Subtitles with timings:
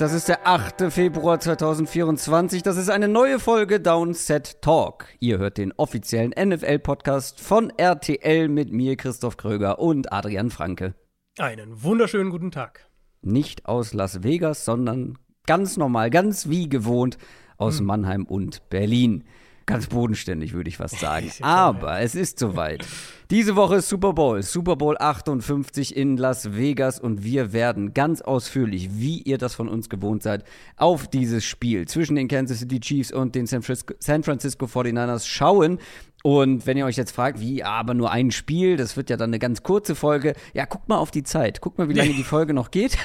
[0.00, 0.90] Das ist der 8.
[0.90, 2.62] Februar 2024.
[2.62, 5.04] Das ist eine neue Folge Downset Talk.
[5.18, 10.94] Ihr hört den offiziellen NFL-Podcast von RTL mit mir, Christoph Kröger und Adrian Franke.
[11.38, 12.88] Einen wunderschönen guten Tag.
[13.20, 17.18] Nicht aus Las Vegas, sondern ganz normal, ganz wie gewohnt
[17.58, 17.84] aus hm.
[17.84, 19.24] Mannheim und Berlin.
[19.70, 21.30] Ganz bodenständig, würde ich fast sagen.
[21.42, 22.84] Aber es ist soweit.
[23.30, 28.20] Diese Woche ist Super Bowl, Super Bowl 58 in Las Vegas und wir werden ganz
[28.20, 30.42] ausführlich, wie ihr das von uns gewohnt seid,
[30.76, 35.28] auf dieses Spiel zwischen den Kansas City Chiefs und den San Francisco, San Francisco 49ers
[35.28, 35.78] schauen.
[36.24, 39.30] Und wenn ihr euch jetzt fragt, wie, aber nur ein Spiel, das wird ja dann
[39.30, 40.34] eine ganz kurze Folge.
[40.52, 41.60] Ja, guckt mal auf die Zeit.
[41.60, 42.98] Guckt mal, wie lange die Folge noch geht.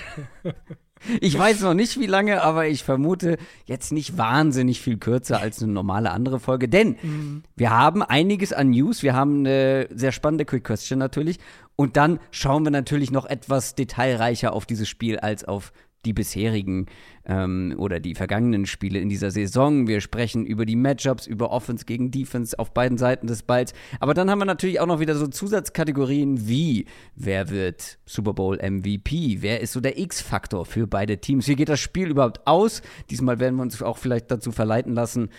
[1.22, 5.62] Ich weiß noch nicht, wie lange, aber ich vermute jetzt nicht wahnsinnig viel kürzer als
[5.62, 6.68] eine normale andere Folge.
[6.68, 7.44] Denn mhm.
[7.56, 9.04] wir haben einiges an News.
[9.04, 11.40] Wir haben eine sehr spannende Quick Question natürlich.
[11.76, 15.74] Und dann schauen wir natürlich noch etwas detailreicher auf dieses Spiel als auf
[16.06, 16.86] die bisherigen
[17.26, 19.88] ähm, oder die vergangenen Spiele in dieser Saison.
[19.88, 23.74] Wir sprechen über die Matchups, über Offense gegen Defense auf beiden Seiten des Balls.
[24.00, 28.58] Aber dann haben wir natürlich auch noch wieder so Zusatzkategorien wie, wer wird Super Bowl
[28.58, 29.38] MVP?
[29.42, 31.48] Wer ist so der X-Faktor für beide Teams?
[31.48, 32.82] Wie geht das Spiel überhaupt aus?
[33.10, 35.30] Diesmal werden wir uns auch vielleicht dazu verleiten lassen,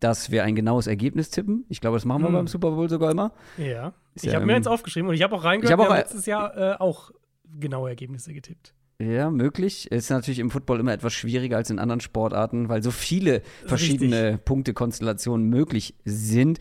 [0.00, 1.64] dass wir ein genaues Ergebnis tippen.
[1.68, 2.34] Ich glaube, das machen wir hm.
[2.34, 3.32] beim Super Bowl sogar immer.
[3.56, 3.94] Ja.
[4.14, 5.96] Ist ich habe ähm, mir eins aufgeschrieben und ich habe auch reingehört, ich hab auch,
[5.96, 7.10] letztes Jahr äh, auch
[7.58, 8.74] genaue Ergebnisse getippt.
[8.98, 9.90] Ja, möglich.
[9.90, 14.28] Ist natürlich im Football immer etwas schwieriger als in anderen Sportarten, weil so viele verschiedene
[14.28, 14.44] Richtig.
[14.44, 16.60] Punktekonstellationen möglich sind.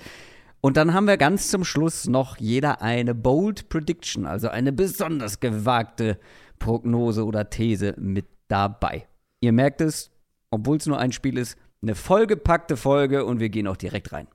[0.59, 5.39] Und dann haben wir ganz zum Schluss noch jeder eine Bold Prediction, also eine besonders
[5.41, 6.17] gewagte
[6.57, 9.05] Prognose oder These mit dabei.
[9.41, 10.09] Ihr merkt es,
[10.49, 14.27] obwohl es nur ein Spiel ist, eine vollgepackte Folge und wir gehen auch direkt rein.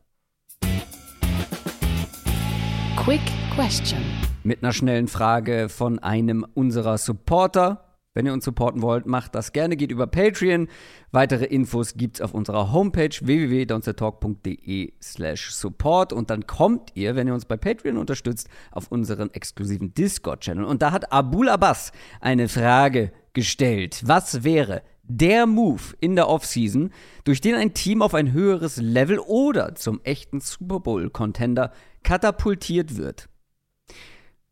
[2.97, 3.23] Quick
[3.55, 4.03] Question.
[4.45, 7.88] Mit einer schnellen Frage von einem unserer Supporter.
[8.19, 10.67] Wenn ihr uns supporten wollt, macht das gerne, geht über Patreon.
[11.13, 17.35] Weitere Infos gibt's auf unserer Homepage www.downsettalk.de slash support und dann kommt ihr, wenn ihr
[17.35, 20.65] uns bei Patreon unterstützt, auf unseren exklusiven Discord-Channel.
[20.65, 24.03] Und da hat Abul Abbas eine Frage gestellt.
[24.05, 26.91] Was wäre der Move in der Offseason,
[27.23, 31.71] durch den ein Team auf ein höheres Level oder zum echten Super Bowl-Contender
[32.03, 33.29] katapultiert wird?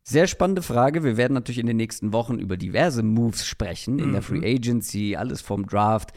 [0.08, 1.02] Sehr spannende Frage.
[1.02, 4.12] Wir werden natürlich in den nächsten Wochen über diverse Moves sprechen, in mhm.
[4.12, 6.12] der Free Agency, alles vom Draft.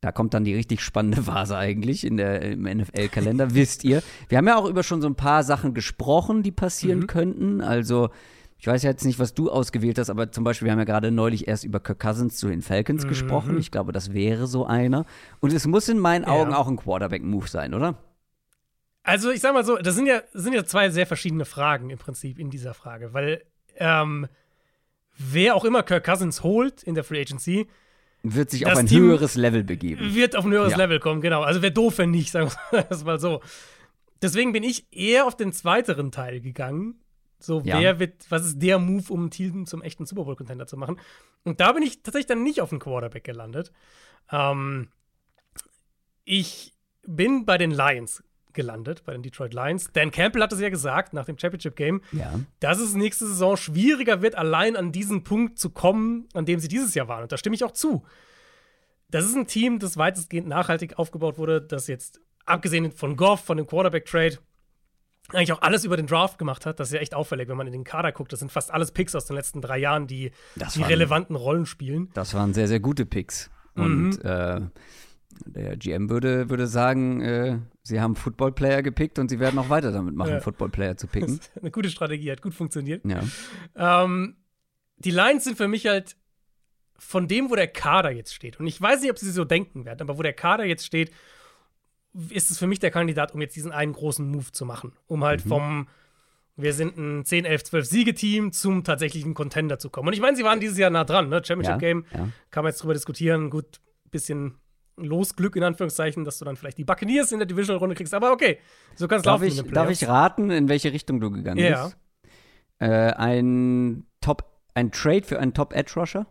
[0.00, 4.02] Da kommt dann die richtig spannende Phase eigentlich in der, im NFL-Kalender, wisst ihr.
[4.30, 7.06] Wir haben ja auch über schon so ein paar Sachen gesprochen, die passieren mhm.
[7.08, 7.60] könnten.
[7.60, 8.08] Also,
[8.56, 11.10] ich weiß jetzt nicht, was du ausgewählt hast, aber zum Beispiel, wir haben ja gerade
[11.10, 13.08] neulich erst über Kirk Cousins zu den Falcons mhm.
[13.08, 13.58] gesprochen.
[13.58, 15.04] Ich glaube, das wäre so einer.
[15.40, 16.56] Und es muss in meinen Augen ja.
[16.56, 17.98] auch ein Quarterback-Move sein, oder?
[19.06, 21.90] Also ich sag mal so, das sind ja, das sind ja zwei sehr verschiedene Fragen
[21.90, 23.44] im Prinzip in dieser Frage, weil
[23.76, 24.26] ähm,
[25.16, 27.68] wer auch immer Kirk Cousins holt in der Free Agency,
[28.24, 30.12] wird sich auf ein Team höheres Level begeben.
[30.12, 30.78] Wird auf ein höheres ja.
[30.78, 31.42] Level kommen, genau.
[31.42, 33.42] Also wäre doof, wenn nicht, sagen wir das mal so.
[34.22, 36.98] Deswegen bin ich eher auf den zweiteren Teil gegangen.
[37.38, 37.78] So, ja.
[37.78, 40.98] wer wird, was ist der Move, um ein Team zum echten Super Bowl-Contender zu machen?
[41.44, 43.70] Und da bin ich tatsächlich dann nicht auf den Quarterback gelandet.
[44.32, 44.88] Ähm,
[46.24, 46.74] ich
[47.06, 48.24] bin bei den Lions
[48.56, 49.92] gelandet bei den Detroit Lions.
[49.92, 52.40] Dan Campbell hat es ja gesagt nach dem Championship Game, ja.
[52.58, 56.66] dass es nächste Saison schwieriger wird, allein an diesen Punkt zu kommen, an dem sie
[56.68, 57.22] dieses Jahr waren.
[57.22, 58.04] Und da stimme ich auch zu.
[59.08, 63.56] Das ist ein Team, das weitestgehend nachhaltig aufgebaut wurde, das jetzt, abgesehen von Goff, von
[63.56, 64.38] dem Quarterback-Trade,
[65.32, 66.78] eigentlich auch alles über den Draft gemacht hat.
[66.80, 68.32] Das ist ja echt auffällig, wenn man in den Kader guckt.
[68.32, 71.66] Das sind fast alles Picks aus den letzten drei Jahren, die die waren, relevanten Rollen
[71.66, 72.10] spielen.
[72.14, 73.50] Das waren sehr, sehr gute Picks.
[73.74, 74.20] Und mhm.
[74.22, 74.60] äh,
[75.44, 79.92] der GM würde, würde sagen, äh, sie haben Football-Player gepickt und sie werden auch weiter
[79.92, 80.40] damit machen, ja.
[80.40, 81.40] Football-Player zu picken.
[81.60, 83.04] eine gute Strategie, hat gut funktioniert.
[83.04, 84.04] Ja.
[84.04, 84.36] Ähm,
[84.98, 86.16] die Lions sind für mich halt
[86.98, 88.58] von dem, wo der Kader jetzt steht.
[88.58, 91.12] Und ich weiß nicht, ob sie so denken werden, aber wo der Kader jetzt steht,
[92.30, 94.92] ist es für mich der Kandidat, um jetzt diesen einen großen Move zu machen.
[95.06, 95.48] Um halt mhm.
[95.48, 95.88] vom
[96.56, 100.08] wir sind ein 10, 11, 12 Siegeteam zum tatsächlichen Contender zu kommen.
[100.08, 101.42] Und ich meine, sie waren dieses Jahr nah dran, ne?
[101.44, 102.06] Championship ja, Game.
[102.12, 102.30] Ja.
[102.50, 103.50] Kann man jetzt drüber diskutieren.
[103.50, 104.54] Gut, bisschen
[104.96, 108.14] Losglück in Anführungszeichen, dass du dann vielleicht die Buccaneers in der Divisional-Runde kriegst.
[108.14, 108.58] Aber okay,
[108.94, 109.44] so kann es laufen.
[109.44, 111.84] Ich, darf ich raten, in welche Richtung du gegangen ja.
[111.84, 111.96] bist?
[112.78, 114.06] Äh, ein
[114.76, 116.26] ein Trade für einen Top-Edge-Rusher?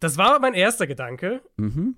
[0.00, 1.40] Das war mein erster Gedanke.
[1.56, 1.96] Mhm.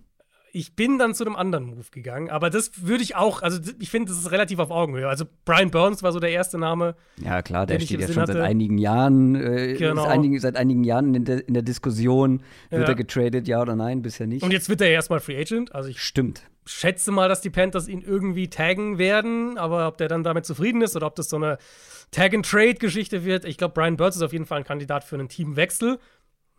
[0.57, 3.91] Ich bin dann zu einem anderen Move gegangen, aber das würde ich auch, also ich
[3.91, 5.07] finde, das ist relativ auf Augenhöhe.
[5.07, 6.97] Also Brian Burns war so der erste Name.
[7.23, 8.33] Ja, klar, der steht ja schon hatte.
[8.33, 10.05] seit einigen Jahren, äh, genau.
[10.05, 12.89] einigen, seit einigen Jahren in der, in der Diskussion, wird ja.
[12.89, 14.43] er getradet, ja oder nein, bisher nicht.
[14.43, 16.41] Und jetzt wird er erstmal Free Agent, also ich Stimmt.
[16.65, 20.81] schätze mal, dass die Panthers ihn irgendwie taggen werden, aber ob der dann damit zufrieden
[20.81, 21.59] ist oder ob das so eine
[22.13, 25.99] Tag-and-Trade-Geschichte wird, ich glaube, Brian Burns ist auf jeden Fall ein Kandidat für einen Teamwechsel.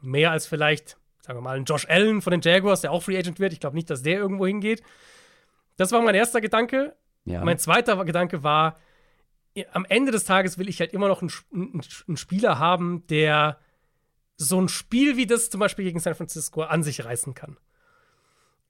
[0.03, 0.97] Mehr als vielleicht
[1.27, 3.51] sagen wir mal, ein Josh Allen von den Jaguars, der auch Free Agent wird.
[3.51, 4.81] Ich glaube nicht, dass der irgendwo hingeht.
[5.75, 6.95] Das war mein erster Gedanke.
[7.25, 7.43] Ja.
[7.43, 8.77] Mein zweiter Gedanke war,
[9.71, 13.59] am Ende des Tages will ich halt immer noch einen, einen, Spieler haben, der
[14.37, 17.57] so ein Spiel wie das zum Beispiel gegen San Francisco an sich reißen kann.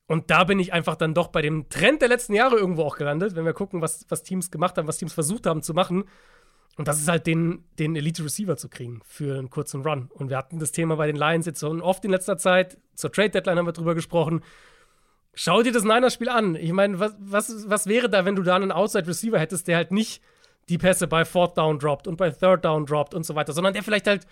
[0.07, 2.97] Und da bin ich einfach dann doch bei dem Trend der letzten Jahre irgendwo auch
[2.97, 6.05] gelandet, wenn wir gucken, was, was Teams gemacht haben, was Teams versucht haben zu machen.
[6.75, 10.09] Und das ist halt den, den Elite-Receiver zu kriegen für einen kurzen Run.
[10.13, 12.77] Und wir hatten das Thema bei den Lions jetzt so oft in letzter Zeit.
[12.93, 14.43] Zur Trade-Deadline haben wir drüber gesprochen.
[15.33, 16.55] Schau dir das Niners-Spiel an.
[16.55, 19.91] Ich meine, was, was, was wäre da, wenn du da einen Outside-Receiver hättest, der halt
[19.91, 20.21] nicht
[20.69, 23.73] die Pässe bei Fourth Down droppt und bei Third Down droppt und so weiter, sondern
[23.73, 24.27] der vielleicht halt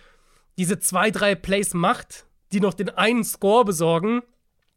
[0.58, 4.22] diese zwei, drei Plays macht, die noch den einen Score besorgen,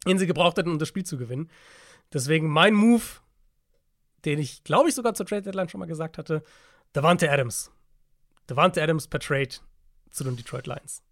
[0.06, 1.50] den sie gebraucht hätten, um das Spiel zu gewinnen.
[2.12, 3.02] Deswegen mein Move,
[4.24, 6.42] den ich, glaube ich, sogar zur Trade Deadline schon mal gesagt hatte,
[6.92, 7.70] Davante Adams.
[8.46, 9.50] Davante Adams per Trade
[10.10, 11.02] zu den Detroit Lions.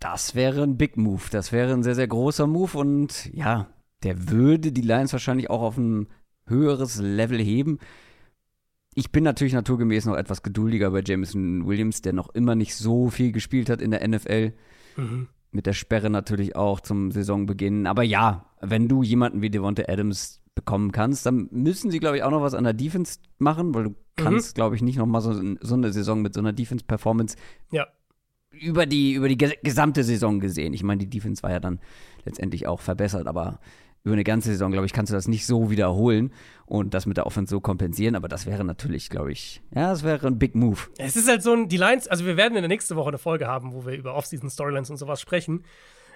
[0.00, 1.22] Das wäre ein Big Move.
[1.30, 3.68] Das wäre ein sehr, sehr großer Move und ja,
[4.02, 6.08] der würde die Lions wahrscheinlich auch auf ein
[6.46, 7.78] höheres Level heben.
[8.94, 13.10] Ich bin natürlich naturgemäß noch etwas geduldiger bei Jameson Williams, der noch immer nicht so
[13.10, 14.54] viel gespielt hat in der NFL.
[14.96, 15.28] Mhm.
[15.50, 17.86] Mit der Sperre natürlich auch zum Saisonbeginn.
[17.86, 21.24] Aber ja, wenn du jemanden wie Devonta Adams bekommen kannst.
[21.24, 24.22] Dann müssen sie, glaube ich, auch noch was an der Defense machen, weil du mhm.
[24.22, 27.36] kannst, glaube ich, nicht noch mal so, so, eine Saison mit so einer Defense-Performance
[27.70, 27.86] ja.
[28.50, 30.72] über die, über die gesamte Saison gesehen.
[30.72, 31.80] Ich meine, die Defense war ja dann
[32.24, 33.60] letztendlich auch verbessert, aber
[34.06, 36.32] über eine ganze Saison, glaube ich, kannst du das nicht so wiederholen
[36.64, 38.14] und das mit der Offense so kompensieren.
[38.14, 40.78] Aber das wäre natürlich, glaube ich, ja, das wäre ein Big Move.
[40.96, 43.18] Es ist halt so ein, die Lions, also wir werden in der nächsten Woche eine
[43.18, 45.64] Folge haben, wo wir über Offseason-Storylines und sowas sprechen.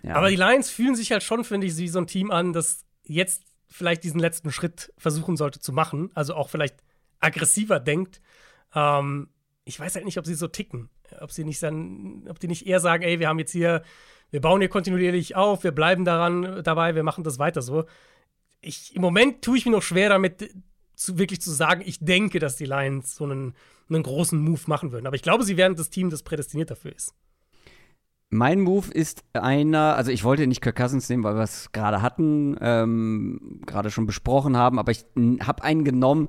[0.04, 0.14] Ja.
[0.14, 2.84] Aber die Lions fühlen sich halt schon, finde ich, wie so ein Team an, das
[3.02, 6.76] jetzt vielleicht diesen letzten Schritt versuchen sollte zu machen, also auch vielleicht
[7.20, 8.20] aggressiver denkt.
[8.74, 9.28] Ähm,
[9.64, 10.90] ich weiß halt nicht, ob sie so ticken,
[11.20, 13.82] ob sie nicht dann, ob die nicht eher sagen, ey, wir haben jetzt hier,
[14.30, 17.84] wir bauen hier kontinuierlich auf, wir bleiben daran dabei, wir machen das weiter so.
[18.60, 20.50] Ich, Im Moment tue ich mir noch schwer damit,
[20.94, 23.54] zu, wirklich zu sagen, ich denke, dass die Lions so einen,
[23.88, 25.06] einen großen Move machen würden.
[25.06, 27.14] Aber ich glaube, sie werden das Team, das prädestiniert dafür ist.
[28.28, 32.00] Mein Move ist einer, also ich wollte nicht Kirk Cousins nehmen, weil wir es gerade
[32.00, 35.04] hatten, ähm, gerade schon besprochen haben, aber ich
[35.40, 36.28] habe einen genommen,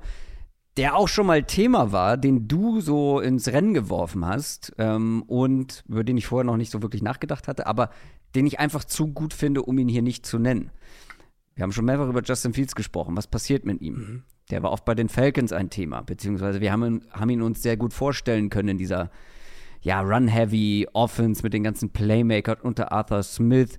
[0.76, 5.84] der auch schon mal Thema war, den du so ins Rennen geworfen hast ähm, und
[5.88, 7.90] über den ich vorher noch nicht so wirklich nachgedacht hatte, aber
[8.34, 10.70] den ich einfach zu gut finde, um ihn hier nicht zu nennen.
[11.54, 13.16] Wir haben schon mehrfach über Justin Fields gesprochen.
[13.16, 13.94] Was passiert mit ihm?
[13.94, 14.22] Mhm.
[14.50, 17.76] Der war oft bei den Falcons ein Thema, beziehungsweise wir haben, haben ihn uns sehr
[17.76, 19.10] gut vorstellen können in dieser
[19.82, 23.78] ja, Run-Heavy Offense mit den ganzen Playmakern unter Arthur Smith.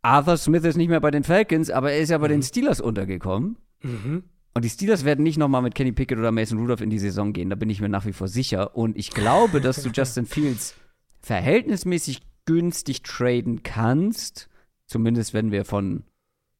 [0.00, 2.32] Arthur Smith ist nicht mehr bei den Falcons, aber er ist ja bei mhm.
[2.32, 3.58] den Steelers untergekommen.
[3.82, 4.24] Mhm.
[4.54, 7.32] Und die Steelers werden nicht nochmal mit Kenny Pickett oder Mason Rudolph in die Saison
[7.32, 7.48] gehen.
[7.48, 8.76] Da bin ich mir nach wie vor sicher.
[8.76, 10.74] Und ich glaube, dass du Justin Fields
[11.20, 14.48] verhältnismäßig günstig traden kannst.
[14.86, 16.04] Zumindest wenn wir von,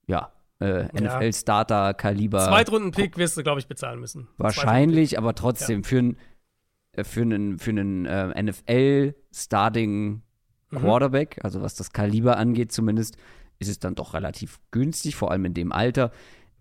[0.07, 2.39] ja, äh, NFL-Starter-Kaliber.
[2.39, 4.29] Zweitrunden-Pick wirst du, glaube ich, bezahlen müssen.
[4.39, 5.89] Wahrscheinlich, aber trotzdem ja.
[5.89, 6.17] für einen
[6.93, 10.23] äh, für einen, für einen äh, NFL-Starting
[10.71, 10.77] mhm.
[10.77, 11.45] Quarterback, mhm.
[11.45, 13.17] also was das Kaliber angeht zumindest,
[13.59, 16.11] ist es dann doch relativ günstig, vor allem in dem Alter.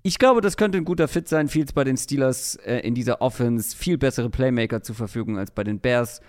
[0.04, 1.48] Ich glaube, das könnte ein guter Fit sein.
[1.48, 5.64] Fields bei den Steelers äh, in dieser Offense viel bessere Playmaker zur Verfügung als bei
[5.64, 6.22] den Bears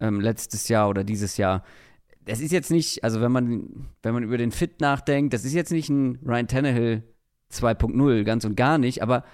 [0.00, 1.64] ähm, letztes Jahr oder dieses Jahr.
[2.24, 5.54] Das ist jetzt nicht, also wenn man, wenn man über den Fit nachdenkt, das ist
[5.54, 7.02] jetzt nicht ein Ryan Tannehill
[7.52, 9.24] 2.0, ganz und gar nicht, aber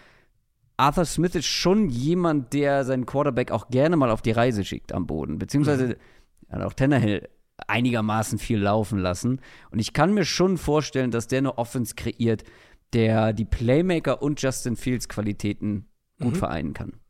[0.78, 4.92] Arthur Smith ist schon jemand, der seinen Quarterback auch gerne mal auf die Reise schickt
[4.92, 5.38] am Boden.
[5.38, 6.52] Beziehungsweise mhm.
[6.52, 7.28] hat auch Tannehill
[7.66, 9.40] einigermaßen viel laufen lassen.
[9.70, 12.44] Und ich kann mir schon vorstellen, dass der eine Offense kreiert,
[12.92, 15.88] der die Playmaker und Justin Fields Qualitäten
[16.20, 16.38] gut mhm.
[16.38, 17.00] vereinen kann.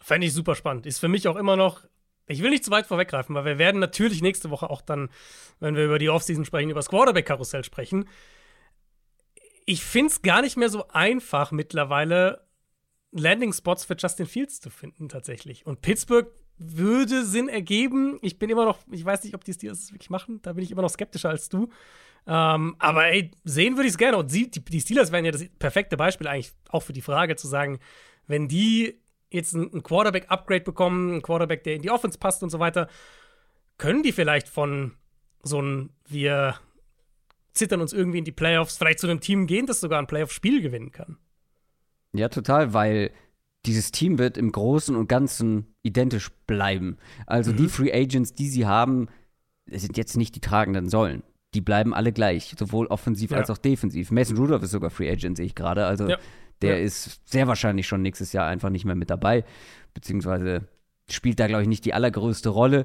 [0.00, 0.86] Fände ich super spannend.
[0.86, 1.84] Ist für mich auch immer noch,
[2.26, 5.10] ich will nicht zu weit vorweggreifen, weil wir werden natürlich nächste Woche auch dann,
[5.60, 8.08] wenn wir über die Offseason sprechen, über das Quarterback-Karussell sprechen.
[9.64, 12.46] Ich finde es gar nicht mehr so einfach mittlerweile,
[13.12, 15.66] Landing-Spots für Justin Fields zu finden, tatsächlich.
[15.66, 18.18] Und Pittsburgh würde Sinn ergeben.
[18.22, 20.40] Ich bin immer noch, ich weiß nicht, ob die Steelers das wirklich machen.
[20.42, 21.68] Da bin ich immer noch skeptischer als du.
[22.26, 24.16] Ähm, aber ey, sehen würde ich es gerne.
[24.16, 27.36] Und sie, die, die, Steelers wären ja das perfekte Beispiel eigentlich auch für die Frage
[27.36, 27.78] zu sagen,
[28.26, 32.58] wenn die jetzt ein, Quarterback-Upgrade bekommen, ein Quarterback, der in die Offense passt und so
[32.58, 32.88] weiter,
[33.78, 34.94] können die vielleicht von
[35.42, 36.56] so einem, wir
[37.52, 40.60] zittern uns irgendwie in die Playoffs, vielleicht zu einem Team gehen, das sogar ein Playoff-Spiel
[40.60, 41.18] gewinnen kann.
[42.12, 43.12] Ja, total, weil
[43.66, 46.98] dieses Team wird im Großen und Ganzen identisch bleiben.
[47.26, 47.56] Also mhm.
[47.56, 49.08] die Free Agents, die sie haben,
[49.66, 51.22] sind jetzt nicht die tragenden Säulen.
[51.54, 53.38] Die bleiben alle gleich, sowohl offensiv ja.
[53.38, 54.10] als auch defensiv.
[54.10, 55.86] Mason Rudolph ist sogar Free Agent, sehe ich gerade.
[55.86, 56.18] Also ja.
[56.62, 56.84] der ja.
[56.84, 59.44] ist sehr wahrscheinlich schon nächstes Jahr einfach nicht mehr mit dabei,
[59.94, 60.68] beziehungsweise
[61.10, 62.84] spielt da, glaube ich, nicht die allergrößte Rolle.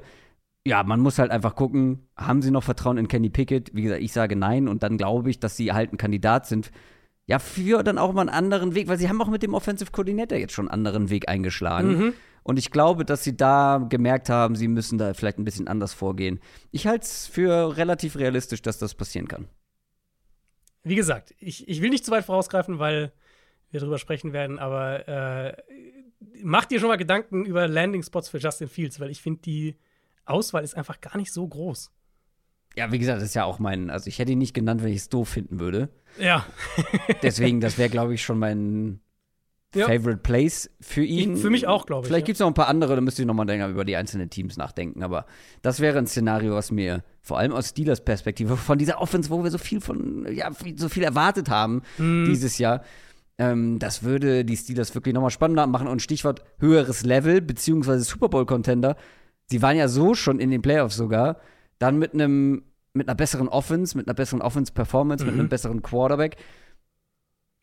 [0.64, 3.74] Ja, man muss halt einfach gucken, haben sie noch Vertrauen in Kenny Pickett?
[3.74, 6.70] Wie gesagt, ich sage nein und dann glaube ich, dass sie halt ein Kandidat sind
[7.26, 9.90] ja, für dann auch mal einen anderen Weg, weil sie haben auch mit dem Offensive
[9.92, 11.98] Coordinator jetzt schon einen anderen Weg eingeschlagen.
[11.98, 12.12] Mhm.
[12.42, 15.94] Und ich glaube, dass sie da gemerkt haben, sie müssen da vielleicht ein bisschen anders
[15.94, 16.40] vorgehen.
[16.70, 19.48] Ich halte es für relativ realistisch, dass das passieren kann.
[20.82, 23.12] Wie gesagt, ich, ich will nicht zu weit vorausgreifen, weil
[23.70, 25.56] wir darüber sprechen werden, aber äh,
[26.42, 29.76] macht dir schon mal Gedanken über Landing-Spots für Justin Fields, weil ich finde, die
[30.24, 31.92] Auswahl ist einfach gar nicht so groß.
[32.76, 34.92] Ja, wie gesagt, das ist ja auch mein, also ich hätte ihn nicht genannt, wenn
[34.92, 35.90] ich es doof finden würde.
[36.18, 36.46] Ja.
[37.22, 39.00] Deswegen, das wäre, glaube ich, schon mein
[39.74, 39.86] ja.
[39.86, 41.36] Favorite Place für ihn.
[41.36, 42.08] Für mich auch, glaube ich.
[42.08, 42.26] Vielleicht ja.
[42.26, 44.30] gibt es noch ein paar andere, da müsste ich noch mal länger über die einzelnen
[44.30, 45.02] Teams nachdenken.
[45.02, 45.26] Aber
[45.62, 49.42] das wäre ein Szenario, was mir vor allem aus Steelers Perspektive von dieser Offense, wo
[49.42, 52.26] wir so viel von, ja, so viel erwartet haben mhm.
[52.26, 52.82] dieses Jahr,
[53.38, 55.88] ähm, das würde die Steelers wirklich noch mal spannender machen.
[55.88, 58.96] Und Stichwort höheres Level, beziehungsweise Super Bowl-Contender.
[59.46, 61.38] Sie waren ja so schon in den Playoffs sogar.
[61.78, 62.64] Dann mit einem
[62.94, 65.30] mit einer besseren Offense, mit einer besseren Offense-Performance, mhm.
[65.30, 66.36] mit einem besseren Quarterback.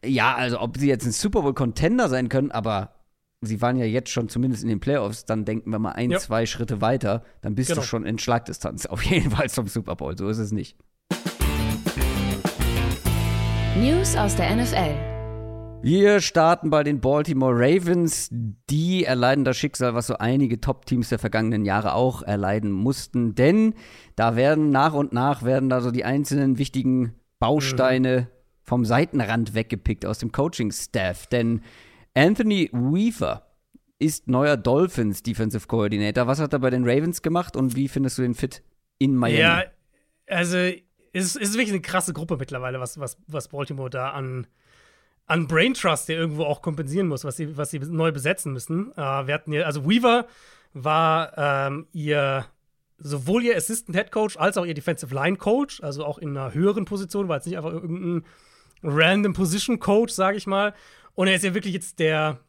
[0.06, 2.94] Ja, also ob sie jetzt ein Super Bowl-Contender sein können, aber
[3.42, 6.20] sie waren ja jetzt schon zumindest in den Playoffs, dann denken wir mal ein, ja.
[6.20, 7.82] zwei Schritte weiter, dann bist genau.
[7.82, 8.86] du schon in Schlagdistanz.
[8.86, 10.78] Auf jeden Fall zum Super Bowl, so ist es nicht.
[13.78, 14.96] News aus der NFL.
[15.82, 18.30] Wir starten bei den Baltimore Ravens.
[18.32, 23.36] Die erleiden das Schicksal, was so einige Top-Teams der vergangenen Jahre auch erleiden mussten.
[23.36, 23.74] Denn
[24.18, 28.39] da werden nach und nach werden da so die einzelnen wichtigen Bausteine mhm.
[28.70, 31.28] Vom Seitenrand weggepickt aus dem Coaching-Staff.
[31.28, 31.62] Denn
[32.14, 33.48] Anthony Weaver
[33.98, 36.28] ist neuer Dolphins Defensive Coordinator.
[36.28, 38.64] Was hat er bei den Ravens gemacht und wie findest du den Fit
[39.00, 39.40] in Miami?
[39.40, 39.64] Ja,
[40.28, 44.48] also es ist wirklich eine krasse Gruppe mittlerweile, was, was, was Baltimore da an
[45.26, 48.92] an Brain Trust, der irgendwo auch kompensieren muss, was sie, was sie neu besetzen müssen.
[48.94, 50.26] Äh, wir hatten hier, also Weaver
[50.74, 52.46] war ähm, ihr
[52.98, 56.56] sowohl ihr Assistant Head Coach als auch ihr Defensive Line Coach, also auch in einer
[56.56, 58.26] höheren Position, war jetzt nicht einfach irgendein
[58.84, 60.74] random Position Coach, sage ich mal.
[61.16, 62.40] Und er ist ja wirklich jetzt der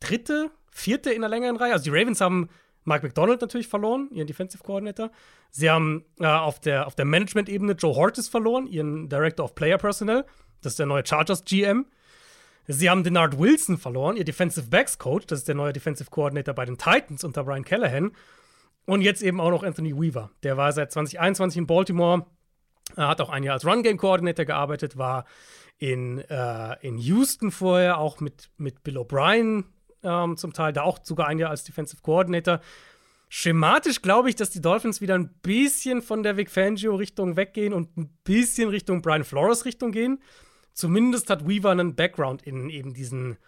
[0.00, 1.72] dritte, vierte in der längeren Reihe.
[1.72, 2.48] Also die Ravens haben
[2.84, 5.10] Mike McDonald natürlich verloren, ihren Defensive Coordinator.
[5.50, 9.78] Sie haben äh, auf der, auf der Management-Ebene Joe Hortis verloren, ihren Director of Player
[9.78, 10.24] Personnel.
[10.62, 11.86] Das ist der neue Chargers GM.
[12.68, 15.26] Sie haben Denard Wilson verloren, ihr Defensive Backs Coach.
[15.26, 18.12] Das ist der neue Defensive Coordinator bei den Titans unter Brian Callahan.
[18.84, 20.30] Und jetzt eben auch noch Anthony Weaver.
[20.42, 22.26] Der war seit 2021 in Baltimore.
[22.96, 25.24] Er hat auch ein Jahr als Run Game Coordinator gearbeitet, war
[25.78, 29.64] in, äh, in Houston vorher auch mit, mit Bill O'Brien
[30.02, 32.60] ähm, zum Teil, da auch sogar ein Jahr als Defensive Coordinator.
[33.28, 37.96] Schematisch glaube ich, dass die Dolphins wieder ein bisschen von der Vic Fangio-Richtung weggehen und
[37.96, 40.20] ein bisschen Richtung Brian Flores-Richtung gehen.
[40.74, 43.38] Zumindest hat Weaver einen Background in eben diesen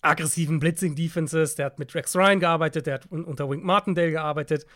[0.00, 1.56] aggressiven Blitzing-Defenses.
[1.56, 4.66] Der hat mit Rex Ryan gearbeitet, der hat unter Wink Martindale gearbeitet.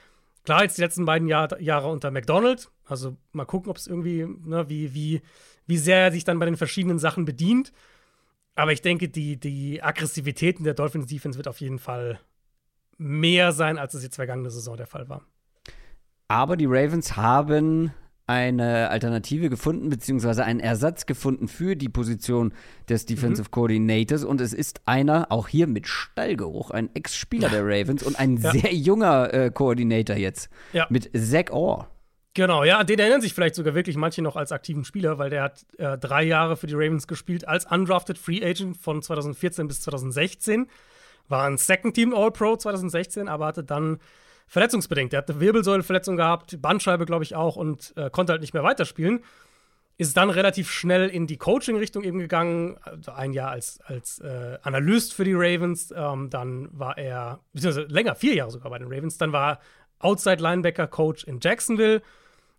[0.46, 2.70] Klar, jetzt die letzten beiden Jahr, Jahre unter McDonald.
[2.84, 5.20] Also mal gucken, ob es irgendwie, ne, wie, wie,
[5.66, 7.72] wie sehr er sich dann bei den verschiedenen Sachen bedient.
[8.54, 12.20] Aber ich denke, die, die Aggressivität in der Dolphins Defense wird auf jeden Fall
[12.96, 15.22] mehr sein, als es jetzt vergangene Saison der Fall war.
[16.28, 17.92] Aber die Ravens haben
[18.26, 22.52] eine Alternative gefunden, beziehungsweise einen Ersatz gefunden für die Position
[22.88, 23.06] des.
[23.06, 23.50] Defensive mhm.
[23.52, 24.24] Coordinators.
[24.24, 28.50] Und es ist einer, auch hier mit Stallgeruch, ein Ex-Spieler der Ravens und ein ja.
[28.50, 30.50] sehr junger äh, Koordinator jetzt.
[30.72, 30.86] Ja.
[30.90, 31.88] Mit Zach Orr.
[32.34, 35.42] Genau, ja, den erinnern sich vielleicht sogar wirklich manche noch als aktiven Spieler, weil der
[35.42, 39.80] hat äh, drei Jahre für die Ravens gespielt als undrafted Free Agent von 2014 bis
[39.80, 40.66] 2016.
[41.28, 44.00] War ein Second Team All-Pro 2016, aber hatte dann
[44.46, 45.12] verletzungsbedingt.
[45.12, 48.62] Er hatte eine Wirbelsäulenverletzung gehabt, Bandscheibe, glaube ich, auch und äh, konnte halt nicht mehr
[48.62, 49.22] weiterspielen.
[49.98, 52.76] Ist dann relativ schnell in die Coaching-Richtung eben gegangen.
[52.82, 55.92] Also ein Jahr als, als äh, Analyst für die Ravens.
[55.96, 59.16] Ähm, dann war er, beziehungsweise länger, vier Jahre sogar bei den Ravens.
[59.16, 59.60] Dann war er
[60.00, 62.02] Outside-Linebacker-Coach in Jacksonville.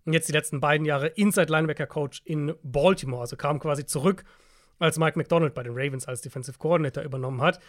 [0.05, 3.21] Und jetzt die letzten beiden Jahre Inside-Linebacker-Coach in Baltimore.
[3.21, 4.23] Also kam quasi zurück,
[4.79, 7.59] als Mike McDonald bei den Ravens als Defensive Coordinator übernommen hat.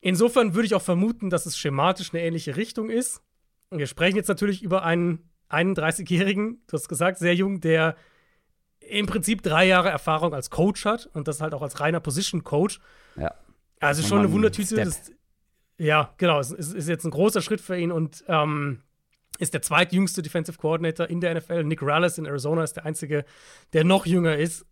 [0.00, 3.22] Insofern würde ich auch vermuten, dass es schematisch eine ähnliche Richtung ist.
[3.70, 7.96] Wir sprechen jetzt natürlich über einen 31-Jährigen, du hast gesagt, sehr jung, der
[8.80, 12.42] im Prinzip drei Jahre Erfahrung als Coach hat und das halt auch als reiner Position
[12.42, 12.80] Coach.
[13.16, 13.34] Ja.
[13.78, 14.76] Also schon eine Wundertüte.
[14.76, 15.12] Das,
[15.78, 16.40] ja, genau.
[16.40, 18.82] Es ist, ist, jetzt ein großer Schritt für ihn und ähm,
[19.38, 21.64] ist der zweitjüngste Defensive Coordinator in der NFL.
[21.64, 23.24] Nick Rallis in Arizona ist der einzige,
[23.72, 24.66] der noch jünger ist.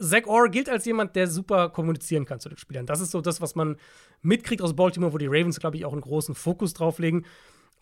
[0.00, 2.86] Zach Orr gilt als jemand, der super kommunizieren kann zu den Spielern.
[2.86, 3.76] Das ist so das, was man
[4.22, 7.24] mitkriegt aus Baltimore, wo die Ravens, glaube ich, auch einen großen Fokus drauf legen.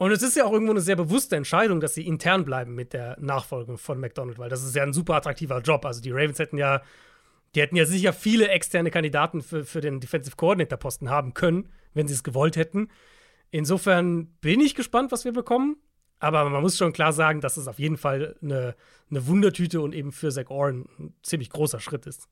[0.01, 2.95] Und es ist ja auch irgendwo eine sehr bewusste Entscheidung, dass sie intern bleiben mit
[2.95, 5.85] der Nachfolgung von McDonald, weil das ist ja ein super attraktiver Job.
[5.85, 6.81] Also die Ravens hätten ja,
[7.55, 12.09] die hätten ja sicher viele externe Kandidaten für, für den Defensive Coordinator-Posten haben können, wenn
[12.09, 12.89] sie es gewollt hätten.
[13.51, 15.77] Insofern bin ich gespannt, was wir bekommen.
[16.19, 18.77] Aber man muss schon klar sagen, dass es auf jeden Fall eine,
[19.11, 22.27] eine Wundertüte und eben für Zach Orr ein ziemlich großer Schritt ist.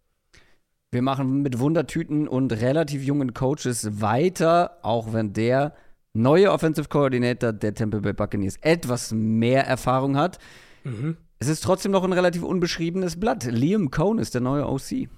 [0.90, 5.74] Wir machen mit Wundertüten und relativ jungen Coaches weiter, auch wenn der
[6.12, 10.38] neue Offensive Coordinator der Tampa Bay Buccaneers etwas mehr Erfahrung hat.
[10.84, 11.16] Mhm.
[11.38, 13.44] Es ist trotzdem noch ein relativ unbeschriebenes Blatt.
[13.44, 15.08] Liam Cohn ist der neue OC.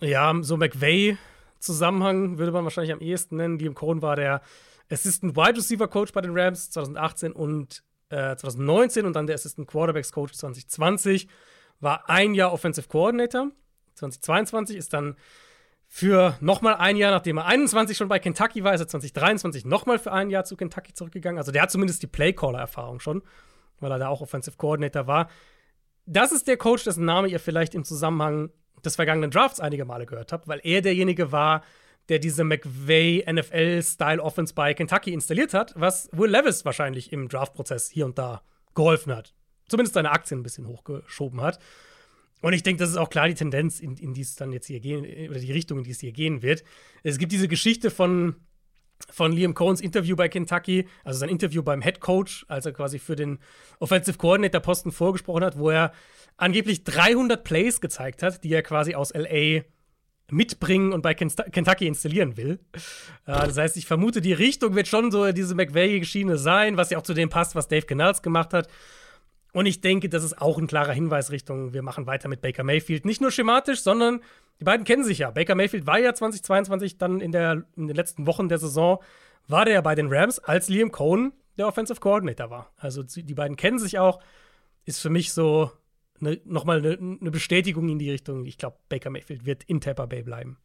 [0.00, 3.58] Ja, so McVay-Zusammenhang würde man wahrscheinlich am ehesten nennen.
[3.58, 4.42] Liam Cohn war der
[4.90, 9.66] Assistant Wide Receiver Coach bei den Rams 2018 und äh, 2019 und dann der Assistant
[9.66, 11.28] Quarterbacks Coach 2020.
[11.80, 13.50] War ein Jahr Offensive Coordinator.
[13.94, 15.16] 2022 ist dann
[15.96, 20.00] für nochmal ein Jahr, nachdem er 21 schon bei Kentucky war, ist er 2023 nochmal
[20.00, 21.38] für ein Jahr zu Kentucky zurückgegangen.
[21.38, 23.22] Also der hat zumindest die Playcaller-Erfahrung schon,
[23.78, 25.30] weil er da auch Offensive Coordinator war.
[26.04, 28.50] Das ist der Coach, dessen Name ihr vielleicht im Zusammenhang
[28.84, 31.62] des vergangenen Drafts einige Male gehört habt, weil er derjenige war,
[32.08, 37.88] der diese McVay NFL-Style Offense bei Kentucky installiert hat, was Will Levis wahrscheinlich im Draftprozess
[37.88, 38.42] hier und da
[38.74, 39.32] geholfen hat.
[39.68, 41.60] Zumindest seine Aktien ein bisschen hochgeschoben hat.
[42.44, 44.66] Und ich denke, das ist auch klar die Tendenz, in, in die es dann jetzt
[44.66, 46.62] hier gehen, oder die Richtung, in die es hier gehen wird.
[47.02, 48.36] Es gibt diese Geschichte von,
[49.08, 52.98] von Liam Cohns Interview bei Kentucky, also sein Interview beim Head Coach, als er quasi
[52.98, 53.38] für den
[53.80, 55.92] Offensive Coordinator Posten vorgesprochen hat, wo er
[56.36, 59.62] angeblich 300 Plays gezeigt hat, die er quasi aus LA
[60.30, 62.58] mitbringen und bei Kentucky installieren will.
[62.74, 66.98] Äh, das heißt, ich vermute, die Richtung wird schon so diese McVay-Schiene sein, was ja
[66.98, 68.68] auch zu dem passt, was Dave Canals gemacht hat.
[69.54, 72.64] Und ich denke, das ist auch ein klarer Hinweis Richtung, wir machen weiter mit Baker
[72.64, 73.04] Mayfield.
[73.04, 74.20] Nicht nur schematisch, sondern
[74.58, 75.30] die beiden kennen sich ja.
[75.30, 79.00] Baker Mayfield war ja 2022 dann in, der, in den letzten Wochen der Saison,
[79.46, 82.72] war der ja bei den Rams, als Liam Cohn der Offensive Coordinator war.
[82.76, 84.20] Also die beiden kennen sich auch.
[84.86, 85.70] Ist für mich so
[86.20, 88.46] eine, nochmal eine, eine Bestätigung in die Richtung.
[88.46, 90.58] Ich glaube, Baker Mayfield wird in Tampa Bay bleiben.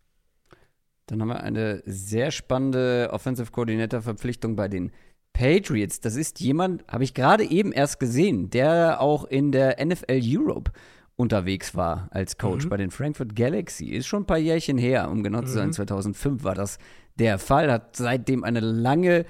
[1.05, 4.91] Dann haben wir eine sehr spannende Offensive Coordinator-Verpflichtung bei den
[5.33, 10.21] Patriots, das ist jemand, habe ich gerade eben erst gesehen, der auch in der NFL
[10.23, 10.71] Europe
[11.15, 12.69] unterwegs war als Coach mhm.
[12.69, 13.87] bei den Frankfurt Galaxy.
[13.87, 15.67] Ist schon ein paar Jährchen her, um genau zu sein.
[15.67, 15.73] Mhm.
[15.73, 16.77] 2005 war das
[17.15, 17.71] der Fall.
[17.71, 19.25] Hat seitdem eine lange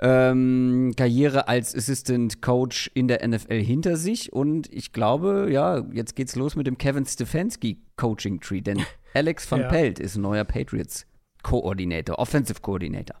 [0.00, 4.32] ähm, Karriere als Assistant Coach in der NFL hinter sich.
[4.32, 8.60] Und ich glaube, ja, jetzt geht's los mit dem Kevin Stefanski Coaching Tree.
[8.60, 9.68] Denn Alex van ja.
[9.68, 11.06] Pelt ist neuer Patriots
[11.42, 13.16] Koordinator, Offensive Coordinator.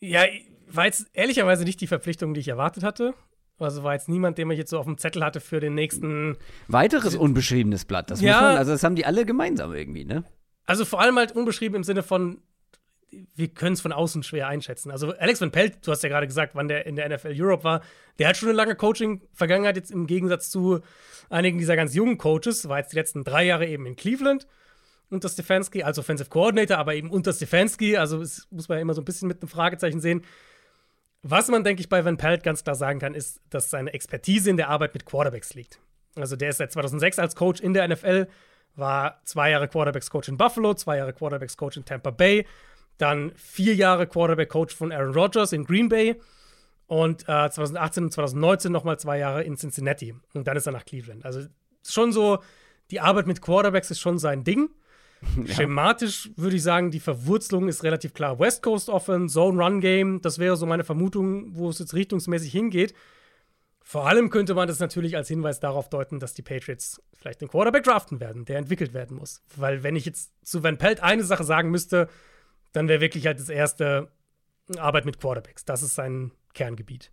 [0.00, 0.24] Ja,
[0.68, 3.14] war jetzt ehrlicherweise nicht die Verpflichtung, die ich erwartet hatte.
[3.58, 6.36] Also war jetzt niemand, den man jetzt so auf dem Zettel hatte für den nächsten.
[6.68, 8.10] Weiteres unbeschriebenes Blatt.
[8.10, 10.24] Das ja, man, also das haben die alle gemeinsam irgendwie, ne?
[10.66, 12.42] Also vor allem halt unbeschrieben im Sinne von,
[13.34, 14.90] wir können es von außen schwer einschätzen.
[14.90, 17.64] Also Alex Van Pelt, du hast ja gerade gesagt, wann der in der NFL Europe
[17.64, 17.82] war,
[18.18, 20.80] der hat schon eine lange Coaching-Vergangenheit jetzt im Gegensatz zu
[21.30, 24.46] einigen dieser ganz jungen Coaches, war jetzt die letzten drei Jahre eben in Cleveland
[25.08, 27.96] unter Stefanski als Offensive Coordinator, aber eben unter Stefanski.
[27.96, 30.22] Also es muss man ja immer so ein bisschen mit einem Fragezeichen sehen.
[31.28, 34.48] Was man, denke ich, bei Van Pelt ganz klar sagen kann, ist, dass seine Expertise
[34.48, 35.80] in der Arbeit mit Quarterbacks liegt.
[36.14, 38.28] Also der ist seit 2006 als Coach in der NFL,
[38.76, 42.46] war zwei Jahre Quarterbacks-Coach in Buffalo, zwei Jahre Quarterbacks-Coach in Tampa Bay,
[42.98, 46.14] dann vier Jahre Quarterback-Coach von Aaron Rodgers in Green Bay
[46.86, 50.14] und äh, 2018 und 2019 nochmal zwei Jahre in Cincinnati.
[50.32, 51.24] Und dann ist er nach Cleveland.
[51.24, 51.40] Also
[51.84, 52.38] schon so,
[52.92, 54.68] die Arbeit mit Quarterbacks ist schon sein Ding.
[55.44, 55.54] Ja.
[55.54, 58.38] Schematisch würde ich sagen, die Verwurzelung ist relativ klar.
[58.38, 62.52] West Coast Offense, Zone Run Game, das wäre so meine Vermutung, wo es jetzt richtungsmäßig
[62.52, 62.94] hingeht.
[63.82, 67.48] Vor allem könnte man das natürlich als Hinweis darauf deuten, dass die Patriots vielleicht den
[67.48, 69.42] Quarterback draften werden, der entwickelt werden muss.
[69.54, 72.08] Weil, wenn ich jetzt zu Van Pelt eine Sache sagen müsste,
[72.72, 74.10] dann wäre wirklich halt das erste
[74.76, 75.64] Arbeit mit Quarterbacks.
[75.64, 77.12] Das ist sein Kerngebiet.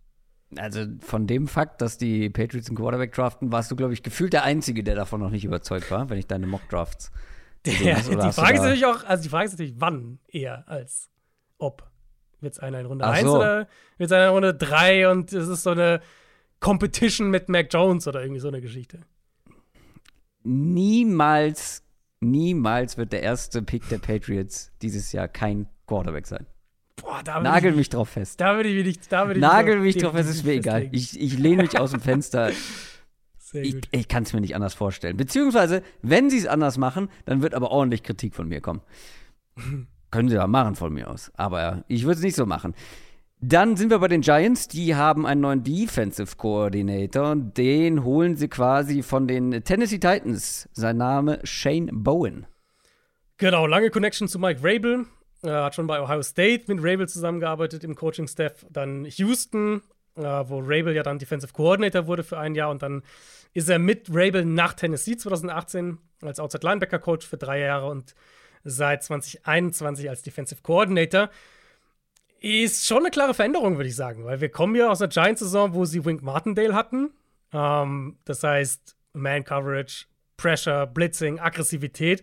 [0.56, 4.32] Also von dem Fakt, dass die Patriots einen Quarterback draften, warst du, glaube ich, gefühlt
[4.32, 7.12] der Einzige, der davon noch nicht überzeugt war, wenn ich deine Mock-Drafts
[7.66, 11.10] ja, die Frage ist natürlich auch, also die Frage ist natürlich, wann eher als
[11.58, 11.90] ob.
[12.40, 13.36] Wird es einer in Runde 1 so.
[13.36, 16.00] oder wird es einer in Runde 3 und es ist so eine
[16.60, 19.00] Competition mit Mac Jones oder irgendwie so eine Geschichte?
[20.42, 21.82] Niemals,
[22.20, 26.46] niemals wird der erste Pick der Patriots dieses Jahr kein Quarterback sein.
[26.96, 28.40] Boah, da Nagel ich, mich drauf fest.
[28.40, 30.88] Da würde ich nicht, da würde ich Nagel mich drauf fest, ist mir egal.
[30.92, 32.50] Ich, ich lehne mich aus dem Fenster.
[33.54, 35.16] ich, ich kann es mir nicht anders vorstellen.
[35.16, 38.80] Beziehungsweise, wenn sie es anders machen, dann wird aber ordentlich Kritik von mir kommen.
[40.10, 41.32] Können sie ja machen von mir aus.
[41.36, 42.74] Aber ich würde es nicht so machen.
[43.40, 44.68] Dann sind wir bei den Giants.
[44.68, 47.34] Die haben einen neuen Defensive Coordinator.
[47.36, 50.68] Den holen sie quasi von den Tennessee Titans.
[50.72, 52.46] Sein Name Shane Bowen.
[53.36, 55.06] Genau, lange Connection zu Mike Rabel.
[55.42, 58.64] Er hat schon bei Ohio State mit Rabel zusammengearbeitet im Coaching-Staff.
[58.70, 59.82] Dann Houston,
[60.16, 62.70] äh, wo Rabel ja dann Defensive Coordinator wurde für ein Jahr.
[62.70, 63.02] Und dann
[63.52, 68.14] ist er mit Rabel nach Tennessee 2018 als Outside Linebacker Coach für drei Jahre und
[68.64, 71.30] seit 2021 als Defensive Coordinator.
[72.40, 75.72] Ist schon eine klare Veränderung, würde ich sagen, weil wir kommen ja aus einer Giants-Saison,
[75.74, 77.10] wo sie Wink Martindale hatten.
[77.52, 82.22] Ähm, das heißt, Man-Coverage, Pressure, Blitzing, Aggressivität.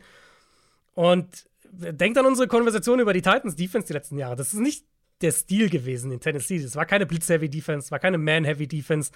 [0.94, 4.36] Und denkt an unsere Konversation über die Titans-Defense die letzten Jahre.
[4.36, 4.86] Das ist nicht
[5.24, 6.62] der Stil gewesen in Tennessee.
[6.62, 9.12] Das war keine Blitz-Heavy-Defense, war keine Man-Heavy-Defense.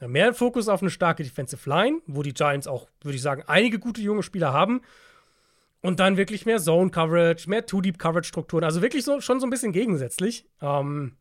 [0.00, 3.78] Mehr Fokus auf eine starke Defensive Line, wo die Giants auch, würde ich sagen, einige
[3.78, 4.82] gute junge Spieler haben.
[5.80, 8.64] Und dann wirklich mehr Zone Coverage, mehr Two-Deep Coverage Strukturen.
[8.64, 10.44] Also wirklich so, schon so ein bisschen gegensätzlich.
[10.60, 11.16] Ähm,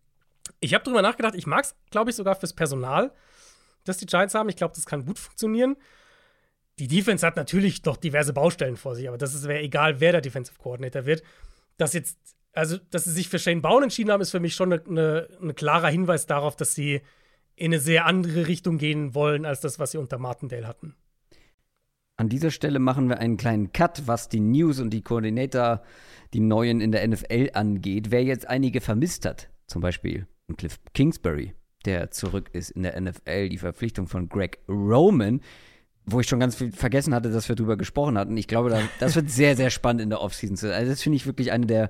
[0.59, 3.13] ich habe drüber nachgedacht, ich mag es, glaube ich, sogar fürs Personal,
[3.83, 4.49] das die Giants haben.
[4.49, 5.77] Ich glaube, das kann gut funktionieren.
[6.79, 10.21] Die Defense hat natürlich doch diverse Baustellen vor sich, aber das wäre egal, wer der
[10.21, 11.23] Defensive Coordinator wird.
[11.77, 12.17] Dass jetzt,
[12.55, 15.27] also, dass sie sich für Shane Bowen entschieden haben, ist für mich schon ein ne,
[15.41, 17.01] ne klarer Hinweis darauf, dass sie
[17.55, 20.95] in eine sehr andere Richtung gehen wollen, als das, was sie unter Martindale hatten.
[22.17, 25.81] An dieser Stelle machen wir einen kleinen Cut, was die News und die Koordinator,
[26.33, 28.09] die neuen in der NFL angeht.
[28.09, 30.25] Wer jetzt einige vermisst hat, zum Beispiel
[30.57, 31.53] Cliff Kingsbury,
[31.85, 35.41] der zurück ist in der NFL, die Verpflichtung von Greg Roman,
[36.05, 38.37] wo ich schon ganz viel vergessen hatte, dass wir drüber gesprochen hatten.
[38.37, 40.71] Ich glaube, das wird sehr, sehr spannend in der Offseason.
[40.71, 41.89] Also das finde ich wirklich eine der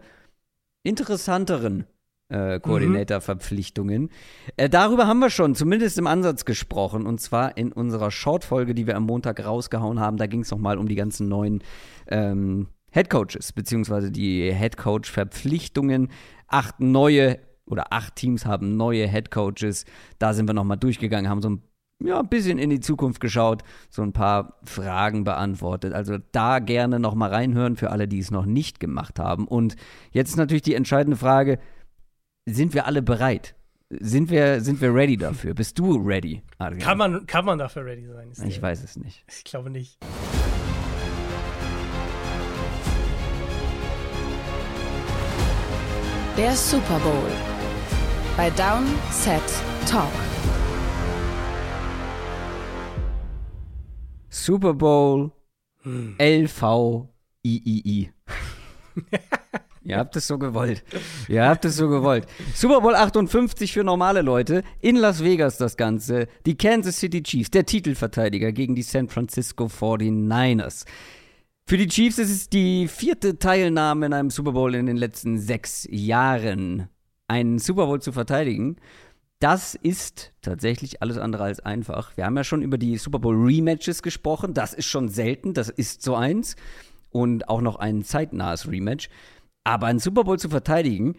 [0.85, 1.85] interessanteren
[2.29, 4.09] äh, Koordinator-Verpflichtungen.
[4.57, 8.87] Äh, darüber haben wir schon zumindest im Ansatz gesprochen und zwar in unserer Short-Folge, die
[8.87, 10.17] wir am Montag rausgehauen haben.
[10.17, 11.63] Da ging es nochmal um die ganzen neuen
[12.07, 16.09] ähm, Head Coaches, beziehungsweise die Head Coach-Verpflichtungen.
[16.47, 19.85] Acht neue oder acht Teams haben neue Head Coaches.
[20.19, 21.61] Da sind wir nochmal durchgegangen, haben so ein
[22.03, 25.93] ja, ein bisschen in die Zukunft geschaut, so ein paar Fragen beantwortet.
[25.93, 29.47] Also da gerne nochmal reinhören für alle, die es noch nicht gemacht haben.
[29.47, 29.75] Und
[30.11, 31.59] jetzt ist natürlich die entscheidende Frage,
[32.45, 33.55] sind wir alle bereit?
[33.89, 35.53] Sind wir, sind wir ready dafür?
[35.53, 36.81] Bist du ready, Adrian?
[36.81, 38.31] Kann man, kann man dafür ready sein?
[38.47, 39.23] Ich weiß es nicht.
[39.27, 39.97] Ich glaube nicht.
[46.37, 47.31] Der Super Bowl
[48.35, 49.41] bei Down Set
[49.89, 50.11] Talk.
[54.35, 55.31] Super Bowl
[55.83, 56.17] hm.
[56.19, 58.11] LVIII.
[59.83, 60.83] Ihr habt es so gewollt.
[61.29, 62.27] Ihr habt es so gewollt.
[62.53, 64.63] Super Bowl 58 für normale Leute.
[64.81, 66.27] In Las Vegas das Ganze.
[66.45, 70.85] Die Kansas City Chiefs, der Titelverteidiger gegen die San Francisco 49ers.
[71.65, 75.39] Für die Chiefs ist es die vierte Teilnahme in einem Super Bowl in den letzten
[75.39, 76.89] sechs Jahren.
[77.27, 78.75] Einen Super Bowl zu verteidigen,
[79.39, 82.15] das ist tatsächlich alles andere als einfach.
[82.15, 84.53] Wir haben ja schon über die Super Bowl Rematches gesprochen.
[84.53, 85.53] Das ist schon selten.
[85.53, 86.55] Das ist so eins.
[87.09, 89.09] Und auch noch ein zeitnahes Rematch.
[89.63, 91.15] Aber einen Super Bowl zu verteidigen,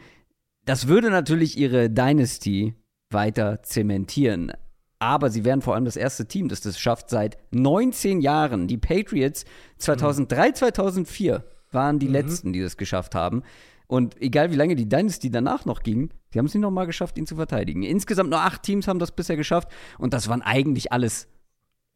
[0.64, 2.74] das würde natürlich ihre Dynasty
[3.11, 4.52] weiter zementieren.
[4.98, 8.66] Aber sie wären vor allem das erste Team, das das schafft seit 19 Jahren.
[8.66, 9.44] Die Patriots
[9.79, 10.55] 2003, mhm.
[10.55, 12.12] 2004 waren die mhm.
[12.12, 13.42] letzten, die das geschafft haben.
[13.87, 17.18] Und egal wie lange die Dynasty danach noch ging, sie haben es nicht nochmal geschafft,
[17.18, 17.83] ihn zu verteidigen.
[17.83, 19.68] Insgesamt nur acht Teams haben das bisher geschafft.
[19.99, 21.29] Und das waren eigentlich alles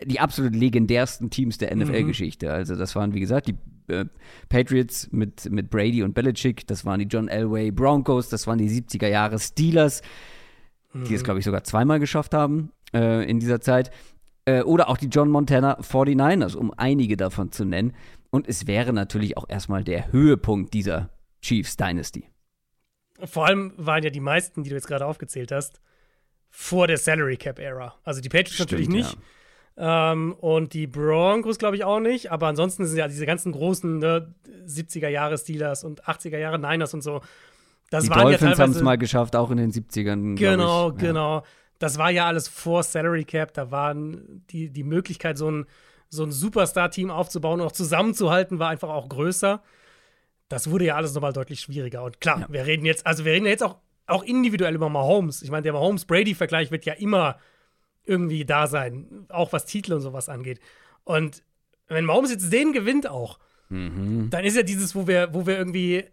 [0.05, 2.47] die absolut legendärsten Teams der NFL-Geschichte.
[2.47, 2.53] Mhm.
[2.53, 4.07] Also das waren, wie gesagt, die äh,
[4.49, 8.71] Patriots mit, mit Brady und Belichick, das waren die John Elway Broncos, das waren die
[8.71, 10.03] 70er Jahre Steelers,
[10.93, 11.05] mhm.
[11.05, 13.91] die es, glaube ich, sogar zweimal geschafft haben äh, in dieser Zeit.
[14.47, 17.93] Äh, oder auch die John Montana 49ers, um einige davon zu nennen.
[18.31, 22.29] Und es wäre natürlich auch erstmal der Höhepunkt dieser Chiefs Dynasty.
[23.25, 25.81] Vor allem waren ja die meisten, die du jetzt gerade aufgezählt hast,
[26.51, 27.95] vor der Salary Cap Era.
[28.05, 29.15] Also die Patriots Stimmt, natürlich nicht.
[29.77, 30.13] Ja.
[30.13, 32.31] Ähm, und die Broncos, glaube ich, auch nicht.
[32.31, 34.35] Aber ansonsten sind ja diese ganzen großen ne,
[34.67, 37.21] 70er Jahre Steelers und 80er Jahre Niners und so.
[37.91, 40.37] Das die Dolphins ja haben es mal geschafft, auch in den 70ern.
[40.37, 40.99] Genau, ich.
[40.99, 41.45] genau.
[41.79, 43.55] Das war ja alles vor Salary Cap.
[43.55, 45.67] Da waren die, die Möglichkeit, so ein,
[46.09, 49.63] so ein Superstar-Team aufzubauen und auch zusammenzuhalten, war einfach auch größer.
[50.51, 52.03] Das wurde ja alles nochmal deutlich schwieriger.
[52.03, 52.47] Und klar, ja.
[52.51, 55.43] wir reden jetzt, also wir reden jetzt auch, auch individuell über Mahomes.
[55.43, 57.39] Ich meine, der Mahomes-Brady-Vergleich wird ja immer
[58.05, 60.59] irgendwie da sein, auch was Titel und sowas angeht.
[61.05, 61.45] Und
[61.87, 64.29] wenn Mahomes jetzt den gewinnt auch, mhm.
[64.31, 66.05] dann ist ja dieses, wo wir, wo wir irgendwie,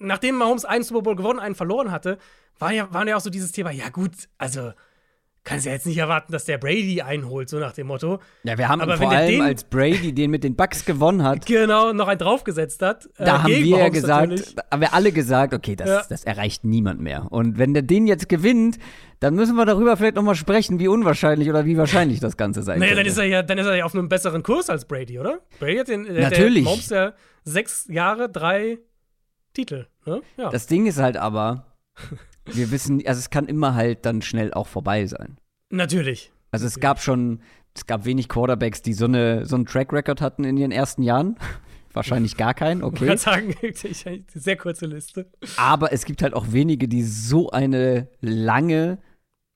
[0.00, 2.18] nachdem Mahomes einen Super Bowl gewonnen, einen verloren hatte,
[2.58, 4.72] war ja, war ja auch so dieses Thema, ja gut, also
[5.44, 8.20] kannst ja jetzt nicht erwarten, dass der Brady einholt, so nach dem Motto.
[8.44, 11.46] Ja, wir haben aber vor allem, den, als Brady den mit den Bucks gewonnen hat.
[11.52, 13.06] Genau, noch einen draufgesetzt hat.
[13.16, 14.56] Äh, da äh, haben wir ja gesagt, natürlich.
[14.70, 16.02] haben wir alle gesagt, okay, das, ja.
[16.08, 17.26] das erreicht niemand mehr.
[17.30, 18.78] Und wenn der den jetzt gewinnt,
[19.20, 22.80] dann müssen wir darüber vielleicht nochmal sprechen, wie unwahrscheinlich oder wie wahrscheinlich das Ganze sein
[22.80, 25.18] naja, Dann ist er ja, dann ist er ja auf einem besseren Kurs als Brady,
[25.18, 25.40] oder?
[25.58, 26.54] Brady hat den, Natürlich.
[26.54, 27.12] der Mahomes ja
[27.44, 28.78] sechs Jahre, drei
[29.54, 29.86] Titel.
[30.06, 30.22] Ne?
[30.36, 30.50] Ja.
[30.50, 31.66] Das Ding ist halt aber,
[32.46, 35.38] wir wissen, also es kann immer halt dann schnell auch vorbei sein.
[35.70, 36.32] Natürlich.
[36.50, 37.40] Also es gab schon,
[37.74, 41.02] es gab wenig Quarterbacks, die so, eine, so einen Track Record hatten in ihren ersten
[41.02, 41.36] Jahren.
[41.94, 43.04] Wahrscheinlich gar keinen, okay.
[43.04, 43.54] Ich kann sagen,
[44.34, 45.30] sehr kurze Liste.
[45.56, 48.98] Aber es gibt halt auch wenige, die so eine lange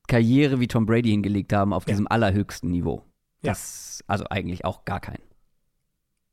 [0.06, 1.92] Karriere wie Tom Brady hingelegt haben auf ja.
[1.92, 3.02] diesem allerhöchsten Niveau.
[3.42, 4.04] Das, ja.
[4.08, 5.22] also eigentlich auch gar keinen.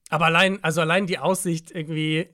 [0.09, 2.27] Aber allein, also allein die Aussicht irgendwie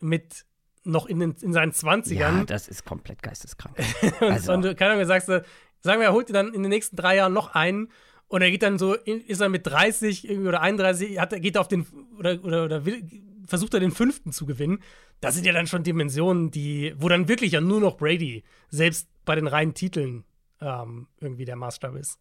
[0.00, 0.44] mit
[0.84, 2.14] noch in, den, in seinen 20ern.
[2.14, 3.76] Ja, das ist komplett geisteskrank.
[4.20, 4.52] und, also.
[4.52, 5.44] und keine Ahnung, sagst du,
[5.80, 7.88] sagen wir, er holt dir dann in den nächsten drei Jahren noch einen
[8.28, 11.68] und er geht dann so, ist er mit 30 oder 31, hat, geht er auf
[11.68, 11.86] den,
[12.18, 13.04] oder, oder, oder will,
[13.46, 14.78] versucht er den fünften zu gewinnen.
[15.20, 19.08] Das sind ja dann schon Dimensionen, die, wo dann wirklich ja nur noch Brady selbst
[19.24, 20.24] bei den reinen Titeln
[20.60, 22.18] ähm, irgendwie der Maßstab ist.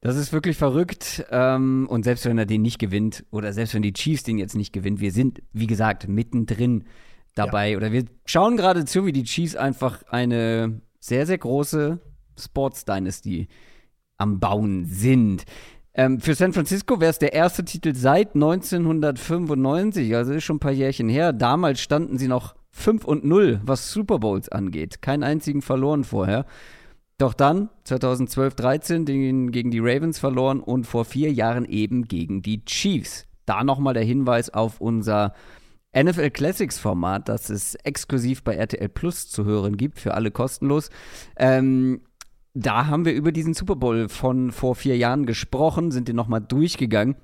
[0.00, 1.24] Das ist wirklich verrückt.
[1.30, 4.54] Ähm, und selbst wenn er den nicht gewinnt, oder selbst wenn die Chiefs den jetzt
[4.54, 6.84] nicht gewinnen, wir sind, wie gesagt, mittendrin
[7.34, 7.70] dabei.
[7.70, 7.76] Ja.
[7.76, 11.98] Oder wir schauen gerade zu, wie die Chiefs einfach eine sehr, sehr große
[12.38, 13.48] Sports Dynasty
[14.16, 15.44] am Bauen sind.
[15.94, 20.60] Ähm, für San Francisco wäre es der erste Titel seit 1995, also ist schon ein
[20.60, 21.32] paar Jährchen her.
[21.32, 25.02] Damals standen sie noch 5 und 0, was Super Bowls angeht.
[25.02, 26.46] Keinen einzigen verloren vorher.
[27.18, 32.42] Doch dann, 2012, 13, den gegen die Ravens verloren und vor vier Jahren eben gegen
[32.42, 33.26] die Chiefs.
[33.46, 35.32] Da nochmal der Hinweis auf unser
[35.96, 40.90] NFL Classics Format, das es exklusiv bei RTL Plus zu hören gibt, für alle kostenlos.
[41.36, 42.00] Ähm,
[42.54, 46.40] da haben wir über diesen Super Bowl von vor vier Jahren gesprochen, sind den nochmal
[46.40, 47.16] durchgegangen.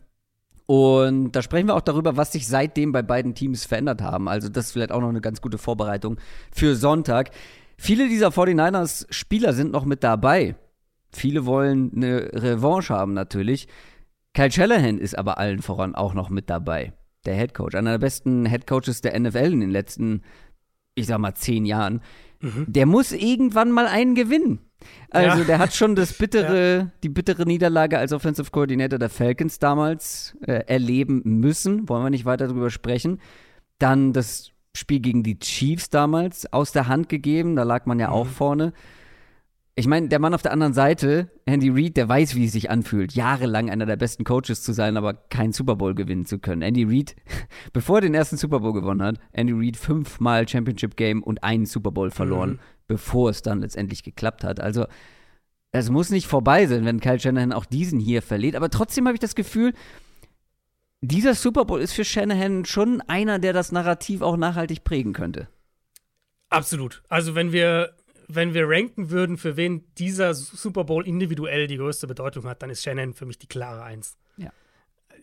[0.67, 4.29] Und da sprechen wir auch darüber, was sich seitdem bei beiden Teams verändert haben.
[4.29, 6.19] Also das ist vielleicht auch noch eine ganz gute Vorbereitung
[6.53, 7.31] für Sonntag.
[7.77, 10.55] Viele dieser 49ers-Spieler sind noch mit dabei.
[11.13, 13.67] Viele wollen eine Revanche haben natürlich.
[14.33, 16.93] Kyle Shanahan ist aber allen voran auch noch mit dabei
[17.25, 20.23] der Head Coach, einer der besten Head Coaches der NFL in den letzten,
[20.95, 22.01] ich sag mal, zehn Jahren.
[22.41, 22.67] Mhm.
[22.69, 24.61] Der muss irgendwann mal einen gewinnen.
[25.11, 25.45] Also ja.
[25.45, 26.91] der hat schon das bittere, ja.
[27.03, 31.89] die bittere Niederlage als Offensive Coordinator der Falcons damals äh, erleben müssen.
[31.89, 33.21] Wollen wir nicht weiter darüber sprechen.
[33.79, 37.57] Dann das Spiel gegen die Chiefs damals aus der Hand gegeben.
[37.57, 38.15] Da lag man ja mhm.
[38.15, 38.73] auch vorne.
[39.77, 42.71] Ich meine, der Mann auf der anderen Seite, Andy Reid, der weiß, wie es sich
[42.71, 46.63] anfühlt, jahrelang einer der besten Coaches zu sein, aber keinen Super Bowl gewinnen zu können.
[46.63, 47.15] Andy Reid,
[47.73, 51.67] bevor er den ersten Super Bowl gewonnen hat, Andy Reid fünfmal Championship Game und einen
[51.67, 52.59] Super Bowl verloren, mhm.
[52.89, 54.61] bevor es dann letztendlich geklappt hat.
[54.61, 54.87] Also,
[55.73, 59.15] es muss nicht vorbei sein, wenn Kyle Shanahan auch diesen hier verliert, aber trotzdem habe
[59.15, 59.73] ich das Gefühl,
[61.01, 65.49] dieser Super Bowl ist für Shanahan schon einer, der das Narrativ auch nachhaltig prägen könnte.
[66.51, 67.03] Absolut.
[67.09, 67.95] Also, wenn wir
[68.35, 72.71] wenn wir ranken würden, für wen dieser Super Bowl individuell die größte Bedeutung hat, dann
[72.71, 74.17] ist Shannon für mich die klare Eins.
[74.37, 74.53] Ja.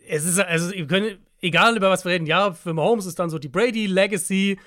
[0.07, 3.29] Es ist, also, ihr könnt, egal über was wir reden, ja, für Mahomes ist dann
[3.29, 4.59] so die Brady Legacy.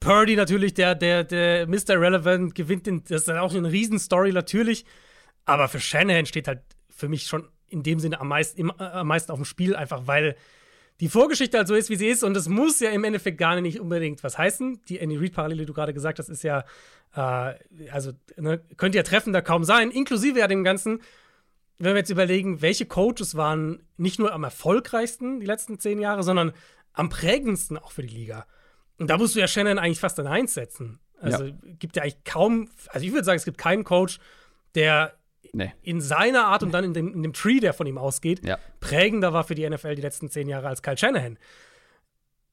[0.00, 2.00] Purdy natürlich, der, der, der Mr.
[2.00, 4.84] Relevant gewinnt den, das ist dann auch eine Riesenstory natürlich.
[5.46, 8.84] Aber für Shanahan steht halt für mich schon in dem Sinne am meisten, im, äh,
[8.84, 10.36] am meisten auf dem Spiel, einfach weil
[11.00, 12.22] die Vorgeschichte halt so ist, wie sie ist.
[12.22, 14.80] Und es muss ja im Endeffekt gar nicht unbedingt was heißen.
[14.88, 16.64] Die Andy Reid-Parallele, die du gerade gesagt hast, ist ja
[17.14, 17.54] äh,
[17.90, 21.00] also ne, könnte ja treffender kaum sein, inklusive ja dem Ganzen,
[21.78, 26.22] wenn wir jetzt überlegen, welche Coaches waren nicht nur am erfolgreichsten die letzten zehn Jahre,
[26.22, 26.52] sondern
[26.92, 28.46] am prägendsten auch für die Liga.
[28.98, 31.00] Und da musst du ja Shannon eigentlich fast an eins setzen.
[31.20, 31.52] Also ja.
[31.78, 34.18] gibt ja eigentlich kaum, also ich würde sagen, es gibt keinen Coach,
[34.74, 35.14] der
[35.52, 35.72] nee.
[35.82, 38.58] in seiner Art und dann in dem, in dem Tree, der von ihm ausgeht, ja.
[38.80, 41.38] prägender war für die NFL die letzten zehn Jahre als Kyle Shanahan.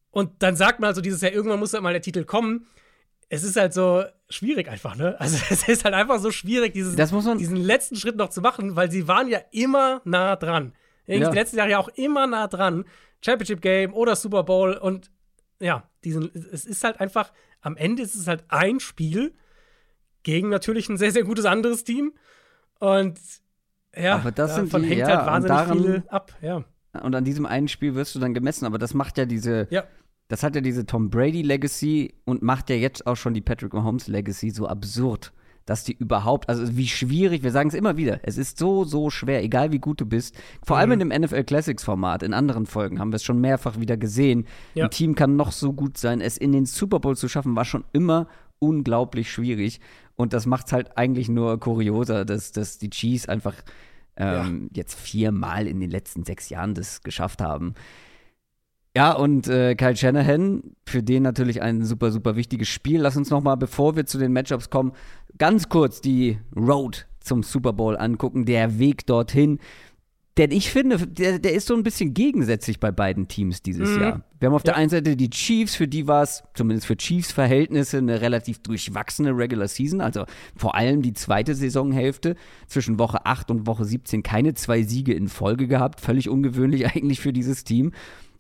[0.10, 2.67] Und dann sagt man also dieses Jahr, irgendwann muss halt mal der Titel kommen
[3.33, 5.15] es ist halt so schwierig einfach, ne?
[5.19, 6.97] Also es ist halt einfach so schwierig, dieses,
[7.37, 10.73] diesen letzten Schritt noch zu machen, weil sie waren ja immer nah dran.
[11.07, 11.29] Ja.
[11.29, 12.83] Die letzten Jahre ja auch immer nah dran.
[13.23, 15.11] Championship Game oder Super Bowl und
[15.59, 19.33] ja, diesen, es ist halt einfach, am Ende ist es halt ein Spiel
[20.23, 22.13] gegen natürlich ein sehr, sehr gutes anderes Team.
[22.79, 23.17] Und
[23.95, 26.63] ja, aber das davon die, hängt ja, halt wahnsinnig daran, viel ab, ja.
[27.01, 29.85] Und an diesem einen Spiel wirst du dann gemessen, aber das macht ja diese, ja
[30.31, 33.73] das hat ja diese Tom Brady Legacy und macht ja jetzt auch schon die Patrick
[33.73, 35.33] Mahomes Legacy so absurd,
[35.65, 39.09] dass die überhaupt, also wie schwierig, wir sagen es immer wieder, es ist so, so
[39.09, 40.33] schwer, egal wie gut du bist.
[40.63, 40.79] Vor mhm.
[40.79, 43.97] allem in dem NFL Classics Format, in anderen Folgen haben wir es schon mehrfach wieder
[43.97, 44.47] gesehen.
[44.73, 44.85] Ja.
[44.85, 46.21] Ein Team kann noch so gut sein.
[46.21, 49.81] Es in den Super Bowl zu schaffen, war schon immer unglaublich schwierig.
[50.15, 53.55] Und das macht es halt eigentlich nur kurioser, dass, dass die Chiefs einfach
[54.15, 54.77] ähm, ja.
[54.77, 57.73] jetzt viermal in den letzten sechs Jahren das geschafft haben.
[58.95, 63.01] Ja, und äh, Kyle Shanahan, für den natürlich ein super, super wichtiges Spiel.
[63.01, 64.91] Lass uns noch mal, bevor wir zu den Matchups kommen,
[65.38, 69.60] ganz kurz die Road zum Super Bowl angucken, der Weg dorthin.
[70.38, 74.01] Denn ich finde, der, der ist so ein bisschen gegensätzlich bei beiden Teams dieses mhm.
[74.01, 74.25] Jahr.
[74.39, 74.71] Wir haben auf ja.
[74.71, 79.32] der einen Seite die Chiefs, für die war es, zumindest für Chiefs-Verhältnisse, eine relativ durchwachsene
[79.32, 79.99] Regular Season.
[80.01, 80.25] Also
[80.56, 82.36] vor allem die zweite Saisonhälfte
[82.67, 85.99] zwischen Woche 8 und Woche 17 keine zwei Siege in Folge gehabt.
[86.01, 87.91] Völlig ungewöhnlich eigentlich für dieses Team.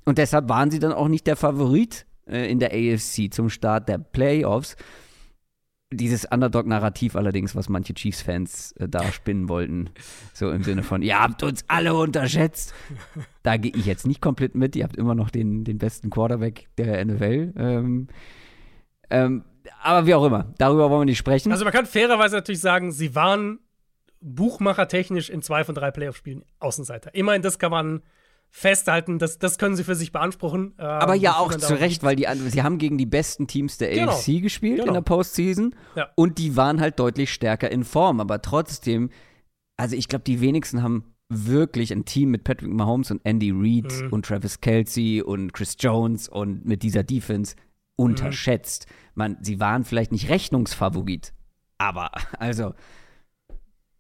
[0.05, 3.87] Und deshalb waren sie dann auch nicht der Favorit äh, in der AFC zum Start
[3.89, 4.75] der Playoffs
[5.93, 9.89] dieses Underdog-Narrativ allerdings, was manche Chiefs-Fans äh, da spinnen wollten,
[10.33, 12.73] so im Sinne von, ihr habt uns alle unterschätzt.
[13.43, 14.75] Da gehe ich jetzt nicht komplett mit.
[14.75, 17.53] Ihr habt immer noch den, den besten Quarterback der NFL.
[17.57, 18.07] Ähm,
[19.09, 19.43] ähm,
[19.81, 21.51] aber wie auch immer, darüber wollen wir nicht sprechen.
[21.51, 23.59] Also man kann fairerweise natürlich sagen, sie waren
[24.21, 27.13] buchmachertechnisch in zwei von drei Playoff-Spielen Außenseiter.
[27.15, 28.01] Immerhin, das kann man
[28.51, 30.75] festhalten, das, das können sie für sich beanspruchen.
[30.77, 33.91] Ähm, Aber ja auch zu Recht, weil die, sie haben gegen die besten Teams der
[33.91, 34.11] genau.
[34.11, 34.87] AFC gespielt genau.
[34.87, 36.09] in der Postseason ja.
[36.15, 38.19] und die waren halt deutlich stärker in Form.
[38.19, 39.09] Aber trotzdem,
[39.77, 44.03] also ich glaube, die wenigsten haben wirklich ein Team mit Patrick Mahomes und Andy Reid
[44.03, 44.09] mhm.
[44.11, 47.55] und Travis Kelsey und Chris Jones und mit dieser Defense
[47.95, 48.85] unterschätzt.
[48.87, 48.95] Mhm.
[49.15, 51.33] Man, sie waren vielleicht nicht Rechnungsfavorit,
[51.77, 52.73] aber also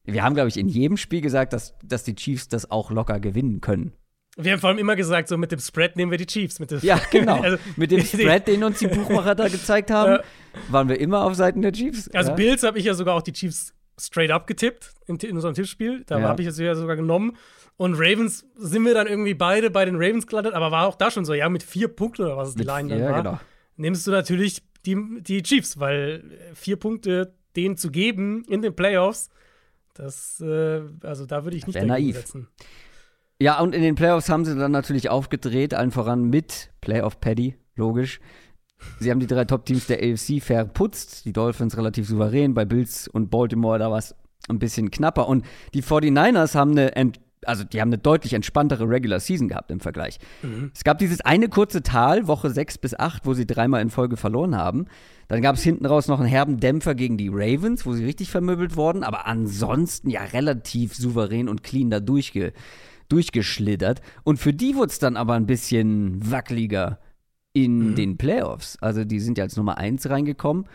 [0.03, 3.19] wir haben, glaube ich, in jedem Spiel gesagt, dass, dass die Chiefs das auch locker
[3.21, 3.93] gewinnen können.
[4.37, 6.59] Wir haben vor allem immer gesagt, so mit dem Spread nehmen wir die Chiefs.
[6.59, 7.41] Mit ja, genau.
[7.41, 10.23] also, mit dem Spread, den uns die Buchmacher da gezeigt haben,
[10.69, 12.09] waren wir immer auf Seiten der Chiefs.
[12.11, 12.35] Also ja.
[12.35, 16.03] Bills habe ich ja sogar auch die Chiefs straight up getippt in, in unserem Tippspiel.
[16.05, 16.27] Da ja.
[16.29, 17.37] habe ich es ja sogar genommen.
[17.77, 21.11] Und Ravens sind wir dann irgendwie beide bei den Ravens gelandet, aber war auch da
[21.11, 23.23] schon so, ja, mit vier Punkten oder was es die Line dann ja, war.
[23.23, 23.39] Genau.
[23.75, 29.29] Nimmst du natürlich die, die Chiefs, weil vier Punkte denen zu geben in den Playoffs,
[29.93, 32.15] das, äh, also da würde ich nicht naiv.
[32.15, 32.47] setzen.
[33.41, 37.55] Ja, und in den Playoffs haben sie dann natürlich aufgedreht, allen voran mit Playoff Paddy,
[37.75, 38.19] logisch.
[38.99, 43.31] Sie haben die drei Top-Teams der AFC verputzt, die Dolphins relativ souverän, bei Bills und
[43.31, 44.13] Baltimore da war es
[44.47, 45.27] ein bisschen knapper.
[45.27, 49.79] Und die 49ers haben eine, also die haben eine deutlich entspanntere Regular Season gehabt im
[49.79, 50.19] Vergleich.
[50.43, 50.69] Mhm.
[50.75, 54.17] Es gab dieses eine kurze Tal, Woche 6 bis 8, wo sie dreimal in Folge
[54.17, 54.85] verloren haben.
[55.29, 58.29] Dann gab es hinten raus noch einen herben Dämpfer gegen die Ravens, wo sie richtig
[58.29, 62.53] vermöbelt wurden, aber ansonsten ja relativ souverän und clean da durchge
[63.11, 64.01] durchgeschlittert.
[64.23, 66.99] Und für die wurde es dann aber ein bisschen wackeliger
[67.53, 67.95] in mhm.
[67.95, 68.77] den Playoffs.
[68.81, 70.65] Also die sind ja als Nummer 1 reingekommen,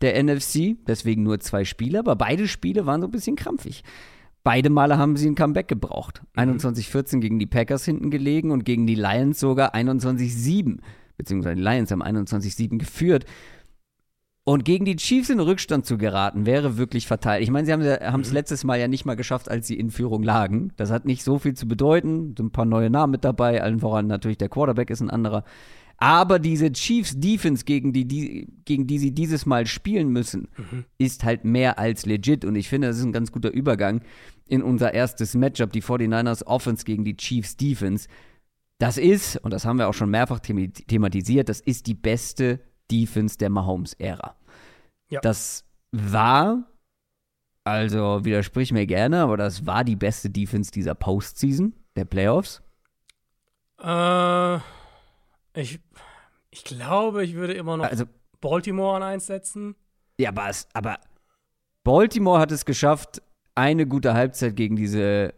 [0.00, 3.82] der NFC, deswegen nur zwei Spiele, aber beide Spiele waren so ein bisschen krampfig.
[4.44, 6.22] Beide Male haben sie ein Comeback gebraucht.
[6.36, 6.58] Mhm.
[6.58, 10.78] 21-14 gegen die Packers hinten gelegen und gegen die Lions sogar 21-7.
[11.16, 13.24] Beziehungsweise die Lions haben 21-7 geführt.
[14.48, 17.42] Und gegen die Chiefs in Rückstand zu geraten, wäre wirklich fatal.
[17.42, 18.34] Ich meine, sie haben es mhm.
[18.34, 20.72] letztes Mal ja nicht mal geschafft, als sie in Führung lagen.
[20.76, 22.36] Das hat nicht so viel zu bedeuten.
[22.36, 23.60] Sind ein paar neue Namen mit dabei.
[23.60, 25.42] Allen voran natürlich der Quarterback ist ein anderer.
[25.96, 30.84] Aber diese Chiefs Defense, gegen die, die, gegen die sie dieses Mal spielen müssen, mhm.
[30.96, 32.44] ist halt mehr als legit.
[32.44, 34.00] Und ich finde, das ist ein ganz guter Übergang
[34.46, 38.06] in unser erstes Matchup, die 49ers Offense gegen die Chiefs Defense.
[38.78, 43.38] Das ist, und das haben wir auch schon mehrfach thematisiert, das ist die beste Defense
[43.38, 44.36] der Mahomes-Ära.
[45.08, 45.20] Ja.
[45.20, 46.64] Das war,
[47.64, 52.62] also widersprich mir gerne, aber das war die beste Defense dieser Postseason, der Playoffs.
[53.82, 54.56] Äh,
[55.54, 55.80] ich,
[56.50, 58.04] ich glaube, ich würde immer noch also,
[58.40, 59.76] Baltimore an eins setzen.
[60.18, 60.98] Ja, aber, es, aber
[61.84, 63.22] Baltimore hat es geschafft,
[63.54, 65.34] eine gute Halbzeit gegen diese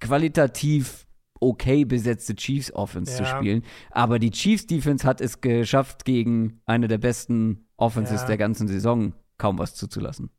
[0.00, 1.07] qualitativ
[1.40, 3.18] okay besetzte Chiefs Offense ja.
[3.18, 3.64] zu spielen.
[3.90, 8.26] Aber die Chiefs Defense hat es geschafft, gegen eine der besten Offenses ja.
[8.26, 10.30] der ganzen Saison kaum was zuzulassen.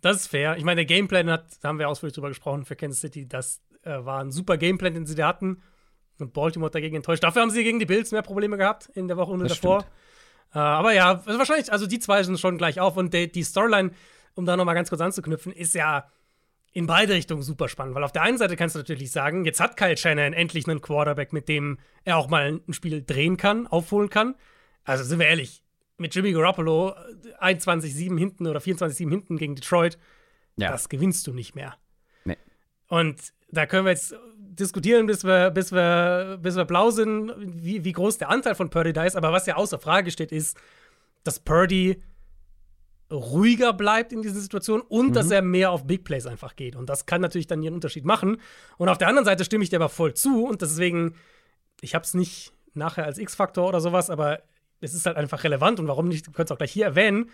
[0.00, 0.56] Das ist fair.
[0.56, 3.62] Ich meine, der Gameplan hat, da haben wir ausführlich drüber gesprochen für Kansas City, das
[3.82, 5.62] äh, war ein super Gameplan, den sie da hatten.
[6.18, 7.22] Und Baltimore dagegen enttäuscht.
[7.22, 9.84] Dafür haben sie gegen die Bills mehr Probleme gehabt in der Woche und davor.
[10.54, 12.96] Äh, aber ja, also wahrscheinlich, also die zwei sind schon gleich auf.
[12.96, 13.90] Und die, die Storyline,
[14.34, 16.10] um da nochmal ganz kurz anzuknüpfen, ist ja
[16.76, 19.60] in beide Richtungen super spannend, weil auf der einen Seite kannst du natürlich sagen, jetzt
[19.60, 23.66] hat Kyle Shanahan endlich einen Quarterback, mit dem er auch mal ein Spiel drehen kann,
[23.66, 24.34] aufholen kann.
[24.84, 25.64] Also sind wir ehrlich,
[25.96, 26.94] mit Jimmy Garoppolo
[27.40, 29.96] 21-7 hinten oder 24-7 hinten gegen Detroit,
[30.58, 30.70] ja.
[30.70, 31.76] das gewinnst du nicht mehr.
[32.26, 32.36] Nee.
[32.88, 37.84] Und da können wir jetzt diskutieren, bis wir, bis wir, bis wir blau sind, wie,
[37.84, 39.16] wie groß der Anteil von Purdy da ist.
[39.16, 40.58] Aber was ja außer Frage steht, ist,
[41.24, 42.02] dass Purdy
[43.10, 45.12] ruhiger bleibt in dieser Situation und mhm.
[45.12, 46.76] dass er mehr auf Big Plays einfach geht.
[46.76, 48.40] Und das kann natürlich dann ihren Unterschied machen.
[48.78, 51.14] Und auf der anderen Seite stimme ich dir aber voll zu und deswegen,
[51.80, 54.42] ich habe es nicht nachher als X-Faktor oder sowas, aber
[54.80, 57.30] es ist halt einfach relevant und warum nicht, du könntest auch gleich hier erwähnen.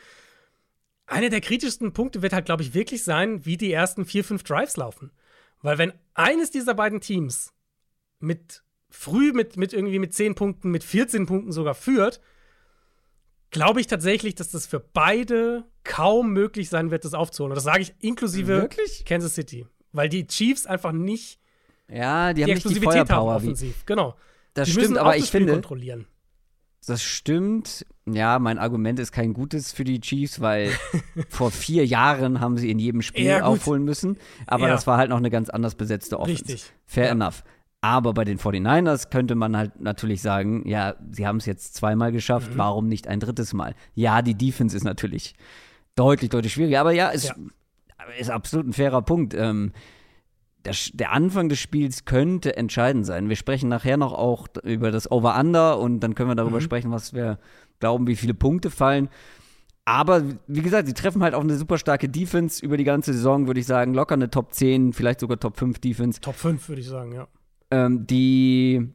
[1.06, 4.44] Einer der kritischsten Punkte wird halt, glaube ich, wirklich sein, wie die ersten vier, fünf
[4.44, 5.10] Drives laufen.
[5.60, 7.52] Weil wenn eines dieser beiden Teams
[8.18, 8.62] mit
[8.92, 12.20] früh mit, mit irgendwie mit 10 Punkten, mit 14 Punkten sogar führt,
[13.52, 17.52] glaube ich tatsächlich, dass das für beide kaum möglich sein wird, das aufzuholen.
[17.52, 19.04] Und das sage ich inklusive Wirklich?
[19.04, 19.66] Kansas City.
[19.92, 21.38] Weil die Chiefs einfach nicht
[21.88, 23.42] Ja, die, die haben nicht die Explosivität haben Feuerpower.
[23.42, 23.86] Wie, offensiv.
[23.86, 24.16] Genau.
[24.54, 26.06] das die stimmt, aber ich Spiel finde, kontrollieren.
[26.86, 27.86] das stimmt.
[28.06, 30.70] Ja, mein Argument ist kein gutes für die Chiefs, weil
[31.28, 34.16] vor vier Jahren haben sie in jedem Spiel Ja, aufholen müssen.
[34.46, 34.72] Aber Ja.
[34.72, 36.42] das war halt noch eine ganz anders besetzte Offense.
[36.44, 36.72] Richtig.
[36.86, 37.12] Fair Ja.
[37.12, 37.44] enough.
[37.84, 42.12] Aber bei den 49ers könnte man halt natürlich sagen, ja, sie haben es jetzt zweimal
[42.12, 42.58] geschafft, Mhm.
[42.58, 43.74] warum nicht ein drittes Mal?
[43.94, 45.34] Ja, die Defense ist natürlich
[45.96, 46.80] deutlich, deutlich schwieriger.
[46.80, 47.34] Aber ja, es Ja.
[48.18, 49.34] ist absolut ein fairer Punkt.
[49.34, 49.72] Ähm,
[50.64, 53.28] der, der Anfang des Spiels könnte entscheidend sein.
[53.28, 56.62] Wir sprechen nachher noch auch über das Over-Under und dann können wir darüber Mhm.
[56.64, 57.40] sprechen, was wir
[57.80, 59.08] glauben, wie viele Punkte fallen.
[59.84, 63.48] Aber wie gesagt, sie treffen halt auf eine super starke Defense über die ganze Saison,
[63.48, 63.92] würde ich sagen.
[63.92, 66.20] Locker eine Top 10, vielleicht sogar Top 5 Defense.
[66.20, 67.26] Top 5, würde ich sagen, ja.
[67.72, 68.88] Ähm, die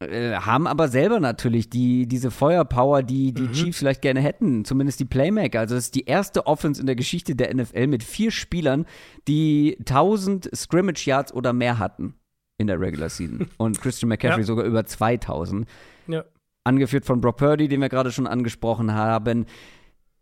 [0.00, 3.52] äh, haben aber selber natürlich die, diese Feuerpower, die die Mhm.
[3.52, 5.58] Chiefs vielleicht gerne hätten, zumindest die Playmaker.
[5.60, 8.86] Also es ist die erste Offense in der Geschichte der NFL mit vier Spielern,
[9.26, 12.14] die 1000 Scrimmage Yards oder mehr hatten
[12.58, 13.48] in der Regular Season.
[13.56, 14.46] Und Christian McCaffrey Ja.
[14.46, 15.66] sogar über 2000
[16.06, 16.24] Ja.
[16.64, 19.46] angeführt von Brock Purdy, den wir gerade schon angesprochen haben.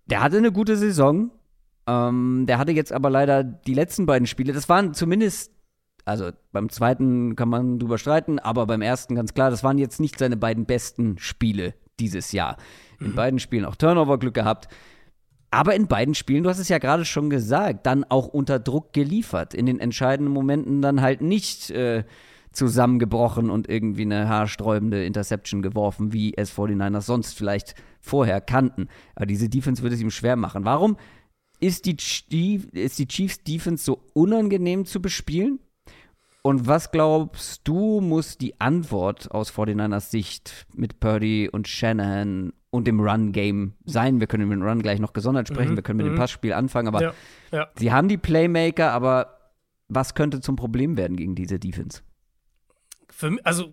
[0.07, 1.31] Der hatte eine gute Saison.
[1.89, 5.53] Ähm, der hatte jetzt aber leider die letzten beiden Spiele, das waren zumindest,
[6.07, 10.01] also beim zweiten kann man drüber streiten, aber beim ersten ganz klar, das waren jetzt
[10.01, 12.57] nicht seine beiden besten Spiele dieses Jahr.
[13.01, 14.69] In beiden Spielen auch Turnover-Glück gehabt.
[15.51, 18.93] Aber in beiden Spielen, du hast es ja gerade schon gesagt, dann auch unter Druck
[18.93, 19.53] geliefert.
[19.53, 22.05] In den entscheidenden Momenten dann halt nicht äh,
[22.53, 28.89] zusammengebrochen und irgendwie eine haarsträubende Interception geworfen, wie es 49ers sonst vielleicht vorher kannten.
[29.17, 30.65] Aber diese Defense wird es ihm schwer machen.
[30.65, 30.97] Warum
[31.59, 35.59] ist die, ist die Chiefs Defense so unangenehm zu bespielen?
[36.47, 42.87] Und was glaubst du, muss die Antwort aus 49ers Sicht mit Purdy und Shanahan und
[42.87, 44.21] dem Run-Game sein?
[44.21, 46.19] Wir können über den Run gleich noch gesondert sprechen, Mhm, wir können mit dem mhm.
[46.19, 47.15] Passspiel anfangen, aber Ja,
[47.53, 47.69] ja.
[47.77, 49.53] sie haben die Playmaker, aber
[49.89, 52.03] was könnte zum Problem werden gegen diese Defense?
[53.11, 53.73] Für, mi- also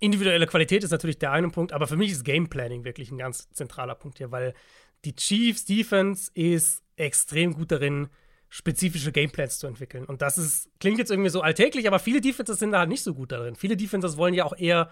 [0.00, 3.18] individuelle Qualität ist natürlich der eine Punkt, aber für mich ist Game Planning wirklich ein
[3.18, 4.54] ganz zentraler Punkt hier, weil
[5.04, 8.08] die Chiefs Defense ist extrem gut darin,
[8.54, 10.04] spezifische Gameplans zu entwickeln.
[10.04, 13.02] Und das ist, klingt jetzt irgendwie so alltäglich, aber viele Defenses sind da halt nicht
[13.02, 13.56] so gut darin.
[13.56, 14.90] Viele Defenses wollen ja auch eher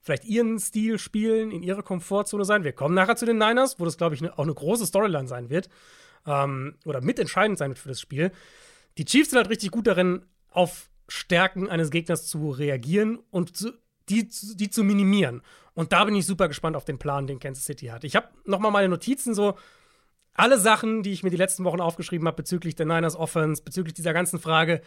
[0.00, 2.64] vielleicht ihren Stil spielen, in ihrer Komfortzone sein.
[2.64, 5.28] Wir kommen nachher zu den Niners, wo das, glaube ich, ne, auch eine große Storyline
[5.28, 5.68] sein wird.
[6.26, 8.32] Ähm, oder mitentscheidend sein wird für das Spiel.
[8.96, 13.72] Die Chiefs sind halt richtig gut darin, auf Stärken eines Gegners zu reagieren und zu,
[14.08, 15.42] die, die zu minimieren.
[15.74, 18.02] Und da bin ich super gespannt auf den Plan, den Kansas City hat.
[18.04, 19.58] Ich habe noch mal meine Notizen so
[20.34, 23.94] alle Sachen, die ich mir die letzten Wochen aufgeschrieben habe bezüglich der Niners Offense, bezüglich
[23.94, 24.82] dieser ganzen Frage,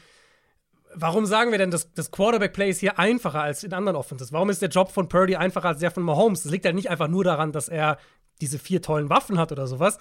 [0.93, 4.31] warum sagen wir denn, dass das Quarterback-Play ist hier einfacher als in anderen Offenses?
[4.31, 6.43] Warum ist der Job von Purdy einfacher als der von Mahomes?
[6.43, 7.97] Das liegt halt nicht einfach nur daran, dass er
[8.41, 9.97] diese vier tollen Waffen hat oder sowas,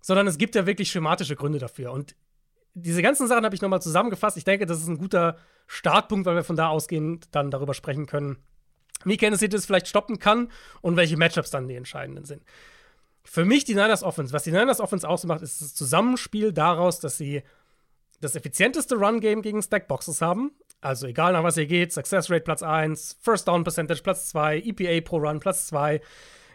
[0.00, 1.92] sondern es gibt ja wirklich schematische Gründe dafür.
[1.92, 2.16] Und
[2.74, 4.36] diese ganzen Sachen habe ich nochmal zusammengefasst.
[4.36, 8.06] Ich denke, das ist ein guter Startpunkt, weil wir von da ausgehend dann darüber sprechen
[8.06, 8.38] können,
[9.04, 12.42] wie Kansas City es vielleicht stoppen kann und welche Matchups dann die entscheidenden sind.
[13.24, 17.16] Für mich die Niners Offense, was die Niners Offense ausmacht, ist das Zusammenspiel daraus, dass
[17.16, 17.42] sie
[18.20, 20.52] das effizienteste Run-Game gegen Stackboxes haben.
[20.80, 24.60] Also egal nach was ihr geht, Success Rate Platz 1, First Down Percentage Platz 2,
[24.60, 26.00] EPA pro Run Platz 2,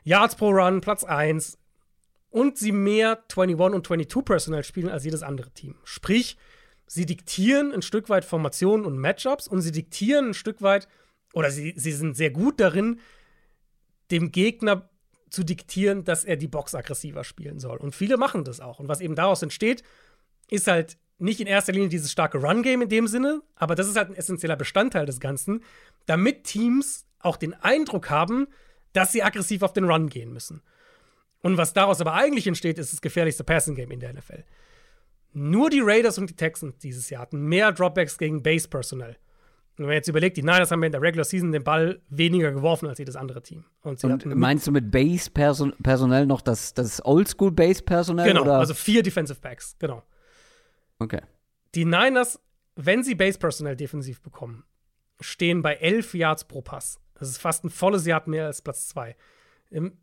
[0.03, 1.57] Yards pro Run Platz 1
[2.29, 5.75] und sie mehr 21 und 22 Personal spielen als jedes andere Team.
[5.83, 6.37] Sprich,
[6.85, 10.87] sie diktieren ein Stück weit Formationen und Matchups und sie diktieren ein Stück weit,
[11.33, 12.99] oder sie, sie sind sehr gut darin,
[14.11, 14.89] dem Gegner
[15.29, 17.77] zu diktieren, dass er die Box aggressiver spielen soll.
[17.77, 18.79] Und viele machen das auch.
[18.79, 19.83] Und was eben daraus entsteht,
[20.49, 23.95] ist halt nicht in erster Linie dieses starke Run-Game in dem Sinne, aber das ist
[23.95, 25.63] halt ein essentieller Bestandteil des Ganzen,
[26.05, 28.47] damit Teams auch den Eindruck haben,
[28.93, 30.61] dass sie aggressiv auf den Run gehen müssen.
[31.41, 34.43] Und was daraus aber eigentlich entsteht, ist das gefährlichste Passing-Game in der NFL.
[35.33, 39.17] Nur die Raiders und die Texans dieses Jahr hatten mehr Dropbacks gegen Base-Personnel.
[39.77, 42.51] Und wenn man jetzt überlegt, die Niners haben in der Regular Season den Ball weniger
[42.51, 43.63] geworfen als jedes andere Team.
[43.83, 48.27] Und Und meinst du mit Base-Personell noch das, das Oldschool-Base-Personell?
[48.27, 48.57] Genau, oder?
[48.57, 50.01] also vier Defensive Backs, genau.
[50.97, 51.21] okay.
[51.75, 52.39] Die Niners,
[52.75, 54.63] wenn sie Base-Personnel defensiv bekommen,
[55.19, 56.99] stehen bei 11 Yards pro Pass.
[57.13, 59.15] Das ist fast ein volles Yard mehr als Platz 2.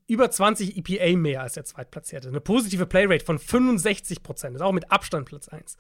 [0.07, 2.29] Über 20 EPA mehr als der Zweitplatzierte.
[2.29, 4.55] Eine positive Playrate von 65 Prozent.
[4.55, 5.79] Ist auch mit Abstand Platz 1.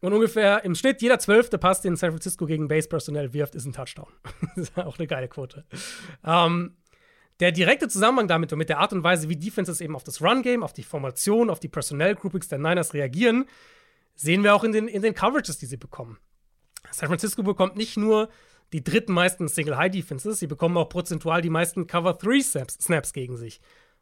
[0.00, 3.72] Und ungefähr im Schnitt jeder zwölfte Pass, den San Francisco gegen Base-Personnel wirft, ist ein
[3.72, 4.08] Touchdown.
[4.56, 5.64] das ist auch eine geile Quote.
[6.24, 6.76] Ähm,
[7.40, 10.22] der direkte Zusammenhang damit und mit der Art und Weise, wie Defenses eben auf das
[10.22, 13.46] Run-Game, auf die Formation, auf die Personnel-Groupings der Niners reagieren,
[14.14, 16.18] sehen wir auch in den, in den Coverages, die sie bekommen.
[16.90, 18.28] San Francisco bekommt nicht nur
[18.72, 23.60] die dritten meisten Single-High-Defenses, sie bekommen auch prozentual die meisten Cover-3-Snaps gegen sich,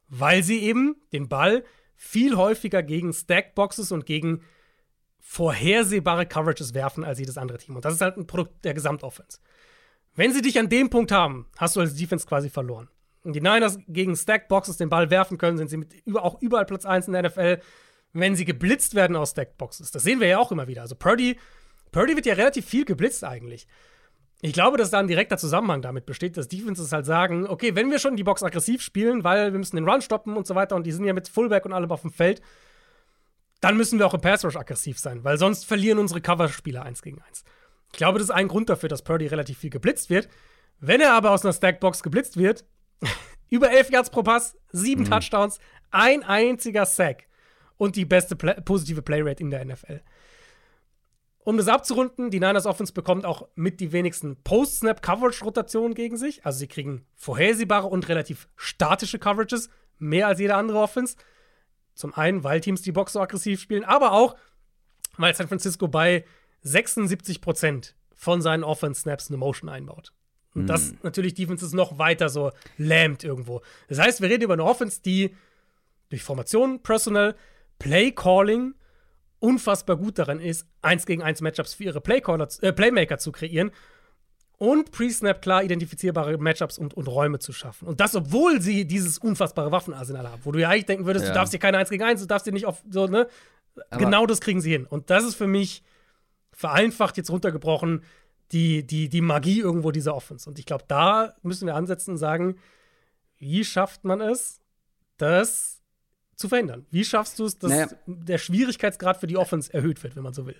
[0.08, 4.42] weil sie eben den Ball viel häufiger gegen Stack-Boxes und gegen
[5.30, 7.76] vorhersehbare Coverages werfen als jedes andere Team.
[7.76, 9.40] Und das ist halt ein Produkt der Gesamtoffense.
[10.14, 12.88] Wenn sie dich an dem Punkt haben, hast du als Defense quasi verloren.
[13.24, 16.86] Und die Niners gegen Stack-Boxes den Ball werfen können, sind sie mit auch überall Platz
[16.86, 17.58] 1 in der NFL.
[18.14, 20.80] Wenn sie geblitzt werden aus Stack-Boxes, das sehen wir ja auch immer wieder.
[20.80, 21.38] Also Purdy,
[21.92, 23.68] Purdy wird ja relativ viel geblitzt eigentlich.
[24.40, 27.90] Ich glaube, dass da ein direkter Zusammenhang damit besteht, dass Defenses halt sagen, okay, wenn
[27.90, 30.74] wir schon die Box aggressiv spielen, weil wir müssen den Run stoppen und so weiter
[30.74, 32.40] und die sind ja mit Fullback und allem auf dem Feld,
[33.60, 37.02] dann müssen wir auch im Pass Rush aggressiv sein, weil sonst verlieren unsere Coverspieler eins
[37.02, 37.44] gegen eins.
[37.92, 40.28] Ich glaube, das ist ein Grund dafür, dass Purdy relativ viel geblitzt wird.
[40.80, 42.64] Wenn er aber aus einer Stackbox geblitzt wird,
[43.50, 45.10] über 11 Yards pro Pass, sieben mhm.
[45.10, 45.58] Touchdowns,
[45.90, 47.26] ein einziger Sack
[47.76, 50.02] und die beste Play positive Playrate in der NFL.
[51.48, 56.44] Um das abzurunden, die Niners Offense bekommt auch mit die wenigsten Post-Snap-Coverage-Rotationen gegen sich.
[56.44, 61.16] Also sie kriegen vorhersehbare und relativ statische Coverages, mehr als jede andere Offense.
[61.98, 64.36] Zum einen, weil Teams die Box so aggressiv spielen, aber auch,
[65.16, 66.24] weil San Francisco bei
[66.64, 70.12] 76% von seinen Offense-Snaps eine Motion einbaut.
[70.54, 70.98] Und das hm.
[71.02, 73.62] natürlich Defenses noch weiter so lähmt irgendwo.
[73.88, 75.34] Das heißt, wir reden über eine Offense, die
[76.08, 77.34] durch Formation, Personal,
[77.80, 78.74] Play Calling
[79.40, 83.72] unfassbar gut darin ist, eins gegen eins Matchups für ihre Playcaller, äh, Playmaker zu kreieren
[84.58, 87.86] und Pre-Snap klar identifizierbare Matchups und, und Räume zu schaffen.
[87.86, 91.32] Und das, obwohl sie dieses unfassbare Waffenarsenal haben, wo du ja eigentlich denken würdest, ja.
[91.32, 93.28] du darfst hier keine 1 gegen 1, du darfst hier nicht auf so, ne?
[93.90, 94.84] Aber genau das kriegen sie hin.
[94.84, 95.84] Und das ist für mich
[96.52, 98.02] vereinfacht jetzt runtergebrochen
[98.50, 100.50] die, die, die Magie irgendwo dieser Offense.
[100.50, 102.56] Und ich glaube, da müssen wir ansetzen und sagen,
[103.36, 104.60] wie schafft man es,
[105.18, 105.82] das
[106.34, 106.86] zu verhindern?
[106.90, 107.88] Wie schaffst du es, dass naja.
[108.06, 110.56] der Schwierigkeitsgrad für die Offense erhöht wird, wenn man so will?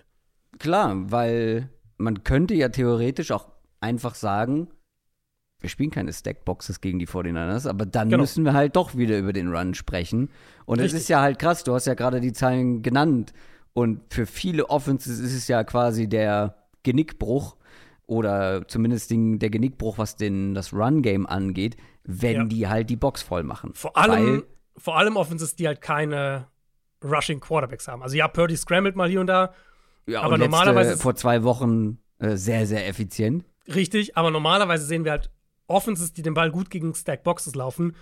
[0.61, 3.49] Klar, weil man könnte ja theoretisch auch
[3.81, 4.69] einfach sagen,
[5.61, 8.23] wir spielen keine Stackboxes gegen die 49ers, aber dann genau.
[8.23, 10.31] müssen wir halt doch wieder über den Run sprechen.
[10.67, 13.33] Und es ist ja halt krass, du hast ja gerade die Zahlen genannt.
[13.73, 17.57] Und für viele Offenses ist es ja quasi der Genickbruch
[18.07, 22.45] oder zumindest den, der Genickbruch, was den, das Run-Game angeht, wenn ja.
[22.45, 23.73] die halt die Box voll machen.
[23.75, 24.45] Vor allem,
[24.77, 26.47] vor allem Offenses, die halt keine
[27.05, 28.03] Rushing Quarterbacks haben.
[28.03, 29.53] Also ja, Purdy scrambled mal hier und da.
[30.07, 30.97] Ja, aber normalerweise.
[30.97, 33.45] vor zwei Wochen äh, sehr, sehr effizient.
[33.75, 35.31] Richtig, aber normalerweise sehen wir halt
[35.67, 37.95] Offenses, die den Ball gut gegen Stack Boxes laufen,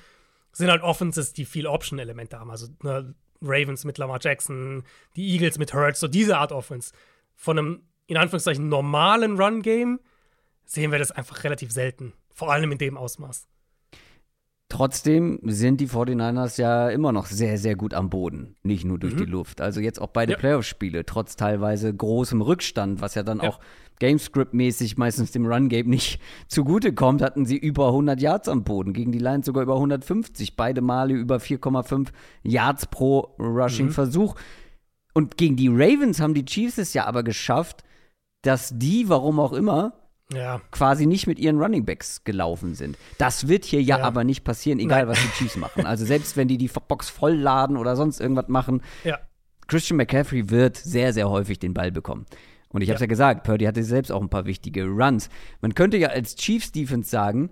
[0.52, 2.50] sind halt Offenses, die viel Option-Elemente haben.
[2.50, 4.84] Also ne, Ravens mit Lamar Jackson,
[5.16, 6.92] die Eagles mit Hurts, so diese Art Offense.
[7.34, 10.00] Von einem, in Anführungszeichen, normalen Run-Game
[10.64, 12.12] sehen wir das einfach relativ selten.
[12.32, 13.46] Vor allem in dem Ausmaß.
[14.68, 19.14] Trotzdem sind die 49ers ja immer noch sehr, sehr gut am Boden, nicht nur durch
[19.14, 19.18] mhm.
[19.18, 19.60] die Luft.
[19.60, 20.38] Also jetzt auch beide ja.
[20.38, 23.48] Playoff-Spiele, trotz teilweise großem Rückstand, was ja dann ja.
[23.48, 23.60] auch
[24.00, 29.18] Gamescript-mäßig meistens dem Run-Game nicht zugutekommt, hatten sie über 100 Yards am Boden, gegen die
[29.18, 32.08] Lions sogar über 150, beide Male über 4,5
[32.42, 34.34] Yards pro Rushing-Versuch.
[34.34, 34.40] Mhm.
[35.14, 37.84] Und gegen die Ravens haben die Chiefs es ja aber geschafft,
[38.42, 39.94] dass die, warum auch immer,
[40.32, 40.60] ja.
[40.70, 42.98] quasi nicht mit ihren Runningbacks gelaufen sind.
[43.18, 44.04] Das wird hier ja, ja.
[44.04, 45.08] aber nicht passieren, egal Nein.
[45.08, 45.86] was die Chiefs machen.
[45.86, 49.18] Also selbst wenn die die Box vollladen oder sonst irgendwas machen, ja.
[49.68, 52.26] Christian McCaffrey wird sehr, sehr häufig den Ball bekommen.
[52.76, 53.06] Und ich habe es ja.
[53.06, 55.30] gesagt, Purdy hatte selbst auch ein paar wichtige Runs.
[55.62, 57.48] Man könnte ja als Chiefs Defense sagen,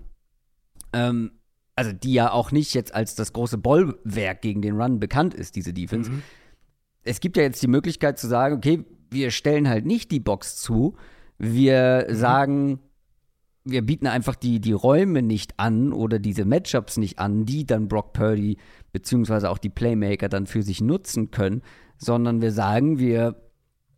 [0.93, 1.31] ähm,
[1.75, 5.55] also die ja auch nicht jetzt als das große Bollwerk gegen den Run bekannt ist,
[5.55, 6.11] diese Defense.
[6.11, 6.21] Mhm.
[7.01, 10.57] Es gibt ja jetzt die Möglichkeit zu sagen, okay, wir stellen halt nicht die Box
[10.57, 10.95] zu,
[11.39, 12.15] wir mhm.
[12.15, 12.79] sagen,
[13.63, 17.87] wir bieten einfach die, die Räume nicht an oder diese Matchups nicht an, die dann
[17.87, 18.57] Brock Purdy
[18.93, 21.63] beziehungsweise auch die Playmaker dann für sich nutzen können,
[21.97, 23.41] sondern wir sagen, wir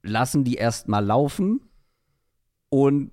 [0.03, 1.61] lassen die erstmal laufen
[2.69, 3.11] und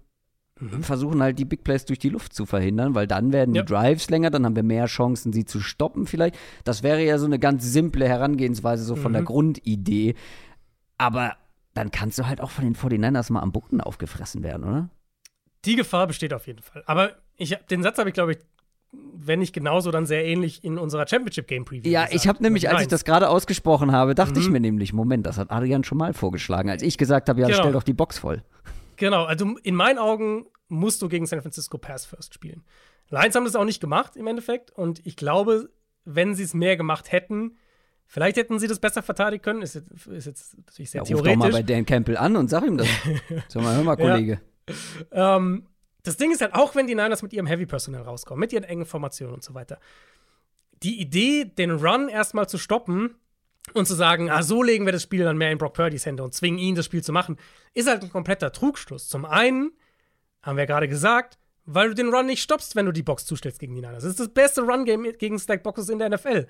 [0.60, 0.82] mhm.
[0.82, 3.62] versuchen halt die Big Plays durch die Luft zu verhindern, weil dann werden ja.
[3.62, 6.36] die Drives länger, dann haben wir mehr Chancen, sie zu stoppen vielleicht.
[6.64, 9.14] Das wäre ja so eine ganz simple Herangehensweise so von mhm.
[9.14, 10.14] der Grundidee.
[10.98, 11.36] Aber
[11.74, 14.90] dann kannst du halt auch von den 49ers mal am Boden aufgefressen werden, oder?
[15.64, 16.82] Die Gefahr besteht auf jeden Fall.
[16.86, 18.38] Aber ich, den Satz habe ich, glaube ich,
[19.16, 21.90] wenn nicht genauso, dann sehr ähnlich in unserer Championship Game Preview.
[21.90, 22.14] Ja, gesagt.
[22.14, 24.40] ich habe nämlich, als ich das gerade ausgesprochen habe, dachte mhm.
[24.40, 27.46] ich mir nämlich, Moment, das hat Adrian schon mal vorgeschlagen, als ich gesagt habe, ja,
[27.46, 27.60] genau.
[27.60, 28.42] stell doch die Box voll.
[28.96, 32.62] Genau, also in meinen Augen musst du gegen San Francisco Pass First spielen.
[33.10, 35.70] Lions haben das auch nicht gemacht im Endeffekt und ich glaube,
[36.04, 37.56] wenn sie es mehr gemacht hätten,
[38.06, 39.62] Vielleicht hätten sie das besser verteidigen können.
[39.62, 41.32] Ist jetzt, ist jetzt natürlich sehr ja, theoretisch.
[41.32, 42.86] Ruf doch mal bei Dan Campbell an und sag ihm das.
[43.48, 44.40] Sag mal, hör mal, Kollege.
[45.12, 45.36] Ja.
[45.36, 45.66] Ähm,
[46.04, 48.86] das Ding ist halt, auch wenn die Niners mit ihrem Heavy-Personal rauskommen, mit ihren engen
[48.86, 49.80] Formationen und so weiter,
[50.82, 53.16] die Idee, den Run erstmal zu stoppen
[53.72, 56.22] und zu sagen, ah, so legen wir das Spiel dann mehr in Brock Purdy's Hände
[56.22, 57.38] und zwingen ihn, das Spiel zu machen,
[57.72, 59.08] ist halt ein kompletter Trugschluss.
[59.08, 59.72] Zum einen,
[60.42, 63.24] haben wir ja gerade gesagt, weil du den Run nicht stoppst, wenn du die Box
[63.24, 64.02] zustellst gegen die Niners.
[64.02, 66.46] Das ist das beste Run-Game gegen Stack-Boxes in der NFL.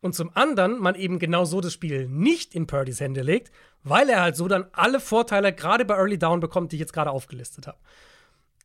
[0.00, 3.52] Und zum anderen, man eben genau so das Spiel nicht in Purdy's Hände legt,
[3.82, 6.94] weil er halt so dann alle Vorteile gerade bei Early Down bekommt, die ich jetzt
[6.94, 7.78] gerade aufgelistet habe.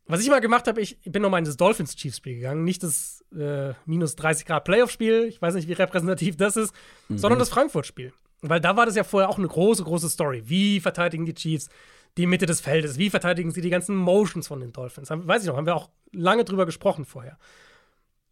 [0.07, 2.63] Was ich mal gemacht habe, ich bin nochmal in das Dolphins-Chiefs-Spiel gegangen.
[2.63, 6.75] Nicht das äh, minus 30 Grad Playoff-Spiel, ich weiß nicht, wie repräsentativ das ist,
[7.09, 7.17] mhm.
[7.17, 8.13] sondern das Frankfurt-Spiel.
[8.41, 10.43] Weil da war das ja vorher auch eine große, große Story.
[10.45, 11.69] Wie verteidigen die Chiefs
[12.17, 12.99] die Mitte des Feldes?
[12.99, 15.09] Wie verteidigen sie die ganzen Motions von den Dolphins?
[15.09, 17.39] Weiß ich noch, haben wir auch lange drüber gesprochen vorher.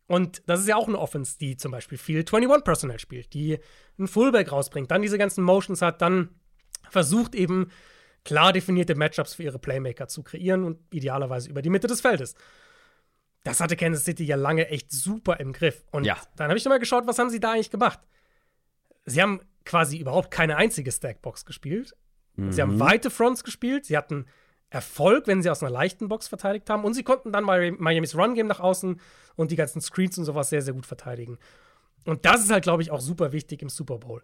[0.05, 3.57] Und das ist ja auch eine Offense, die zum Beispiel viel 21-Personal spielt, die
[3.97, 6.29] einen Fullback rausbringt, dann diese ganzen Motions hat, dann
[6.89, 7.69] versucht eben
[8.23, 12.35] klar definierte Matchups für ihre Playmaker zu kreieren und idealerweise über die Mitte des Feldes.
[13.43, 15.83] Das hatte Kansas City ja lange echt super im Griff.
[15.91, 16.17] Und ja.
[16.37, 17.99] dann habe ich mal geschaut, was haben sie da eigentlich gemacht?
[19.05, 21.93] Sie haben quasi überhaupt keine einzige Stackbox gespielt.
[22.35, 22.51] Mhm.
[22.51, 22.79] Sie haben mhm.
[22.79, 23.85] weite Fronts gespielt.
[23.85, 24.25] Sie hatten
[24.69, 26.85] Erfolg, wenn sie aus einer leichten Box verteidigt haben.
[26.85, 29.01] Und sie konnten dann Miamis Run-Game nach außen
[29.35, 31.37] und die ganzen Screens und sowas sehr, sehr gut verteidigen.
[32.05, 34.23] Und das ist halt, glaube ich, auch super wichtig im Super Bowl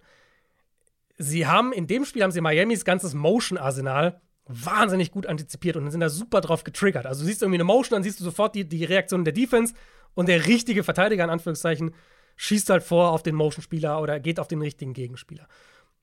[1.20, 6.00] sie haben in dem Spiel haben sie Miamis ganzes Motion-Arsenal wahnsinnig gut antizipiert und sind
[6.00, 7.06] da super drauf getriggert.
[7.06, 9.76] Also du siehst irgendwie eine Motion, dann siehst du sofort die, die Reaktion der Defense
[10.16, 11.94] und der richtige Verteidiger, in Anführungszeichen,
[12.38, 15.48] schießt halt vor auf den Motion-Spieler oder geht auf den richtigen Gegenspieler.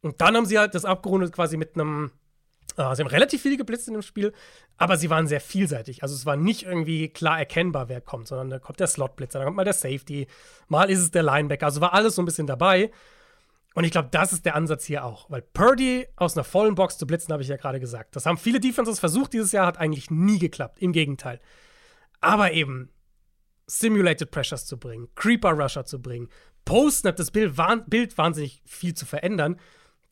[0.02, 2.12] Und dann haben sie halt das abgerundet quasi mit einem
[2.76, 4.32] äh, sie haben relativ viel geblitzt in dem Spiel,
[4.76, 6.02] aber sie waren sehr vielseitig.
[6.02, 9.44] Also es war nicht irgendwie klar erkennbar, wer kommt, sondern da kommt der Slot-Blitzer, da
[9.44, 10.26] kommt mal der Safety,
[10.68, 11.66] mal ist es der Linebacker.
[11.66, 12.90] Also war alles so ein bisschen dabei.
[13.76, 15.28] Und ich glaube, das ist der Ansatz hier auch.
[15.28, 18.16] Weil Purdy aus einer vollen Box zu blitzen, habe ich ja gerade gesagt.
[18.16, 20.78] Das haben viele Defenses versucht dieses Jahr, hat eigentlich nie geklappt.
[20.80, 21.42] Im Gegenteil.
[22.22, 22.88] Aber eben
[23.66, 26.30] Simulated Pressures zu bringen, Creeper Rusher zu bringen,
[26.64, 27.54] Post-Snap, das Bild,
[27.86, 29.60] Bild wahnsinnig viel zu verändern,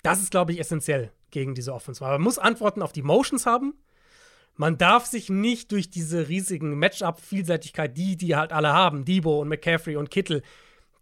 [0.03, 2.05] das ist, glaube ich, essentiell gegen diese Offense.
[2.05, 3.73] Man muss Antworten auf die Motions haben.
[4.57, 9.49] Man darf sich nicht durch diese riesigen Matchup-Vielseitigkeit, die die halt alle haben, Debo und
[9.49, 10.43] McCaffrey und Kittel,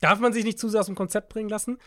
[0.01, 1.79] darf man sich nicht zu sehr aus dem Konzept bringen lassen.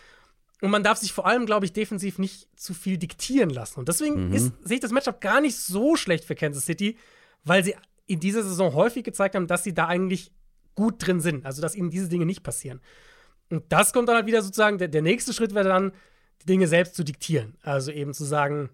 [0.66, 3.80] Und man darf sich vor allem, glaube ich, defensiv nicht zu viel diktieren lassen.
[3.80, 4.52] Und deswegen mhm.
[4.64, 6.98] sehe ich das Matchup gar nicht so schlecht für Kansas City,
[7.44, 7.76] weil sie
[8.08, 10.32] in dieser Saison häufig gezeigt haben, dass sie da eigentlich
[10.74, 11.46] gut drin sind.
[11.46, 12.82] Also, dass ihnen diese Dinge nicht passieren.
[13.52, 15.92] Und das kommt dann halt wieder sozusagen, der, der nächste Schritt wäre dann,
[16.42, 17.56] die Dinge selbst zu diktieren.
[17.62, 18.72] Also eben zu sagen,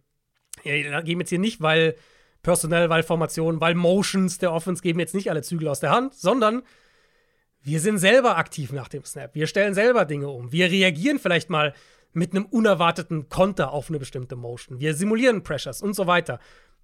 [0.64, 1.96] ja, geben jetzt hier nicht, weil
[2.42, 6.14] personell, weil Formation, weil Motions der Offense geben jetzt nicht alle Zügel aus der Hand,
[6.14, 6.64] sondern
[7.64, 9.36] wir sind selber aktiv nach dem Snap.
[9.36, 10.52] Wir stellen selber Dinge um.
[10.52, 11.74] Wir reagieren vielleicht mal
[12.14, 14.80] mit einem unerwarteten Konter auf eine bestimmte Motion.
[14.80, 16.40] Wir simulieren Pressures und so weiter,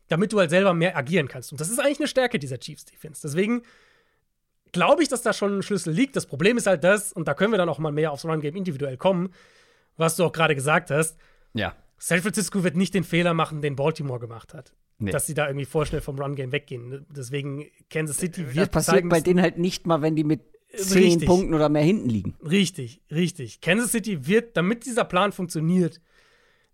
[0.08, 1.52] damit du halt selber mehr agieren kannst.
[1.52, 3.22] Und das ist eigentlich eine Stärke dieser Chiefs Defense.
[3.24, 3.64] Deswegen
[4.72, 6.16] glaube ich, dass da schon ein Schlüssel liegt.
[6.16, 8.56] Das Problem ist halt das, und da können wir dann auch mal mehr aufs Run-Game
[8.56, 9.34] individuell kommen,
[9.98, 11.18] was du auch gerade gesagt hast.
[11.54, 11.76] Ja.
[11.98, 14.74] San Francisco wird nicht den Fehler machen, den Baltimore gemacht hat.
[15.00, 15.12] Nee.
[15.12, 17.06] Dass sie da irgendwie vorschnell vom Run-Game weggehen.
[17.10, 18.58] Deswegen Kansas City wird.
[18.58, 20.42] Das passiert bei denen halt nicht mal, wenn die mit
[20.78, 21.28] zehn richtig.
[21.28, 22.36] Punkten oder mehr hinten liegen.
[22.42, 23.62] Richtig, richtig.
[23.62, 26.02] Kansas City wird, damit dieser Plan funktioniert,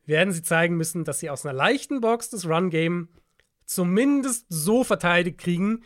[0.05, 3.09] werden sie zeigen müssen, dass sie aus einer leichten Box das Run-Game
[3.65, 5.83] zumindest so verteidigt kriegen,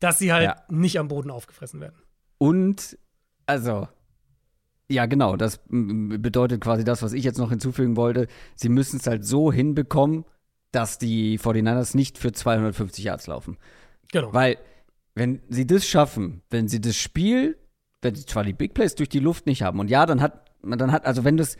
[0.00, 0.62] dass sie halt ja.
[0.68, 2.02] nicht am Boden aufgefressen werden.
[2.38, 2.98] Und,
[3.46, 3.88] also,
[4.88, 8.26] ja, genau, das bedeutet quasi das, was ich jetzt noch hinzufügen wollte.
[8.56, 10.24] Sie müssen es halt so hinbekommen,
[10.72, 13.56] dass die 49ers nicht für 250 Yards laufen.
[14.10, 14.32] Genau.
[14.32, 14.58] Weil
[15.14, 17.56] wenn sie das schaffen, wenn sie das Spiel,
[18.02, 20.50] wenn sie zwar die Big Plays durch die Luft nicht haben, und ja, dann hat,
[20.62, 21.56] dann hat, also wenn das,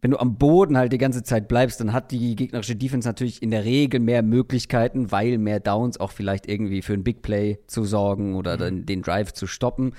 [0.00, 3.42] wenn du am Boden halt die ganze Zeit bleibst, dann hat die gegnerische Defense natürlich
[3.42, 7.58] in der Regel mehr Möglichkeiten, weil mehr Downs auch vielleicht irgendwie für ein Big Play
[7.66, 8.60] zu sorgen oder mhm.
[8.60, 9.94] dann den Drive zu stoppen.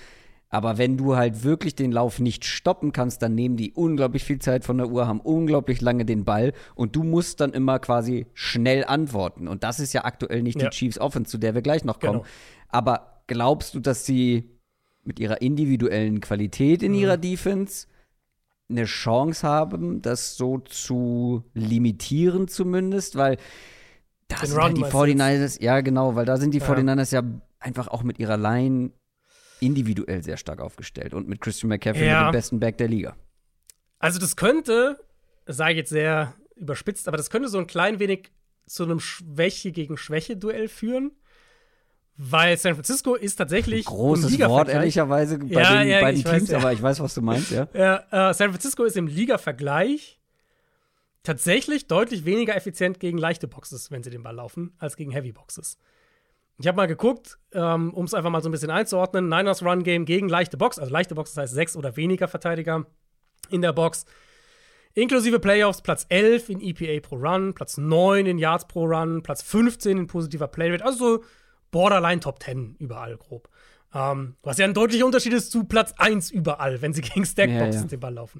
[0.49, 4.37] Aber wenn du halt wirklich den Lauf nicht stoppen kannst, dann nehmen die unglaublich viel
[4.37, 8.27] Zeit von der Uhr, haben unglaublich lange den Ball und du musst dann immer quasi
[8.35, 9.47] schnell antworten.
[9.47, 10.69] Und das ist ja aktuell nicht ja.
[10.69, 12.19] die Chiefs Offense, zu der wir gleich noch kommen.
[12.19, 12.25] Genau.
[12.69, 14.52] Aber glaubst du, dass sie
[15.03, 16.99] mit ihrer individuellen Qualität in mhm.
[16.99, 17.87] ihrer Defense
[18.69, 23.15] eine Chance haben, das so zu limitieren zumindest?
[23.15, 23.37] Weil
[24.27, 26.65] da sind halt die 49ers, ja genau, weil da sind die ja.
[26.65, 27.23] 49ers ja
[27.59, 28.91] einfach auch mit ihrer Line
[29.59, 32.25] individuell sehr stark aufgestellt und mit Christian McCaffrey ja.
[32.25, 33.15] mit dem besten Back der Liga.
[33.99, 34.99] Also das könnte,
[35.45, 38.31] sage ich jetzt sehr überspitzt, aber das könnte so ein klein wenig
[38.65, 41.11] zu einem Schwäche gegen Schwäche Duell führen.
[42.15, 43.85] Weil San Francisco ist tatsächlich.
[43.85, 46.57] Großes Wort, ehrlicherweise, bei ja, den ja, beiden Teams, weiß, ja.
[46.59, 47.67] aber ich weiß, was du meinst, ja.
[47.73, 50.19] ja äh, San Francisco ist im Liga-Vergleich
[51.23, 55.31] tatsächlich deutlich weniger effizient gegen leichte Boxes, wenn sie den Ball laufen, als gegen Heavy
[55.31, 55.77] Boxes.
[56.59, 59.27] Ich habe mal geguckt, ähm, um es einfach mal so ein bisschen einzuordnen.
[59.27, 62.85] Niners Run Game gegen leichte Box, also leichte Box, das heißt sechs oder weniger Verteidiger
[63.49, 64.05] in der Box.
[64.93, 69.41] Inklusive Playoffs, Platz 11 in EPA pro Run, Platz 9 in Yards pro Run, Platz
[69.41, 71.23] 15 in positiver Playrate, also so
[71.73, 73.49] Borderline Top 10 überall grob.
[73.93, 77.73] Ähm, was ja ein deutlicher Unterschied ist zu Platz 1 überall, wenn sie gegen Stackboxen
[77.73, 77.87] ja, ja.
[77.87, 78.39] den Ball laufen.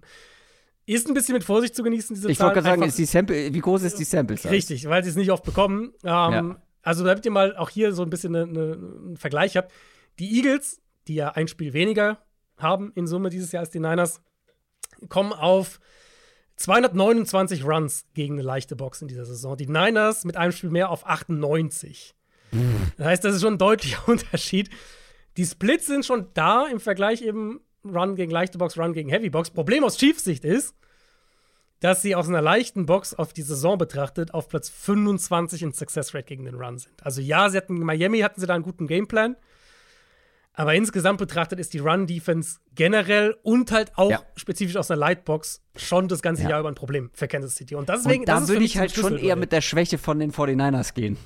[0.85, 3.53] Ist ein bisschen mit Vorsicht zu genießen, diese ich wollte gerade sagen, ist die Sample,
[3.53, 4.51] wie groß ist die Sample Size?
[4.51, 5.93] Richtig, weil sie es nicht oft bekommen.
[6.03, 6.61] Ähm, ja.
[6.81, 9.71] Also, damit ihr mal auch hier so ein bisschen eine, eine, einen Vergleich habt.
[10.19, 12.19] Die Eagles, die ja ein Spiel weniger
[12.57, 14.21] haben in Summe dieses Jahr als die Niners,
[15.07, 15.79] kommen auf
[16.57, 19.55] 229 Runs gegen eine leichte Box in dieser Saison.
[19.55, 22.13] Die Niners mit einem Spiel mehr auf 98.
[22.97, 24.69] Das heißt, das ist schon ein deutlicher Unterschied.
[25.37, 29.29] Die Splits sind schon da im Vergleich eben Run gegen leichte Box, Run gegen Heavy
[29.29, 29.49] Box.
[29.49, 30.75] Problem aus Chiefs Sicht ist,
[31.79, 36.13] dass sie aus einer leichten Box auf die Saison betrachtet auf Platz 25 in Success
[36.13, 36.93] Rate gegen den Run sind.
[37.03, 39.35] Also ja, sie hatten Miami hatten sie da einen guten Gameplan.
[40.55, 44.21] Aber insgesamt betrachtet ist die Run-Defense generell und halt auch ja.
[44.35, 46.51] spezifisch aus einer Lightbox schon das ganze ja.
[46.51, 47.73] Jahr über ein Problem für Kansas City.
[47.73, 48.21] Und deswegen.
[48.21, 51.17] Und da würde ich halt schon eher mit der Schwäche von den 49ers gehen.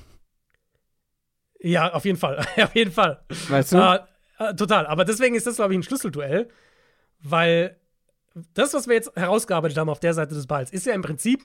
[1.60, 2.38] Ja, auf jeden Fall.
[2.56, 3.22] auf jeden Fall.
[3.48, 3.78] Weißt du?
[3.78, 4.00] Äh,
[4.38, 4.86] äh, total.
[4.86, 6.48] Aber deswegen ist das, glaube ich, ein Schlüsselduell,
[7.20, 7.76] weil
[8.54, 11.44] das, was wir jetzt herausgearbeitet haben auf der Seite des Balls, ist ja im Prinzip,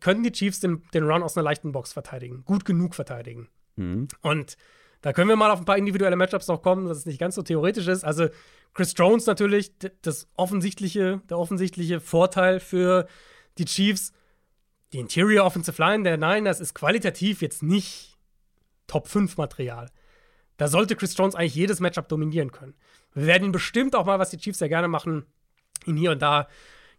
[0.00, 2.44] können die Chiefs den, den Run aus einer leichten Box verteidigen.
[2.44, 3.48] Gut genug verteidigen.
[3.76, 4.08] Mhm.
[4.22, 4.56] Und
[5.02, 7.34] da können wir mal auf ein paar individuelle Matchups noch kommen, dass es nicht ganz
[7.34, 8.04] so theoretisch ist.
[8.04, 8.28] Also
[8.74, 9.72] Chris Jones natürlich,
[10.02, 13.06] das offensichtliche, der offensichtliche Vorteil für
[13.58, 14.12] die Chiefs.
[14.92, 18.09] Die Interior Offensive Line der Niners ist qualitativ jetzt nicht
[18.90, 19.88] Top 5 Material.
[20.56, 22.74] Da sollte Chris Jones eigentlich jedes Matchup dominieren können.
[23.14, 25.24] Wir werden ihn bestimmt auch mal, was die Chiefs sehr gerne machen,
[25.86, 26.48] ihn hier und da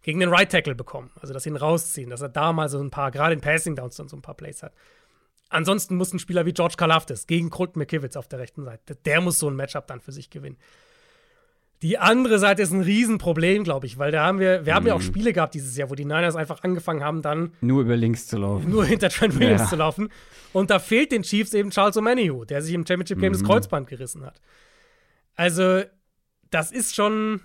[0.00, 1.10] gegen den Right Tackle bekommen.
[1.20, 3.76] Also, dass sie ihn rausziehen, dass er da mal so ein paar, gerade in Passing
[3.76, 4.72] Downs, dann so ein paar Plays hat.
[5.50, 9.20] Ansonsten muss ein Spieler wie George Kalafdis gegen Colt McKivitz auf der rechten Seite, der
[9.20, 10.56] muss so ein Matchup dann für sich gewinnen.
[11.82, 14.94] Die andere Seite ist ein Riesenproblem, glaube ich, weil da haben wir, wir haben ja
[14.94, 15.04] auch mhm.
[15.04, 18.38] Spiele gehabt dieses Jahr, wo die Niners einfach angefangen haben, dann nur über links zu
[18.38, 18.70] laufen.
[18.70, 19.68] Nur hinter Trent Williams ja.
[19.68, 20.08] zu laufen.
[20.52, 23.38] Und da fehlt den Chiefs eben Charles O'Manihu, der sich im Championship Game mhm.
[23.38, 24.40] das Kreuzband gerissen hat.
[25.34, 25.82] Also,
[26.50, 27.40] das ist schon.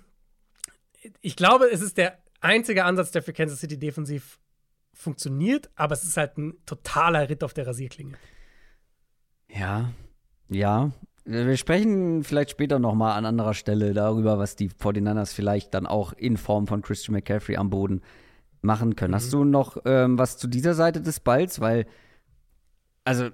[1.21, 4.39] Ich glaube, es ist der einzige Ansatz, der für Kansas City defensiv
[4.93, 8.17] funktioniert, aber es ist halt ein totaler Ritt auf der Rasierklinge.
[9.49, 9.91] Ja,
[10.49, 10.91] ja.
[11.30, 16.13] Wir sprechen vielleicht später nochmal an anderer Stelle darüber, was die 49ers vielleicht dann auch
[16.13, 18.01] in Form von Christian McCaffrey am Boden
[18.61, 19.11] machen können.
[19.11, 19.15] Mhm.
[19.15, 21.59] Hast du noch ähm, was zu dieser Seite des Balls?
[21.59, 21.86] Weil,
[23.03, 23.30] also,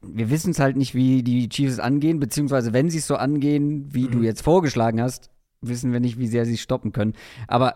[0.00, 3.92] wir wissen es halt nicht, wie die Chiefs angehen, beziehungsweise wenn sie es so angehen,
[3.92, 4.12] wie mhm.
[4.12, 5.30] du jetzt vorgeschlagen hast,
[5.60, 7.14] wissen wir nicht, wie sehr sie es stoppen können.
[7.48, 7.74] Aber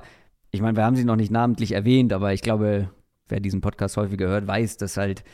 [0.53, 2.91] ich meine, wir haben sie noch nicht namentlich erwähnt, aber ich glaube,
[3.29, 5.25] wer diesen Podcast häufiger hört, weiß, dass halt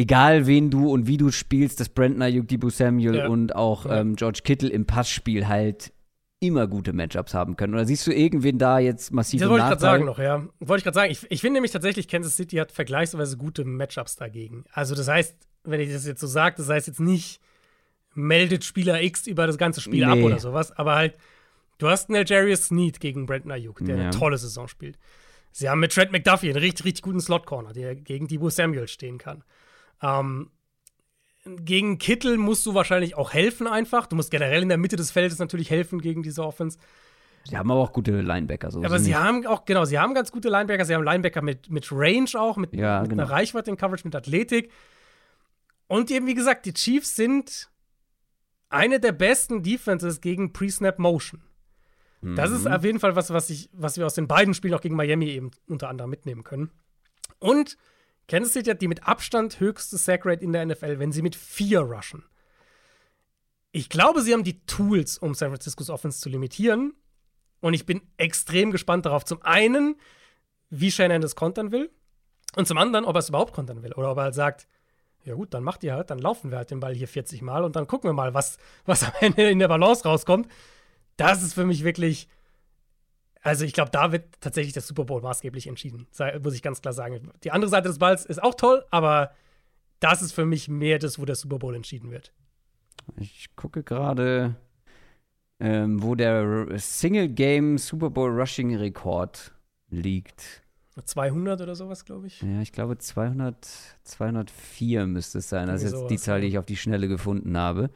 [0.00, 3.28] egal wen du und wie du spielst, dass Brandon Ayuk, Debo Samuel ja.
[3.28, 5.92] und auch ähm, George Kittle im Passspiel halt
[6.40, 7.74] immer gute Matchups haben können.
[7.74, 10.46] Oder siehst du irgendwen da jetzt massiv Das wollte ich gerade sagen noch, ja.
[10.60, 11.12] Wollte ich gerade sagen.
[11.12, 14.64] Ich, ich finde nämlich tatsächlich, Kansas City hat vergleichsweise gute Matchups dagegen.
[14.72, 17.40] Also das heißt, wenn ich das jetzt so sage, das heißt jetzt nicht,
[18.14, 20.12] meldet Spieler X über das ganze Spiel nee.
[20.12, 21.16] ab oder sowas, aber halt
[21.80, 24.02] Du hast einen Algerius Sneed gegen Brandon Ayuk, der ja.
[24.02, 24.98] eine tolle Saison spielt.
[25.50, 29.16] Sie haben mit Trent McDuffie einen richtig, richtig guten Slot-Corner, der gegen Debo Samuel stehen
[29.16, 29.42] kann.
[30.02, 30.50] Ähm,
[31.44, 34.06] gegen Kittel musst du wahrscheinlich auch helfen einfach.
[34.06, 36.78] Du musst generell in der Mitte des Feldes natürlich helfen gegen diese Offense.
[37.44, 38.70] Sie haben aber auch gute Linebacker.
[38.70, 39.18] So aber sie nicht.
[39.18, 40.84] haben auch, genau, sie haben ganz gute Linebacker.
[40.84, 43.22] Sie haben Linebacker mit, mit Range auch, mit, ja, mit genau.
[43.22, 44.70] einer Reichweite in Coverage, mit Athletik.
[45.86, 47.70] Und eben, wie gesagt, die Chiefs sind
[48.68, 51.42] eine der besten Defenses gegen Pre-Snap Motion.
[52.22, 52.72] Das ist mhm.
[52.72, 55.30] auf jeden Fall was, was, ich, was wir aus den beiden Spielen auch gegen Miami
[55.30, 56.70] eben unter anderem mitnehmen können.
[57.38, 57.78] Und
[58.30, 61.36] Kansas City hat die mit Abstand höchste Sack Rate in der NFL, wenn sie mit
[61.36, 62.24] vier rushen.
[63.72, 66.94] Ich glaube, sie haben die Tools, um San Franciscos Offense zu limitieren.
[67.60, 69.24] Und ich bin extrem gespannt darauf.
[69.24, 69.96] Zum einen,
[70.70, 71.90] wie Shannon das kontern will.
[72.56, 73.92] Und zum anderen, ob er es überhaupt kontern will.
[73.92, 74.66] Oder ob er halt sagt,
[75.24, 77.64] ja gut, dann macht ihr halt, dann laufen wir halt den Ball hier 40 Mal
[77.64, 78.56] und dann gucken wir mal, was,
[78.86, 80.48] was am Ende in der Balance rauskommt
[81.20, 82.28] das ist für mich wirklich.
[83.42, 86.06] Also ich glaube, da wird tatsächlich der Super Bowl maßgeblich entschieden,
[86.42, 87.30] muss ich ganz klar sagen.
[87.42, 89.32] Die andere Seite des Balls ist auch toll, aber
[89.98, 92.32] das ist für mich mehr das, wo der Super Bowl entschieden wird.
[93.16, 94.56] Ich gucke gerade,
[95.58, 99.52] ähm, wo der Single Game Super Bowl Rushing Rekord
[99.88, 100.62] liegt.
[101.02, 102.42] 200 oder sowas, glaube ich.
[102.42, 103.66] Ja, ich glaube 200,
[104.04, 105.68] 204 müsste es sein.
[105.68, 107.90] Das ist jetzt die Zahl, die ich auf die Schnelle gefunden habe.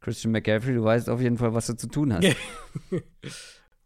[0.00, 2.24] Christian McCaffrey, du weißt auf jeden Fall, was du zu tun hast.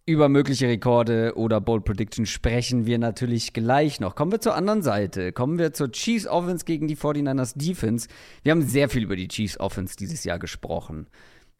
[0.04, 4.16] Über mögliche Rekorde oder Bold Prediction sprechen wir natürlich gleich noch.
[4.16, 5.30] Kommen wir zur anderen Seite.
[5.32, 8.08] Kommen wir zur Chiefs Offense gegen die 49ers Defense.
[8.42, 11.06] Wir haben sehr viel über die Chiefs Offense dieses Jahr gesprochen.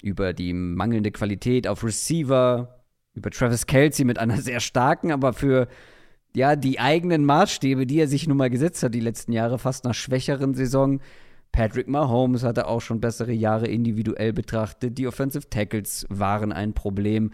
[0.03, 2.83] Über die mangelnde Qualität auf Receiver,
[3.15, 5.69] über Travis Kelsey mit einer sehr starken, aber für
[6.35, 9.85] ja, die eigenen Maßstäbe, die er sich nun mal gesetzt hat, die letzten Jahre, fast
[9.85, 10.99] nach schwächeren Saison.
[11.53, 14.99] Patrick Mahomes hatte auch schon bessere Jahre individuell betrachtet.
[14.99, 17.31] Die Offensive Tackles waren ein Problem.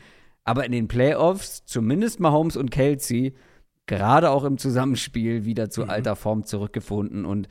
[0.49, 3.34] Aber in den Playoffs, zumindest Mahomes und Kelsey,
[3.84, 5.90] gerade auch im Zusammenspiel wieder zu mhm.
[5.90, 7.49] alter Form zurückgefunden und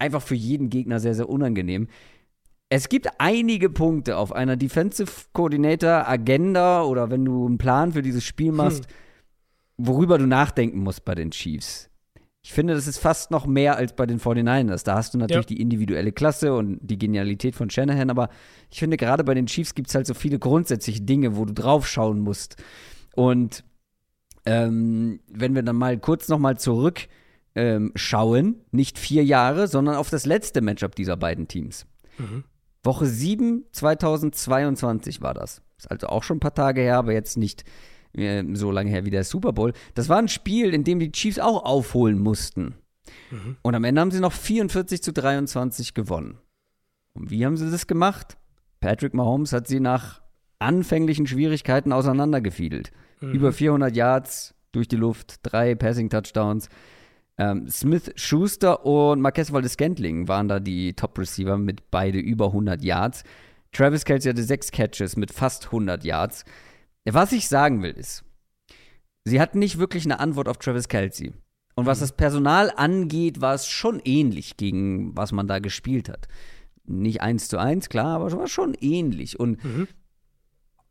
[0.00, 1.86] einfach für jeden Gegner sehr, sehr unangenehm.
[2.68, 8.02] Es gibt einige Punkte auf einer Defensive Coordinator Agenda oder wenn du einen Plan für
[8.02, 9.86] dieses Spiel machst, hm.
[9.86, 11.91] worüber du nachdenken musst bei den Chiefs.
[12.44, 14.84] Ich finde, das ist fast noch mehr als bei den 49ers.
[14.84, 15.54] Da hast du natürlich ja.
[15.54, 18.30] die individuelle Klasse und die Genialität von Shanahan, aber
[18.70, 21.54] ich finde, gerade bei den Chiefs gibt es halt so viele grundsätzliche Dinge, wo du
[21.54, 22.56] drauf schauen musst.
[23.14, 23.62] Und
[24.44, 27.06] ähm, wenn wir dann mal kurz noch mal zurück
[27.54, 31.86] ähm, schauen, nicht vier Jahre, sondern auf das letzte Matchup dieser beiden Teams.
[32.18, 32.42] Mhm.
[32.82, 35.62] Woche 7 2022 war das.
[35.78, 37.64] Ist also auch schon ein paar Tage her, aber jetzt nicht
[38.16, 39.72] äh, so lange her wie der Super Bowl.
[39.94, 42.74] Das war ein Spiel, in dem die Chiefs auch aufholen mussten.
[43.30, 43.56] Mhm.
[43.62, 46.38] Und am Ende haben sie noch 44 zu 23 gewonnen.
[47.14, 48.36] Und wie haben sie das gemacht?
[48.80, 50.22] Patrick Mahomes hat sie nach
[50.58, 52.90] anfänglichen Schwierigkeiten auseinandergefiedelt.
[53.20, 53.32] Mhm.
[53.32, 56.68] Über 400 Yards durch die Luft, drei Passing-Touchdowns.
[57.38, 62.82] Ähm, Smith Schuster und Marquez Valdez Scantling waren da die Top-Receiver mit beide über 100
[62.82, 63.24] Yards.
[63.72, 66.44] Travis Kelsey hatte sechs Catches mit fast 100 Yards.
[67.04, 68.24] Was ich sagen will ist,
[69.24, 71.32] sie hatten nicht wirklich eine Antwort auf Travis Kelsey.
[71.74, 72.02] Und was mhm.
[72.02, 76.28] das Personal angeht, war es schon ähnlich gegen was man da gespielt hat.
[76.84, 79.38] Nicht eins zu eins, klar, aber es war schon ähnlich.
[79.40, 79.88] Und mhm.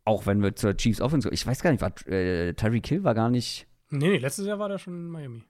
[0.06, 3.14] auch wenn wir zur Chiefs Offense, ich weiß gar nicht, war äh, Tyreek Hill war
[3.14, 3.68] gar nicht.
[3.90, 5.44] Nee, nee, letztes Jahr war der schon in Miami.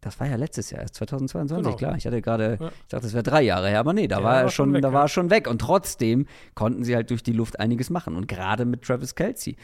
[0.00, 1.76] Das war ja letztes Jahr, erst 2022, genau.
[1.76, 1.96] klar.
[1.96, 2.68] Ich hatte gerade, ja.
[2.68, 4.82] ich dachte, das wäre drei Jahre her, aber nee, da ja, war er schon, weg,
[4.82, 5.48] da war er schon weg.
[5.48, 8.14] Und trotzdem konnten sie halt durch die Luft einiges machen.
[8.14, 9.56] Und gerade mit Travis Kelsey.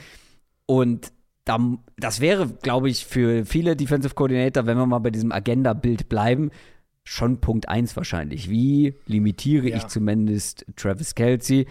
[0.67, 1.13] Und
[1.45, 1.59] da,
[1.97, 6.51] das wäre, glaube ich, für viele Defensive Coordinator, wenn wir mal bei diesem Agenda-Bild bleiben,
[7.05, 8.49] schon Punkt 1 wahrscheinlich.
[8.51, 9.77] Wie limitiere ja.
[9.77, 11.67] ich zumindest Travis Kelsey?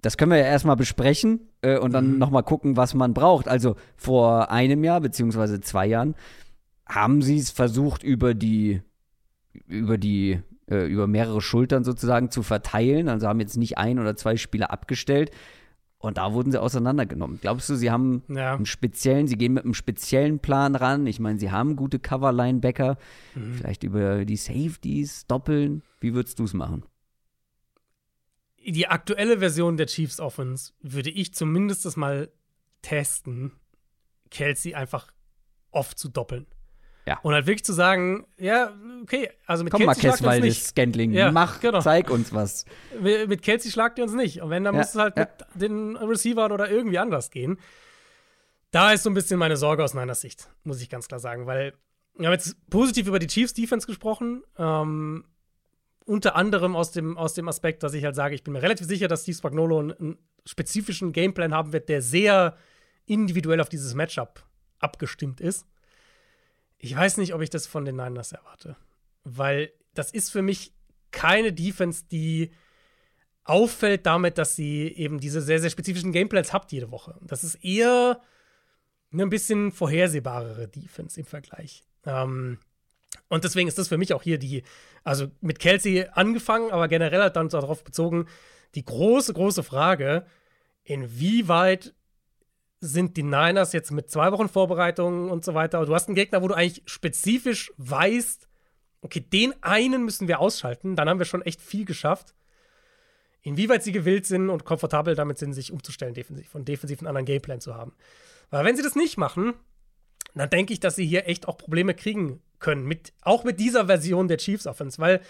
[0.00, 2.18] Das können wir ja erstmal besprechen äh, und dann mhm.
[2.18, 3.48] nochmal gucken, was man braucht.
[3.48, 6.14] Also vor einem Jahr, beziehungsweise zwei Jahren,
[6.88, 8.82] haben sie es versucht, über die,
[9.66, 13.08] über die, äh, über mehrere Schultern sozusagen zu verteilen.
[13.08, 15.30] Also haben jetzt nicht ein oder zwei Spieler abgestellt.
[16.00, 17.40] Und da wurden sie auseinandergenommen.
[17.40, 18.54] Glaubst du, sie haben ja.
[18.54, 21.06] einen speziellen, sie gehen mit einem speziellen Plan ran?
[21.06, 22.98] Ich meine, sie haben gute Cover-Linebacker.
[23.34, 23.54] Mhm.
[23.54, 25.82] Vielleicht über die Safeties doppeln.
[26.00, 26.84] Wie würdest du es machen?
[28.64, 32.30] Die aktuelle Version der Chiefs Offense würde ich zumindest mal
[32.82, 33.52] testen,
[34.30, 35.12] Kelsey einfach
[35.70, 36.46] oft zu doppeln.
[37.08, 37.18] Ja.
[37.22, 38.70] Und halt wirklich zu sagen, ja,
[39.02, 40.66] okay, also mit Komm Kelsey mal, schlagt uns nicht.
[40.66, 41.80] Scandling, ja, mach, genau.
[41.80, 42.66] zeig uns was.
[43.00, 44.42] Mit Kelsey schlagt ihr uns nicht.
[44.42, 45.22] Und wenn, dann ja, muss es halt ja.
[45.22, 47.58] mit den Receivern oder irgendwie anders gehen.
[48.72, 51.46] Da ist so ein bisschen meine Sorge aus meiner Sicht, muss ich ganz klar sagen,
[51.46, 51.72] weil
[52.18, 54.42] wir haben jetzt positiv über die Chiefs Defense gesprochen.
[54.58, 55.24] Ähm,
[56.04, 58.86] unter anderem aus dem, aus dem Aspekt, dass ich halt sage, ich bin mir relativ
[58.86, 62.54] sicher, dass Steve Spagnolo einen, einen spezifischen Gameplan haben wird, der sehr
[63.06, 64.44] individuell auf dieses Matchup
[64.78, 65.66] abgestimmt ist.
[66.78, 68.76] Ich weiß nicht, ob ich das von den Niners erwarte.
[69.24, 70.72] Weil das ist für mich
[71.10, 72.50] keine Defense, die
[73.44, 77.18] auffällt damit, dass sie eben diese sehr, sehr spezifischen Gameplans habt jede Woche.
[77.22, 78.20] Das ist eher
[79.10, 81.82] eine ein bisschen vorhersehbarere Defense im Vergleich.
[82.04, 82.58] Ähm,
[83.28, 84.62] und deswegen ist das für mich auch hier die,
[85.02, 88.26] also mit Kelsey angefangen, aber generell hat dann darauf bezogen,
[88.74, 90.26] die große, große Frage,
[90.84, 91.94] inwieweit
[92.80, 95.84] sind die Niners jetzt mit zwei Wochen Vorbereitung und so weiter.
[95.84, 98.48] Du hast einen Gegner, wo du eigentlich spezifisch weißt,
[99.02, 100.96] okay, den einen müssen wir ausschalten.
[100.96, 102.34] Dann haben wir schon echt viel geschafft.
[103.42, 107.26] Inwieweit sie gewillt sind und komfortabel damit sind, sich umzustellen defensiv und defensiv einen anderen
[107.26, 107.92] Gameplan zu haben.
[108.50, 109.54] Weil wenn sie das nicht machen,
[110.34, 112.84] dann denke ich, dass sie hier echt auch Probleme kriegen können.
[112.84, 114.98] Mit, auch mit dieser Version der Chiefs Offense.
[114.98, 115.20] Weil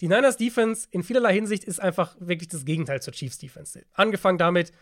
[0.00, 3.84] die Niners Defense in vielerlei Hinsicht ist einfach wirklich das Gegenteil zur Chiefs Defense.
[3.92, 4.72] Angefangen damit,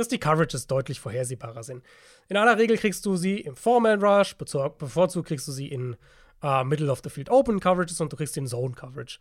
[0.00, 1.84] dass die Coverages deutlich vorhersehbarer sind.
[2.28, 5.96] In aller Regel kriegst du sie im Four-Man-Rush, bevorzugt kriegst du sie in
[6.42, 9.18] uh, Middle of the Field Open Coverages und du kriegst den Zone Coverage.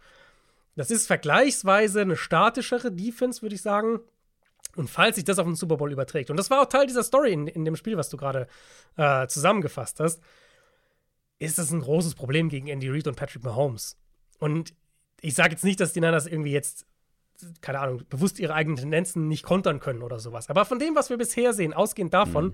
[0.75, 3.99] Das ist vergleichsweise eine statischere Defense, würde ich sagen.
[4.75, 7.03] Und falls sich das auf den Super Bowl überträgt, und das war auch Teil dieser
[7.03, 8.47] Story in, in dem Spiel, was du gerade
[8.95, 10.21] äh, zusammengefasst hast,
[11.39, 13.97] ist das ein großes Problem gegen Andy Reid und Patrick Mahomes.
[14.39, 14.73] Und
[15.21, 16.85] ich sage jetzt nicht, dass die Niners irgendwie jetzt
[17.61, 20.49] keine Ahnung, bewusst ihre eigenen Tendenzen nicht kontern können oder sowas.
[20.49, 22.53] Aber von dem, was wir bisher sehen, ausgehend davon, mhm.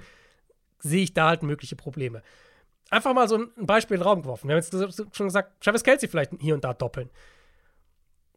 [0.80, 2.22] sehe ich da halt mögliche Probleme.
[2.90, 4.48] Einfach mal so ein Beispiel in den Raum geworfen.
[4.48, 7.10] Wir haben jetzt schon gesagt, Travis Kelsey vielleicht hier und da doppeln.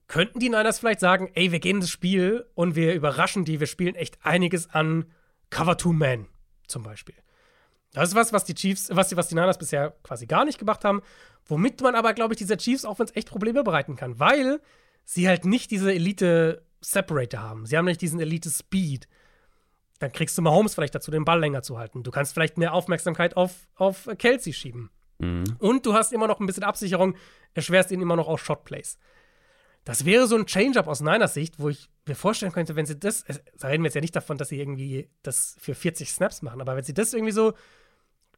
[0.07, 3.66] Könnten die Niners vielleicht sagen, ey, wir gehen ins Spiel und wir überraschen die, wir
[3.66, 5.12] spielen echt einiges an
[5.51, 6.26] Cover Two Man
[6.66, 7.14] zum Beispiel.
[7.92, 10.59] Das ist was, was die Chiefs, was die, was die Niners bisher quasi gar nicht
[10.59, 11.03] gemacht haben,
[11.46, 14.61] womit man aber, glaube ich, dieser Chiefs auch wenn es echt Probleme bereiten kann, weil
[15.09, 17.65] sie halt nicht diese Elite Separator haben.
[17.65, 19.09] Sie haben nicht diesen Elite Speed.
[20.01, 22.03] Dann kriegst du mal Holmes vielleicht dazu, den Ball länger zu halten.
[22.03, 24.91] Du kannst vielleicht mehr Aufmerksamkeit auf, auf Kelsey schieben.
[25.19, 25.57] Mhm.
[25.59, 27.17] Und du hast immer noch ein bisschen Absicherung,
[27.55, 28.99] erschwerst ihn immer noch auf Shotplays.
[29.85, 32.99] Das wäre so ein Change-up aus Niners Sicht, wo ich mir vorstellen könnte, wenn sie
[32.99, 33.25] das,
[33.59, 36.61] da reden wir jetzt ja nicht davon, dass sie irgendwie das für 40 Snaps machen,
[36.61, 37.55] aber wenn sie das irgendwie so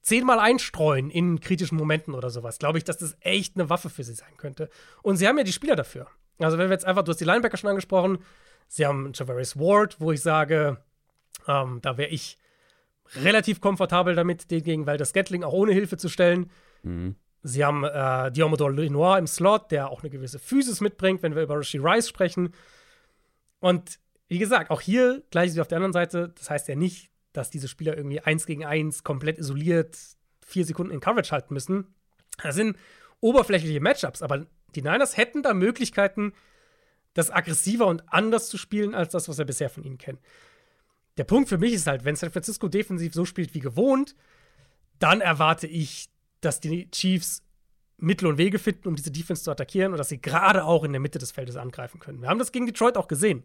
[0.03, 4.05] zehnmal einstreuen in kritischen Momenten oder sowas, glaube ich, dass das echt eine Waffe für
[4.05, 4.71] sie sein könnte.
[5.03, 6.07] Und sie haben ja die Spieler dafür.
[6.41, 8.19] Also, wenn wir jetzt einfach, du hast die Linebacker schon angesprochen,
[8.69, 10.79] sie haben Javarius Ward, wo ich sage,
[11.47, 12.39] ähm, da wäre ich
[13.17, 16.51] relativ komfortabel damit, den gegen Walter Scatling auch ohne Hilfe zu stellen.
[16.83, 17.17] Mhm.
[17.43, 21.43] Sie haben äh, Diomodor Lenoir im Slot, der auch eine gewisse Physis mitbringt, wenn wir
[21.43, 22.53] über Rishi Rice sprechen.
[23.61, 27.11] Und wie gesagt, auch hier, gleich wie auf der anderen Seite, das heißt ja nicht,
[27.33, 29.97] dass diese Spieler irgendwie eins gegen eins komplett isoliert
[30.45, 31.95] vier Sekunden in Coverage halten müssen.
[32.43, 32.77] Das sind
[33.21, 36.33] oberflächliche Matchups, aber die Niners hätten da Möglichkeiten,
[37.15, 40.19] das aggressiver und anders zu spielen, als das, was wir bisher von ihnen kennen.
[41.17, 44.15] Der Punkt für mich ist halt, wenn San Francisco defensiv so spielt wie gewohnt,
[44.99, 46.09] dann erwarte ich,
[46.41, 47.43] dass die Chiefs
[47.99, 50.93] Mittel und Wege finden, um diese Defense zu attackieren und dass sie gerade auch in
[50.93, 52.23] der Mitte des Feldes angreifen können.
[52.23, 53.45] Wir haben das gegen Detroit auch gesehen.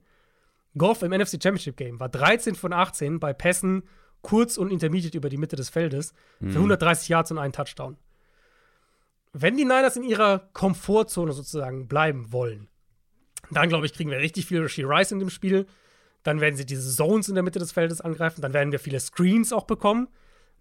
[0.77, 3.83] Goff im NFC Championship Game war 13 von 18 bei Pässen
[4.21, 7.11] kurz und intermediate über die Mitte des Feldes für 130 mhm.
[7.11, 7.97] Yards und einen Touchdown.
[9.37, 12.69] Wenn die Niners in ihrer Komfortzone sozusagen bleiben wollen,
[13.51, 15.65] dann glaube ich, kriegen wir richtig viel Rishi Rice in dem Spiel.
[16.23, 18.41] Dann werden sie diese Zones in der Mitte des Feldes angreifen.
[18.41, 20.07] Dann werden wir viele Screens auch bekommen.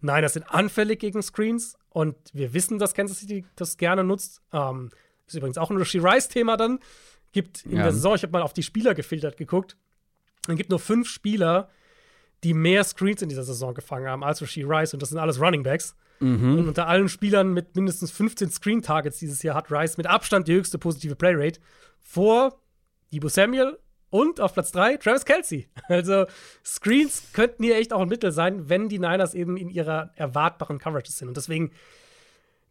[0.00, 4.42] Niners sind anfällig gegen Screens und wir wissen, dass Kansas City das gerne nutzt.
[4.52, 4.90] Ähm,
[5.24, 6.80] ist übrigens auch ein Rishi Rice-Thema dann.
[7.30, 7.84] Gibt in ja.
[7.84, 9.76] der Saison, ich habe mal auf die Spieler gefiltert geguckt,
[10.48, 11.70] dann gibt nur fünf Spieler,
[12.42, 15.40] die mehr Screens in dieser Saison gefangen haben als Rishi Rice und das sind alles
[15.40, 15.94] Running Backs.
[16.20, 16.58] Mhm.
[16.58, 20.54] Und unter allen Spielern mit mindestens 15 Screen-Targets dieses Jahr hat Rice mit Abstand die
[20.54, 21.60] höchste positive Playrate
[22.00, 22.60] vor
[23.12, 23.78] Debo Samuel
[24.10, 25.68] und auf Platz 3 Travis Kelsey.
[25.88, 26.26] Also
[26.64, 30.78] Screens könnten hier echt auch ein Mittel sein, wenn die Niners eben in ihrer erwartbaren
[30.78, 31.28] Coverage sind.
[31.28, 31.72] Und deswegen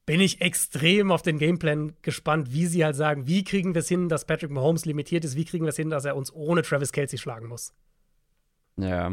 [0.05, 3.87] bin ich extrem auf den Gameplan gespannt, wie sie halt sagen, wie kriegen wir es
[3.87, 6.61] hin, dass Patrick Mahomes limitiert ist, wie kriegen wir es hin, dass er uns ohne
[6.61, 7.73] Travis Kelsey schlagen muss.
[8.77, 9.11] Ja.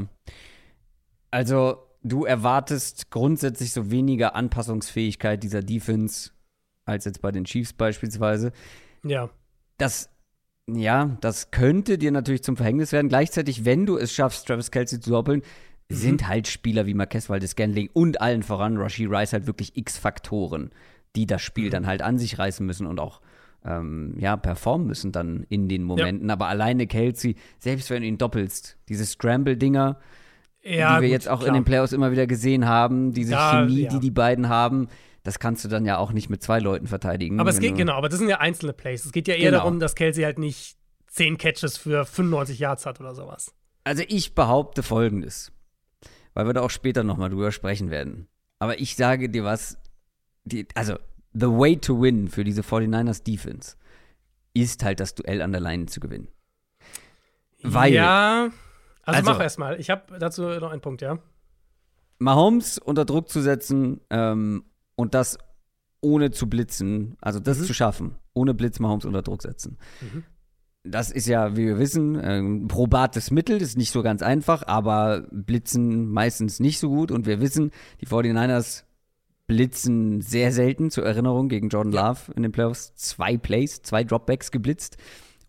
[1.31, 6.31] Also, du erwartest grundsätzlich so weniger Anpassungsfähigkeit dieser Defense
[6.85, 8.53] als jetzt bei den Chiefs beispielsweise.
[9.05, 9.31] Ja.
[9.79, 10.11] Das
[10.77, 13.09] ja, das könnte dir natürlich zum Verhängnis werden.
[13.09, 15.43] Gleichzeitig, wenn du es schaffst, Travis Kelsey zu doppeln,
[15.89, 15.95] mhm.
[15.95, 20.71] sind halt Spieler wie Marquez Valdes Scandling und allen voran Rashi Rice halt wirklich X-Faktoren,
[21.17, 21.71] die das Spiel mhm.
[21.71, 23.21] dann halt an sich reißen müssen und auch
[23.65, 26.29] ähm, ja, performen müssen dann in den Momenten.
[26.29, 26.35] Ja.
[26.35, 29.99] Aber alleine Kelsey, selbst wenn du ihn doppelst, diese Scramble-Dinger,
[30.63, 31.49] ja, die wir gut, jetzt auch klar.
[31.49, 34.89] in den Playoffs immer wieder gesehen haben, diese ja, Chemie, die die beiden haben,
[35.23, 37.41] das kannst du dann ja auch nicht mit zwei Leuten verteidigen.
[37.41, 39.05] Aber es geht, genau, aber das sind ja einzelne Plays.
[39.05, 39.59] Es geht ja eher genau.
[39.59, 43.53] darum, dass Kelsey halt nicht zehn Catches für 95 Yards hat oder sowas.
[43.85, 45.53] Also ich behaupte folgendes,
[46.35, 48.29] weil wir da auch später nochmal drüber sprechen werden.
[48.59, 49.79] Aber ich sage dir was,
[50.45, 50.97] die, also
[51.33, 53.77] the way to win für diese 49ers Defense
[54.55, 56.29] ist halt das Duell an der Line zu gewinnen.
[57.63, 57.93] Weil.
[57.93, 58.51] Ja,
[59.15, 59.81] also, also mach erstmal.
[59.81, 61.19] Ich habe dazu noch einen Punkt, ja.
[62.19, 64.65] Mahomes unter Druck zu setzen ähm,
[64.97, 65.39] und das
[66.03, 67.65] ohne zu blitzen, also das mhm.
[67.65, 69.79] zu schaffen, ohne Blitz Mahomes unter Druck setzen.
[70.01, 70.25] Mhm.
[70.83, 74.67] Das ist ja, wie wir wissen, ein probates Mittel, das ist nicht so ganz einfach,
[74.67, 78.85] aber blitzen meistens nicht so gut und wir wissen, die 49ers
[79.51, 82.95] blitzen sehr selten, zur Erinnerung, gegen Jordan Love in den Playoffs.
[82.95, 84.97] Zwei Plays, zwei Dropbacks geblitzt.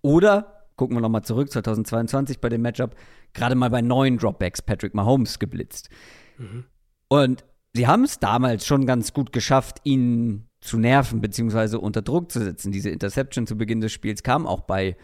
[0.02, 2.96] Oder, gucken wir nochmal zurück, 2022 bei dem Matchup,
[3.34, 5.90] gerade mal bei neun Dropbacks Patrick Mahomes geblitzt.
[6.38, 6.66] Mhm.
[7.08, 12.32] Und sie haben es damals schon ganz gut geschafft, ihn zu nerven, beziehungsweise unter Druck
[12.32, 12.72] zu setzen.
[12.72, 14.96] Diese Interception zu Beginn des Spiels kam auch bei,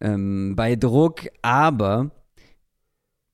[0.00, 2.10] ähm, bei Druck, aber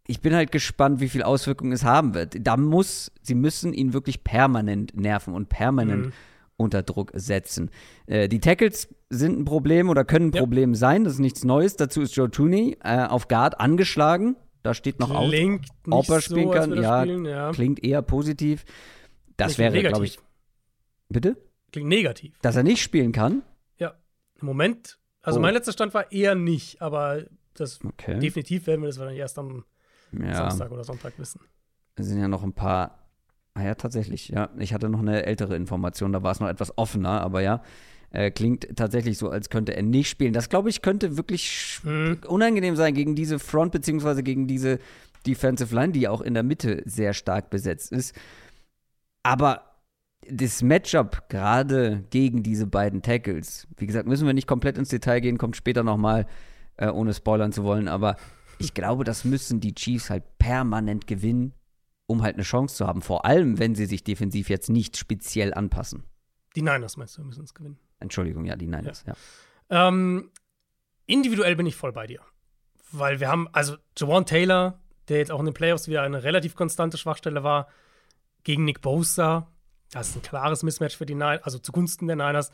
[0.07, 2.37] ich bin halt gespannt, wie viel Auswirkungen es haben wird.
[2.41, 6.12] Da muss, sie müssen ihn wirklich permanent nerven und permanent mhm.
[6.57, 7.70] Unter Druck setzen.
[8.07, 10.40] Äh, die Tackles sind ein Problem oder können ein ja.
[10.40, 11.76] Problem sein, das ist nichts Neues.
[11.76, 14.36] Dazu ist Joe Tooney äh, auf Guard angeschlagen.
[14.62, 16.82] Da steht noch klingt aus, ob er spielen so, kann.
[16.82, 18.64] Ja, spielen, ja, klingt eher positiv.
[19.36, 20.18] Das klingt wäre, glaube ich.
[21.09, 21.36] Bitte?
[21.72, 22.38] Klingt negativ.
[22.40, 23.42] Dass er nicht spielen kann?
[23.78, 23.94] Ja.
[24.40, 25.42] Im Moment, also oh.
[25.42, 28.18] mein letzter Stand war eher nicht, aber das okay.
[28.18, 29.64] definitiv werden wir das wahrscheinlich erst am
[30.12, 30.34] ja.
[30.34, 31.40] Samstag oder Sonntag wissen.
[31.94, 33.05] Es sind ja noch ein paar
[33.57, 34.50] Ah ja, tatsächlich, ja.
[34.59, 37.62] Ich hatte noch eine ältere Information, da war es noch etwas offener, aber ja.
[38.11, 40.32] Äh, klingt tatsächlich so, als könnte er nicht spielen.
[40.32, 42.18] Das, glaube ich, könnte wirklich mhm.
[42.28, 44.78] unangenehm sein gegen diese Front, beziehungsweise gegen diese
[45.26, 48.14] Defensive Line, die auch in der Mitte sehr stark besetzt ist.
[49.22, 49.62] Aber
[50.30, 55.20] das Matchup gerade gegen diese beiden Tackles, wie gesagt, müssen wir nicht komplett ins Detail
[55.20, 56.26] gehen, kommt später nochmal,
[56.76, 58.16] äh, ohne spoilern zu wollen, aber
[58.59, 61.52] ich glaube, das müssen die Chiefs halt permanent gewinnen,
[62.07, 63.02] um halt eine Chance zu haben.
[63.02, 66.04] Vor allem, wenn sie sich defensiv jetzt nicht speziell anpassen.
[66.54, 67.78] Die Niners meinst du, müssen es gewinnen.
[68.00, 69.14] Entschuldigung, ja, die Niners, ja.
[69.70, 69.88] ja.
[69.88, 70.30] Ähm,
[71.07, 72.20] individuell bin ich voll bei dir.
[72.92, 76.54] Weil wir haben, also Jawan Taylor, der jetzt auch in den Playoffs wieder eine relativ
[76.54, 77.68] konstante Schwachstelle war,
[78.44, 79.48] gegen Nick Bosa.
[79.90, 82.50] Das ist ein klares Mismatch für die Niners, also zugunsten der Niners.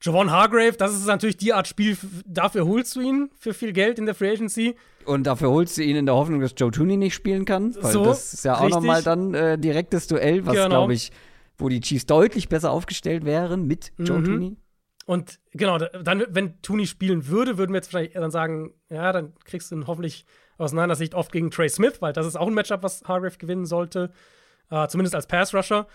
[0.00, 3.98] Javon Hargrave, das ist natürlich die Art Spiel, dafür holst du ihn für viel Geld
[3.98, 4.76] in der Free Agency.
[5.04, 7.74] Und dafür holst du ihn in der Hoffnung, dass Joe Tooney nicht spielen kann.
[7.80, 10.68] Weil so, das ist ja auch nochmal dann äh, direktes Duell, was genau.
[10.68, 11.10] glaube ich,
[11.56, 14.24] wo die Chiefs deutlich besser aufgestellt wären mit Joe mhm.
[14.24, 14.56] Tooney.
[15.06, 19.32] Und genau, dann, wenn Tooney spielen würde, würden wir jetzt vielleicht dann sagen, ja, dann
[19.44, 20.26] kriegst du ihn hoffentlich
[20.58, 23.38] aus meiner Sicht oft gegen Trey Smith, weil das ist auch ein Matchup, was Hargrave
[23.38, 24.12] gewinnen sollte.
[24.70, 25.86] Uh, zumindest als Pass-Rusher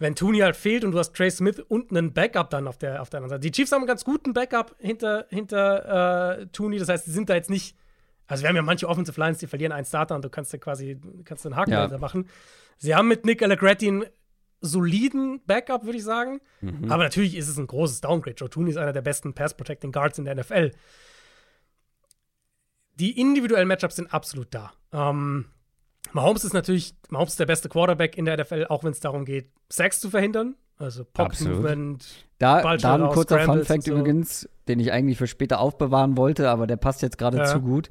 [0.00, 3.02] wenn Tooney halt fehlt und du hast Trey Smith und einen Backup dann auf der,
[3.02, 3.40] auf der anderen Seite.
[3.42, 7.28] Die Chiefs haben einen ganz guten Backup hinter, hinter äh, Tooney, das heißt, sie sind
[7.28, 7.76] da jetzt nicht.
[8.26, 10.58] Also, wir haben ja manche Offensive Lines, die verlieren einen Starter und du kannst ja
[10.58, 11.98] quasi kannst einen Haken ja.
[11.98, 12.28] machen.
[12.78, 14.04] Sie haben mit Nick Allegretti einen
[14.62, 16.40] soliden Backup, würde ich sagen.
[16.62, 16.90] Mhm.
[16.90, 18.36] Aber natürlich ist es ein großes Downgrade.
[18.36, 20.70] Joe Tooney ist einer der besten Pass-Protecting Guards in der NFL.
[22.94, 24.72] Die individuellen Matchups sind absolut da.
[24.92, 25.46] Ähm,
[26.12, 29.24] Mahomes ist natürlich, Mahomes ist der beste Quarterback in der NFL, auch wenn es darum
[29.24, 30.56] geht, Sacks zu verhindern.
[30.78, 32.06] Also Pocket-Movement,
[32.38, 33.92] Da, da ein kurzer Fun-Fact so.
[33.92, 37.44] übrigens, den ich eigentlich für später aufbewahren wollte, aber der passt jetzt gerade ja.
[37.44, 37.90] zu gut.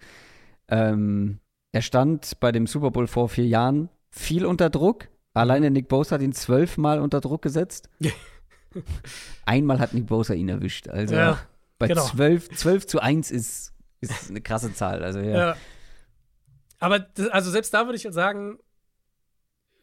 [0.70, 1.40] Ähm,
[1.72, 5.08] er stand bei dem Super Bowl vor vier Jahren viel unter Druck.
[5.36, 7.90] Alleine Nick Bosa hat ihn zwölfmal unter Druck gesetzt.
[9.46, 10.88] Einmal hat Nick Bosa ihn erwischt.
[10.90, 11.38] Also ja,
[11.78, 12.04] bei genau.
[12.04, 15.04] 12, 12 zu 1 ist, ist eine krasse Zahl.
[15.04, 15.38] Also ja.
[15.38, 15.56] ja.
[16.80, 18.60] Aber das, also selbst da würde ich sagen,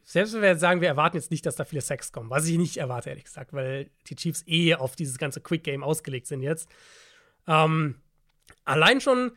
[0.02, 2.46] selbst wenn wir jetzt sagen, wir erwarten jetzt nicht, dass da viele Sex kommen, was
[2.46, 6.26] ich nicht erwarte, ehrlich gesagt, weil die Chiefs eh auf dieses ganze Quick Game ausgelegt
[6.26, 6.70] sind jetzt.
[7.48, 7.96] Ähm,
[8.64, 9.32] allein schon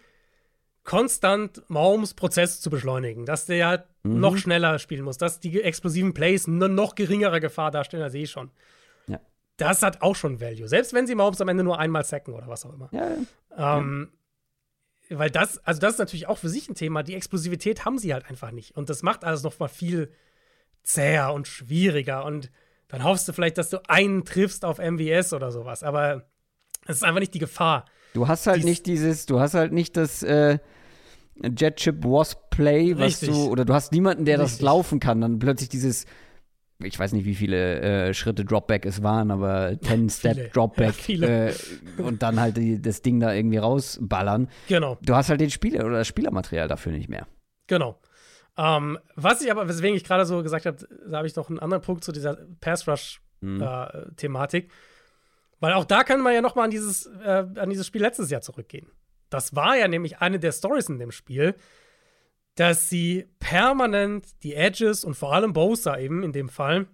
[0.84, 4.20] konstant Mahomes Prozess zu beschleunigen, dass der ja mhm.
[4.20, 8.28] noch schneller spielen muss, dass die explosiven Plays eine noch geringere Gefahr darstellen als eh
[8.28, 8.52] schon.
[9.08, 9.20] Ja.
[9.58, 10.68] Das hat auch schon Value.
[10.68, 12.90] Selbst wenn sie Mahomes am Ende nur einmal sacken oder was auch immer.
[12.92, 13.78] Ja, ja.
[13.80, 14.12] Ähm,
[15.10, 17.04] weil das, also das ist natürlich auch für sich ein Thema.
[17.04, 18.76] Die Explosivität haben sie halt einfach nicht.
[18.76, 20.12] Und das macht alles noch mal viel
[20.84, 22.26] zäher und schwieriger.
[22.26, 22.52] Und
[22.88, 25.84] dann hoffst du vielleicht, dass du einen triffst auf MWS oder sowas.
[25.84, 26.26] Aber
[26.86, 27.86] es ist einfach nicht die Gefahr.
[28.14, 30.60] Du hast halt Dies nicht dieses, du hast halt nicht das äh,
[31.36, 33.30] Jet Chip Wasp Play, was Richtig.
[33.30, 34.58] du, oder du hast niemanden, der Richtig.
[34.58, 35.22] das laufen kann.
[35.22, 36.06] Dann plötzlich dieses
[36.82, 41.48] ich weiß nicht, wie viele äh, Schritte Dropback es waren, aber 10 Step Dropback ja,
[41.48, 41.54] äh,
[41.98, 44.50] und dann halt die, das Ding da irgendwie rausballern.
[44.68, 44.98] Genau.
[45.02, 47.28] Du hast halt den Spieler oder das Spielermaterial dafür nicht mehr.
[47.68, 48.00] Genau.
[48.58, 50.78] Ähm, was ich aber, weswegen ich gerade so gesagt habe,
[51.10, 53.62] da habe ich noch einen anderen Punkt zu dieser Pass Rush mhm.
[53.62, 54.72] äh, Thematik,
[55.60, 58.30] weil auch da kann man ja noch mal an dieses äh, an dieses Spiel letztes
[58.30, 58.88] Jahr zurückgehen.
[59.30, 61.56] Das war ja nämlich eine der Stories in dem Spiel,
[62.56, 66.88] dass sie permanent die Edges und vor allem Bosa eben in dem Fall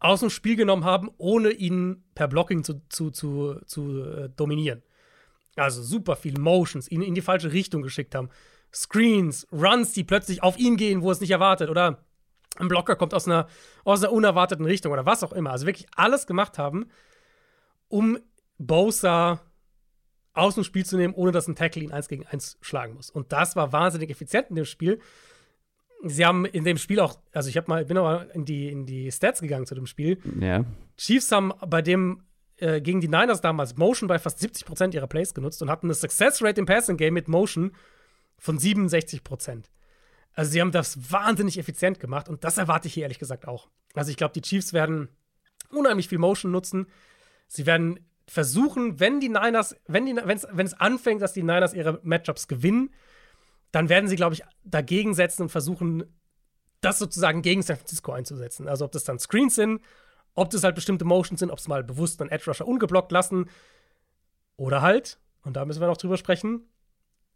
[0.00, 4.82] aus dem Spiel genommen haben, ohne ihn per Blocking zu, zu, zu, zu äh, dominieren.
[5.56, 8.28] Also super viel Motions, ihn in die falsche Richtung geschickt haben.
[8.72, 11.68] Screens, Runs, die plötzlich auf ihn gehen, wo es nicht erwartet.
[11.70, 12.04] Oder
[12.58, 13.48] ein Blocker kommt aus einer,
[13.84, 15.50] aus einer unerwarteten Richtung oder was auch immer.
[15.50, 16.88] Also wirklich alles gemacht haben,
[17.88, 18.18] um
[18.58, 19.40] Bosa
[20.38, 23.10] aus dem Spiel zu nehmen, ohne dass ein Tackle ihn eins gegen eins schlagen muss.
[23.10, 25.00] Und das war wahnsinnig effizient in dem Spiel.
[26.04, 28.86] Sie haben in dem Spiel auch, also ich habe mal, bin mal in die, in
[28.86, 30.18] die Stats gegangen zu dem Spiel.
[30.40, 30.64] Ja.
[30.96, 32.22] Chiefs haben bei dem
[32.58, 35.86] äh, gegen die Niners damals Motion bei fast 70 Prozent ihrer Plays genutzt und hatten
[35.86, 37.72] eine Success Rate im Passing Game mit Motion
[38.36, 39.70] von 67 Prozent.
[40.34, 43.68] Also sie haben das wahnsinnig effizient gemacht und das erwarte ich hier ehrlich gesagt auch.
[43.94, 45.08] Also ich glaube, die Chiefs werden
[45.70, 46.86] unheimlich viel Motion nutzen.
[47.48, 47.98] Sie werden
[48.28, 52.90] versuchen, wenn die Niners, wenn die, wenn es anfängt, dass die Niners ihre Matchups gewinnen,
[53.72, 56.04] dann werden sie, glaube ich, dagegen setzen und versuchen,
[56.80, 58.68] das sozusagen gegen San Francisco einzusetzen.
[58.68, 59.80] Also ob das dann Screens sind,
[60.34, 63.46] ob das halt bestimmte Motions sind, ob es mal bewusst einen Edge Rusher ungeblockt lassen
[64.56, 66.68] oder halt, und da müssen wir noch drüber sprechen,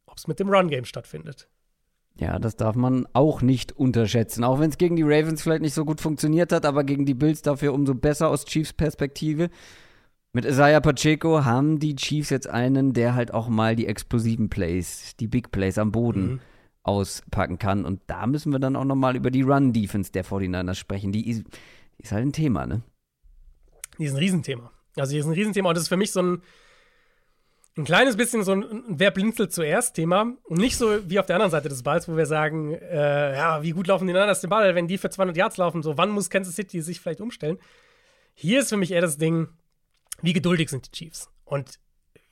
[0.07, 1.49] ob es mit dem Run Game stattfindet.
[2.17, 4.45] Ja, das darf man auch nicht unterschätzen.
[4.45, 7.15] Auch wenn es gegen die Ravens vielleicht nicht so gut funktioniert hat, aber gegen die
[7.15, 9.49] Bills dafür umso besser aus Chiefs Perspektive.
[10.35, 15.15] Mit Isaiah Pacheco haben die Chiefs jetzt einen, der halt auch mal die explosiven Plays,
[15.21, 16.41] die Big Plays am Boden mhm.
[16.83, 17.85] auspacken kann.
[17.85, 21.13] Und da müssen wir dann auch nochmal über die Run-Defense der 49ers sprechen.
[21.13, 21.45] Die ist,
[21.99, 22.83] die ist halt ein Thema, ne?
[23.99, 24.73] Die ist ein Riesenthema.
[24.97, 26.43] Also, die ist ein Riesenthema und das ist für mich so ein,
[27.77, 30.33] ein kleines bisschen so ein Wer blinzelt zuerst Thema.
[30.45, 33.63] Und nicht so wie auf der anderen Seite des Balls, wo wir sagen, äh, ja,
[33.63, 36.09] wie gut laufen die Niners den Ball, wenn die für 200 Yards laufen, so wann
[36.09, 37.59] muss Kansas City sich vielleicht umstellen?
[38.35, 39.49] Hier ist für mich eher das Ding,
[40.21, 41.79] wie geduldig sind die Chiefs und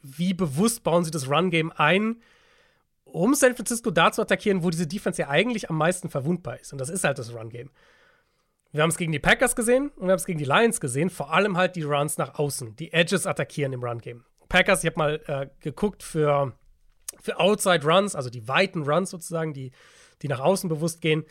[0.03, 2.23] wie bewusst bauen sie das Run-Game ein,
[3.05, 6.73] um San Francisco da zu attackieren, wo diese Defense ja eigentlich am meisten verwundbar ist.
[6.73, 7.71] Und das ist halt das Run-Game.
[8.73, 11.11] Wir haben es gegen die Packers gesehen und wir haben es gegen die Lions gesehen,
[11.11, 14.25] vor allem halt die Runs nach außen, die Edges attackieren im Run-Game.
[14.49, 16.53] Packers, ich habe mal äh, geguckt für,
[17.21, 19.73] für Outside Runs, also die weiten Runs sozusagen, die,
[20.23, 21.25] die nach außen bewusst gehen.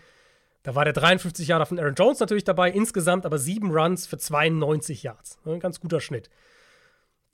[0.63, 4.17] Da war der 53 Jahre von Aaron Jones natürlich dabei, insgesamt aber sieben Runs für
[4.17, 5.39] 92 Yards.
[5.45, 6.29] Ein ganz guter Schnitt.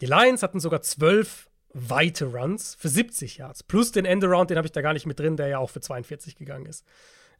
[0.02, 3.64] Die Lions hatten sogar zwölf weite Runs für 70 Yards.
[3.64, 5.81] Plus den Endaround, den habe ich da gar nicht mit drin, der ja auch für
[5.81, 6.85] 42 gegangen ist.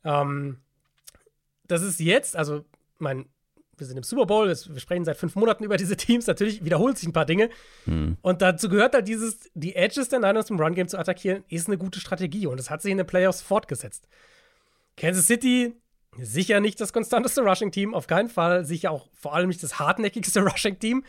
[0.04, 0.60] Ähm,
[1.68, 2.66] das ist jetzt, also,
[2.98, 3.28] mein,
[3.78, 6.98] wir sind im Super Bowl, wir sprechen seit fünf Monaten über diese Teams, natürlich wiederholt
[6.98, 7.50] sich ein paar Dinge.
[7.86, 8.18] Hm.
[8.22, 11.78] Und dazu gehört halt dieses, die Edges der Niners im Run-Game zu attackieren, ist eine
[11.78, 12.48] gute Strategie.
[12.48, 14.08] Und das hat sich in den Playoffs fortgesetzt.
[14.98, 15.74] Kansas City,
[16.18, 18.66] sicher nicht das konstanteste Rushing-Team, auf keinen Fall.
[18.66, 21.04] Sicher auch vor allem nicht das hartnäckigste Rushing-Team.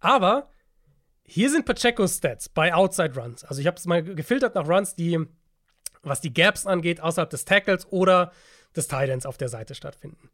[0.00, 0.50] Aber
[1.24, 3.44] hier sind Pacheco's Stats bei Outside Runs.
[3.44, 5.18] Also ich habe es mal gefiltert nach Runs, die,
[6.02, 8.32] was die Gaps angeht, außerhalb des Tackles oder
[8.76, 10.30] des Titans auf der Seite stattfinden.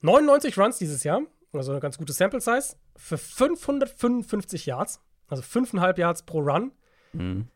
[0.00, 1.22] 99 Runs dieses Jahr,
[1.52, 6.72] also eine ganz gute Sample Size, für 555 Yards, also 5,5 Yards pro Run.
[7.12, 7.48] Mhm.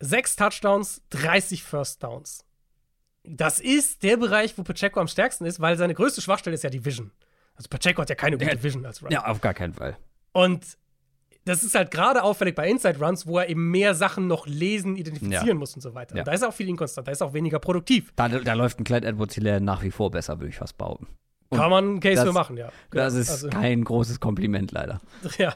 [0.00, 2.44] Sechs Touchdowns, 30 First Downs.
[3.24, 6.70] Das ist der Bereich, wo Pacheco am stärksten ist, weil seine größte Schwachstelle ist ja
[6.70, 7.10] die Vision.
[7.54, 9.10] Also Pacheco hat ja keine gute Vision als Run.
[9.10, 9.96] Ja, auf gar keinen Fall.
[10.32, 10.78] Und
[11.44, 14.96] das ist halt gerade auffällig bei Inside Runs, wo er eben mehr Sachen noch lesen,
[14.96, 15.54] identifizieren ja.
[15.54, 16.14] muss und so weiter.
[16.14, 16.22] Ja.
[16.22, 18.12] Und da ist auch viel inkonstant, da ist auch weniger produktiv.
[18.16, 21.08] Da, da läuft ein Clyde Edwards Hilaire nach wie vor besser, würde ich fast behaupten.
[21.48, 22.70] Und Kann man einen Case das, für machen, ja.
[22.90, 25.00] Das ist also, kein großes Kompliment, leider.
[25.38, 25.54] Ja.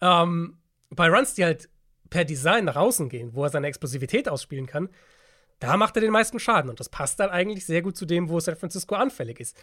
[0.00, 0.58] Ähm,
[0.88, 1.68] bei Runs, die halt
[2.08, 4.88] per Design nach außen gehen, wo er seine Explosivität ausspielen kann,
[5.60, 6.70] da macht er den meisten Schaden.
[6.70, 9.56] Und das passt dann eigentlich sehr gut zu dem, wo San Francisco anfällig ist.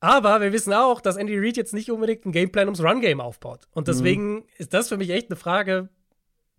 [0.00, 3.68] Aber wir wissen auch, dass Andy Reid jetzt nicht unbedingt einen Gameplan ums Run-Game aufbaut.
[3.72, 4.44] Und deswegen mhm.
[4.56, 5.90] ist das für mich echt eine Frage,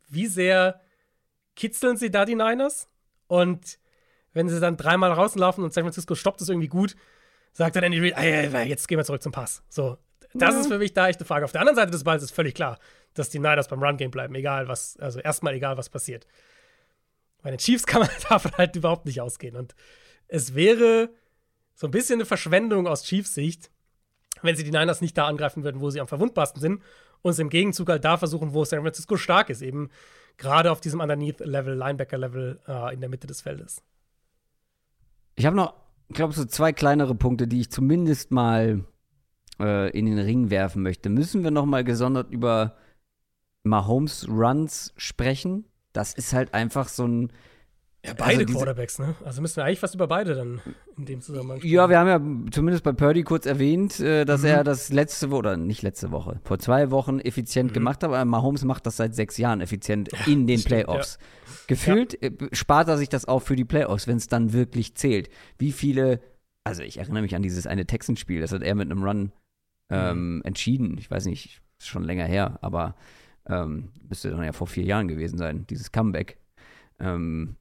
[0.07, 0.79] wie sehr
[1.55, 2.87] kitzeln sie da die Niners?
[3.27, 3.79] Und
[4.33, 6.95] wenn sie dann dreimal rauslaufen und San Francisco stoppt es irgendwie gut,
[7.51, 9.63] sagt dann Andy Reid, jetzt gehen wir zurück zum Pass.
[9.69, 9.97] So,
[10.33, 10.61] das ja.
[10.61, 11.45] ist für mich da echt eine Frage.
[11.45, 12.79] Auf der anderen Seite des Balls ist völlig klar,
[13.13, 16.25] dass die Niners beim Run-Game bleiben, egal was, also erstmal egal, was passiert.
[17.43, 19.55] Bei den Chiefs kann man davon halt überhaupt nicht ausgehen.
[19.55, 19.75] Und
[20.27, 21.09] es wäre
[21.75, 23.69] so ein bisschen eine Verschwendung aus Chiefs Sicht,
[24.41, 26.81] wenn sie die Niners nicht da angreifen würden, wo sie am verwundbarsten sind
[27.21, 29.89] und im Gegenzug halt da versuchen, wo San Francisco stark ist, eben
[30.37, 33.83] gerade auf diesem Underneath-Level, Linebacker-Level äh, in der Mitte des Feldes.
[35.35, 35.73] Ich habe noch,
[36.09, 38.83] ich glaube, so zwei kleinere Punkte, die ich zumindest mal
[39.59, 41.09] äh, in den Ring werfen möchte.
[41.09, 42.75] Müssen wir noch mal gesondert über
[43.63, 45.65] Mahomes Runs sprechen?
[45.93, 47.31] Das ist halt einfach so ein
[48.05, 49.15] ja, beide also Quarterbacks, ne?
[49.23, 50.59] Also müssen wir eigentlich fast über beide dann
[50.97, 51.73] in dem Zusammenhang sprechen.
[51.73, 54.47] Ja, wir haben ja zumindest bei Purdy kurz erwähnt, äh, dass mhm.
[54.47, 57.75] er das letzte Woche, oder nicht letzte Woche, vor zwei Wochen effizient mhm.
[57.75, 61.17] gemacht hat, aber Mahomes macht das seit sechs Jahren effizient ja, in den Playoffs.
[61.17, 61.53] Ja.
[61.67, 62.21] Gefühlt.
[62.21, 65.29] Äh, spart er sich das auch für die Playoffs, wenn es dann wirklich zählt.
[65.57, 66.19] Wie viele,
[66.65, 69.31] also ich erinnere mich an dieses eine Texanspiel, das hat er mit einem Run
[69.89, 70.41] ähm, mhm.
[70.43, 70.97] entschieden.
[70.97, 72.95] Ich weiß nicht, ist schon länger her, aber
[73.47, 76.37] ähm, müsste dann ja vor vier Jahren gewesen sein, dieses Comeback.
[76.99, 77.57] Ähm,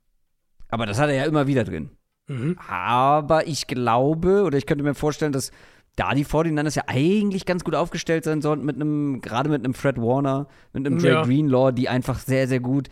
[0.68, 1.90] aber das hat er ja immer wieder drin.
[2.28, 2.56] Mhm.
[2.68, 5.50] Aber ich glaube, oder ich könnte mir vorstellen, dass
[5.96, 9.74] da die 49ers ja eigentlich ganz gut aufgestellt sein sollten, mit einem, gerade mit einem
[9.74, 11.22] Fred Warner, mit einem Dre ja.
[11.22, 12.88] Greenlaw, die einfach sehr, sehr gut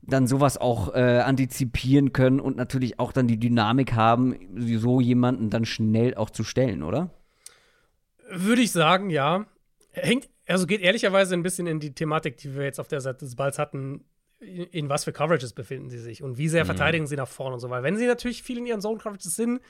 [0.00, 5.50] dann sowas auch äh, antizipieren können und natürlich auch dann die Dynamik haben, so jemanden
[5.50, 7.10] dann schnell auch zu stellen, oder?
[8.30, 9.46] Würde ich sagen, ja.
[9.90, 13.24] Hängt, also geht ehrlicherweise ein bisschen in die Thematik, die wir jetzt auf der Seite
[13.24, 14.04] des Balls hatten,
[14.40, 16.68] in was für Coverages befinden sie sich und wie sehr mhm.
[16.68, 17.82] verteidigen sie nach vorne und so weiter.
[17.82, 19.60] Wenn sie natürlich viel in ihren Zone-Coverages sind,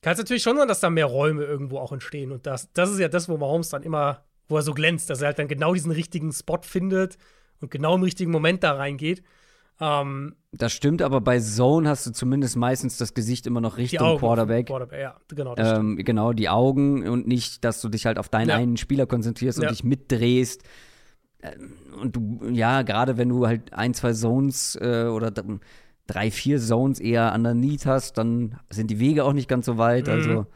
[0.00, 2.32] kann es natürlich schon sein, dass da mehr Räume irgendwo auch entstehen.
[2.32, 5.20] Und das, das ist ja das, wo Mahomes dann immer, wo er so glänzt, dass
[5.20, 7.18] er halt dann genau diesen richtigen Spot findet
[7.60, 9.22] und genau im richtigen Moment da reingeht.
[9.80, 14.18] Ähm, das stimmt, aber bei Zone hast du zumindest meistens das Gesicht immer noch Richtung
[14.18, 14.66] Quarterback.
[14.66, 15.00] Quarterback.
[15.00, 18.56] Ja, genau, ähm, genau, die Augen und nicht, dass du dich halt auf deinen ja.
[18.56, 19.70] einen Spieler konzentrierst und ja.
[19.70, 20.62] dich mitdrehst
[22.00, 25.32] und du, ja, gerade wenn du halt ein, zwei Zones äh, oder
[26.06, 30.06] drei, vier Zones eher underneath hast, dann sind die Wege auch nicht ganz so weit.
[30.06, 30.12] Mhm.
[30.12, 30.46] Also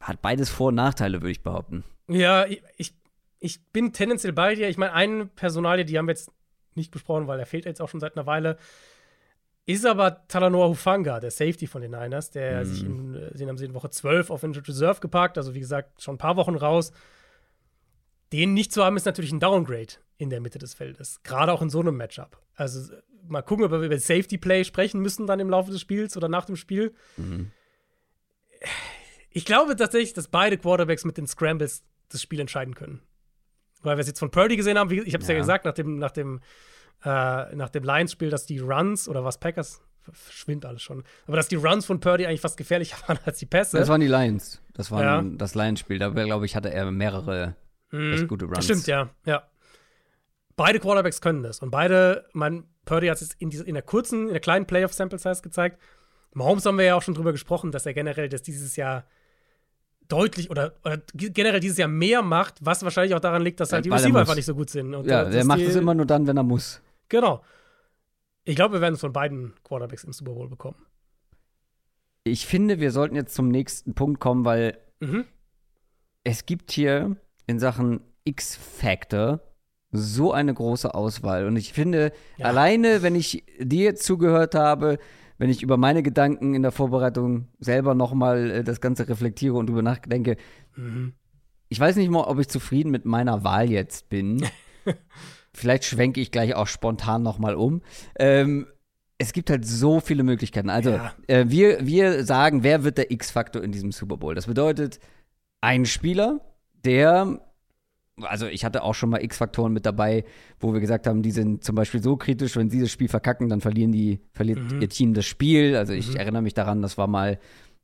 [0.00, 1.84] hat beides Vor- und Nachteile, würde ich behaupten.
[2.08, 2.94] Ja, ich,
[3.40, 4.68] ich bin tendenziell bei dir.
[4.68, 6.30] Ich meine, eine Personalie, die haben wir jetzt
[6.76, 8.56] nicht besprochen, weil er fehlt jetzt auch schon seit einer Weile.
[9.66, 12.64] ist aber Talanoa Hufanga, der Safety von den Niners, der mhm.
[12.64, 15.60] sich in, äh, den haben sie in Woche 12 auf Injured Reserve geparkt, also wie
[15.60, 16.92] gesagt, schon ein paar Wochen raus.
[18.32, 21.22] Den nicht zu haben, ist natürlich ein Downgrade in der Mitte des Feldes.
[21.22, 22.40] Gerade auch in so einem Matchup.
[22.54, 22.92] Also
[23.28, 26.28] mal gucken, ob wir über Safety Play sprechen müssen dann im Laufe des Spiels oder
[26.28, 26.94] nach dem Spiel.
[27.16, 27.52] Mhm.
[29.30, 33.02] Ich glaube tatsächlich, dass beide Quarterbacks mit den Scrambles das Spiel entscheiden können.
[33.86, 35.34] Weil wir es jetzt von Purdy gesehen haben, ich habe es ja.
[35.34, 35.40] ja.
[35.40, 36.40] gesagt, nach dem, nach dem
[37.04, 39.80] äh, nach dem Lions-Spiel, dass die Runs oder was Packers
[40.12, 41.04] verschwindet alles schon.
[41.26, 43.78] Aber dass die Runs von Purdy eigentlich fast gefährlicher waren als die Pässe.
[43.78, 44.60] Das waren die Lions.
[44.74, 45.22] Das war ja.
[45.22, 45.98] das Lions-Spiel.
[45.98, 47.56] Da, glaube ich, hatte er mehrere
[47.90, 48.12] mhm.
[48.12, 48.64] echt gute Runs.
[48.64, 49.10] Stimmt, ja.
[49.24, 49.44] ja.
[50.56, 51.60] Beide Quarterbacks können das.
[51.60, 55.80] Und beide, mein Purdy hat es in, in der kurzen, in der kleinen Playoff-Sample-Size gezeigt.
[56.32, 59.04] Mahomes haben wir ja auch schon drüber gesprochen, dass er generell das dieses Jahr
[60.08, 63.84] deutlich oder, oder, generell dieses Jahr mehr macht, was wahrscheinlich auch daran liegt, dass halt
[63.84, 64.94] die Receiver einfach nicht so gut sind.
[64.94, 66.80] Und ja, der macht es immer nur dann, wenn er muss.
[67.08, 67.42] Genau.
[68.44, 70.76] Ich glaube, wir werden es von beiden Quarterbacks im Super Bowl bekommen.
[72.24, 75.24] Ich finde, wir sollten jetzt zum nächsten Punkt kommen, weil mhm.
[76.24, 77.16] es gibt hier
[77.46, 79.40] in Sachen X-Factor
[79.92, 81.46] so eine große Auswahl.
[81.46, 82.46] Und ich finde, ja.
[82.46, 84.98] alleine, wenn ich dir zugehört habe,
[85.38, 89.68] wenn ich über meine Gedanken in der Vorbereitung selber nochmal äh, das Ganze reflektiere und
[89.68, 90.36] drüber nachdenke,
[90.76, 91.14] mhm.
[91.68, 94.44] ich weiß nicht mal, ob ich zufrieden mit meiner Wahl jetzt bin.
[95.52, 97.82] Vielleicht schwenke ich gleich auch spontan nochmal um.
[98.18, 98.66] Ähm,
[99.18, 100.68] es gibt halt so viele Möglichkeiten.
[100.68, 101.14] Also, ja.
[101.26, 104.34] äh, wir, wir sagen, wer wird der X-Faktor in diesem Super Bowl?
[104.34, 105.00] Das bedeutet,
[105.62, 106.40] ein Spieler,
[106.84, 107.40] der
[108.22, 110.24] also ich hatte auch schon mal X-Faktoren mit dabei,
[110.58, 113.48] wo wir gesagt haben, die sind zum Beispiel so kritisch, wenn sie das Spiel verkacken,
[113.48, 114.80] dann verlieren die, verliert mhm.
[114.80, 115.76] ihr Team das Spiel.
[115.76, 116.16] Also ich mhm.
[116.16, 117.38] erinnere mich daran, das war mal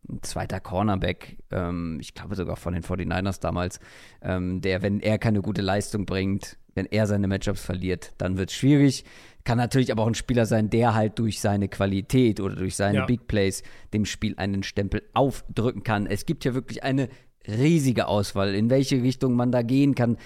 [0.08, 3.78] ein zweiter Cornerback, ähm, ich glaube sogar von den 49ers damals,
[4.20, 8.50] ähm, der, wenn er keine gute Leistung bringt, wenn er seine Matchups verliert, dann wird
[8.50, 9.04] es schwierig.
[9.44, 12.98] Kann natürlich aber auch ein Spieler sein, der halt durch seine Qualität oder durch seine
[12.98, 13.06] ja.
[13.06, 16.06] Big Plays dem Spiel einen Stempel aufdrücken kann.
[16.06, 17.08] Es gibt ja wirklich eine
[17.46, 20.16] riesige Auswahl, in welche Richtung man da gehen kann.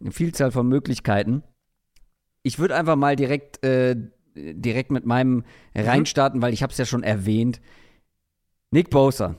[0.00, 1.42] Eine Vielzahl von Möglichkeiten.
[2.42, 3.96] Ich würde einfach mal direkt, äh,
[4.34, 5.44] direkt mit meinem mhm.
[5.74, 7.60] reinstarten, weil ich habe es ja schon erwähnt.
[8.70, 9.36] Nick Bosa.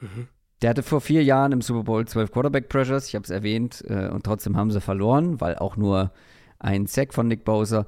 [0.00, 0.28] Mhm.
[0.62, 3.82] Der hatte vor vier Jahren im Super Bowl 12 Quarterback Pressures, ich habe es erwähnt,
[3.88, 6.12] äh, und trotzdem haben sie verloren, weil auch nur
[6.58, 7.86] ein Sack von Nick Bosa.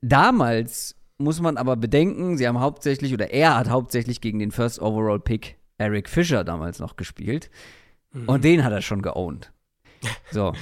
[0.00, 4.82] Damals muss man aber bedenken, sie haben hauptsächlich oder er hat hauptsächlich gegen den First
[4.82, 7.50] Overall Pick Eric Fischer damals noch gespielt.
[8.12, 8.28] Mhm.
[8.28, 9.52] Und den hat er schon geowned.
[10.32, 10.52] So.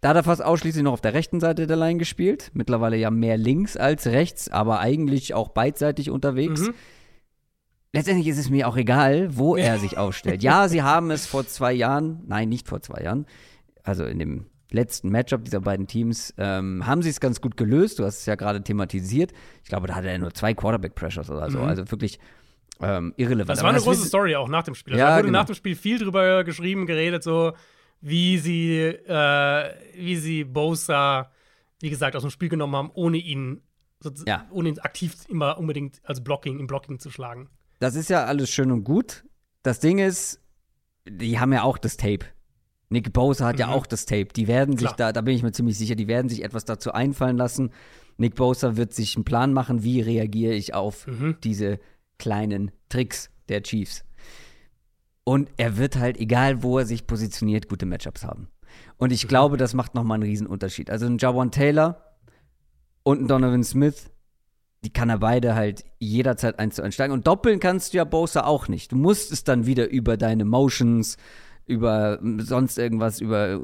[0.00, 2.50] da hat er fast ausschließlich noch auf der rechten Seite der Line gespielt.
[2.54, 6.62] Mittlerweile ja mehr links als rechts, aber eigentlich auch beidseitig unterwegs.
[6.62, 6.74] Mhm.
[7.92, 10.42] Letztendlich ist es mir auch egal, wo er sich aufstellt.
[10.42, 13.26] Ja, sie haben es vor zwei Jahren, nein, nicht vor zwei Jahren,
[13.82, 17.98] also in dem letzten Matchup dieser beiden Teams, ähm, haben sie es ganz gut gelöst.
[17.98, 19.32] Du hast es ja gerade thematisiert.
[19.64, 21.58] Ich glaube, da hatte er nur zwei Quarterback-Pressures oder so.
[21.58, 21.64] Mhm.
[21.64, 22.20] Also wirklich
[22.82, 23.50] ähm, irrelevant.
[23.50, 24.94] Das war eine große Story auch nach dem Spiel.
[24.94, 25.38] Also ja, da wurde genau.
[25.40, 27.52] nach dem Spiel viel drüber geschrieben, geredet, so
[28.00, 31.30] wie sie, äh, wie sie Bosa,
[31.80, 33.62] wie gesagt, aus dem Spiel genommen haben, ohne ihn,
[34.26, 34.46] ja.
[34.50, 37.48] ohne ihn aktiv immer unbedingt als Blocking, im Blocking zu schlagen.
[37.78, 39.24] Das ist ja alles schön und gut.
[39.62, 40.40] Das Ding ist,
[41.08, 42.26] die haben ja auch das Tape.
[42.88, 43.60] Nick Bosa hat mhm.
[43.60, 44.28] ja auch das Tape.
[44.34, 44.90] Die werden Klar.
[44.90, 47.70] sich da, da bin ich mir ziemlich sicher, die werden sich etwas dazu einfallen lassen.
[48.16, 51.36] Nick Bosa wird sich einen Plan machen, wie reagiere ich auf mhm.
[51.42, 51.78] diese
[52.20, 54.04] kleinen Tricks der Chiefs.
[55.24, 58.48] Und er wird halt, egal wo er sich positioniert, gute Matchups haben.
[58.96, 59.28] Und ich mhm.
[59.28, 60.90] glaube, das macht nochmal einen riesen Unterschied.
[60.90, 62.16] Also ein Jawan Taylor
[63.02, 64.10] und ein Donovan Smith,
[64.84, 67.12] die kann er beide halt jederzeit eins zu einsteigen.
[67.12, 68.92] Und doppeln kannst du ja Bosa auch nicht.
[68.92, 71.16] Du musst es dann wieder über deine Motions,
[71.66, 73.60] über sonst irgendwas, über,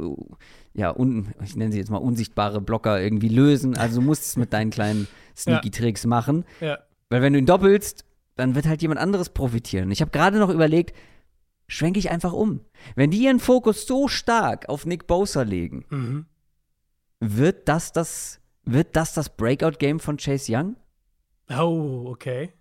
[0.75, 3.77] ja, un, ich nenne sie jetzt mal unsichtbare Blocker irgendwie lösen.
[3.77, 6.45] Also du musst es mit deinen kleinen Sneaky-Tricks machen.
[6.61, 6.79] Ja.
[7.09, 8.05] Weil wenn du ihn doppelst,
[8.37, 9.91] dann wird halt jemand anderes profitieren.
[9.91, 10.95] Ich habe gerade noch überlegt,
[11.67, 12.61] schwenke ich einfach um.
[12.95, 16.27] Wenn die ihren Fokus so stark auf Nick Bosa legen, mhm.
[17.19, 20.77] wird das das, wird das das Breakout-Game von Chase Young?
[21.51, 22.53] Oh, okay.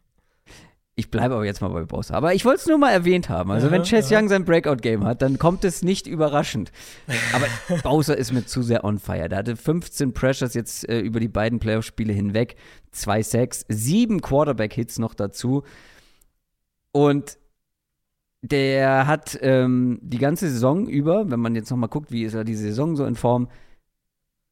[0.97, 2.13] Ich bleibe aber jetzt mal bei Bosa.
[2.13, 3.51] Aber ich wollte es nur mal erwähnt haben.
[3.51, 4.19] Also, ja, wenn Chase ja.
[4.19, 6.71] Young sein Breakout-Game hat, dann kommt es nicht überraschend.
[7.33, 7.47] Aber
[7.83, 9.27] Bowser ist mir zu sehr on fire.
[9.27, 12.55] Der hatte 15 Pressures jetzt äh, über die beiden Playoff-Spiele hinweg,
[12.91, 15.63] zwei Sacks, sieben Quarterback-Hits noch dazu.
[16.93, 17.37] Und
[18.41, 22.35] der hat ähm, die ganze Saison über, wenn man jetzt noch mal guckt, wie ist
[22.35, 23.49] er die Saison so in Form,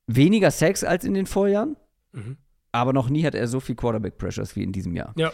[0.07, 1.77] weniger Sacks als in den Vorjahren.
[2.11, 2.35] Mhm.
[2.73, 5.13] Aber noch nie hat er so viel Quarterback-Pressures wie in diesem Jahr.
[5.15, 5.31] Ja.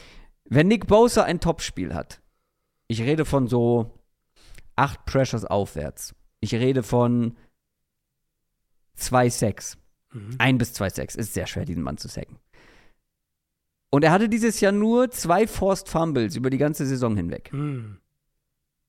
[0.50, 2.22] Wenn Nick Bosa ein Topspiel hat,
[2.88, 4.00] ich rede von so
[4.76, 6.16] acht Pressures aufwärts.
[6.40, 7.38] Ich rede von
[8.96, 9.78] zwei Sacks.
[10.12, 10.36] Mhm.
[10.40, 11.16] Ein bis zwei Sacks.
[11.16, 12.38] Ist sehr schwer, diesen Mann zu sacken.
[13.92, 17.52] Und er hatte dieses Jahr nur zwei Forced Fumbles über die ganze Saison hinweg.
[17.52, 17.98] Hm.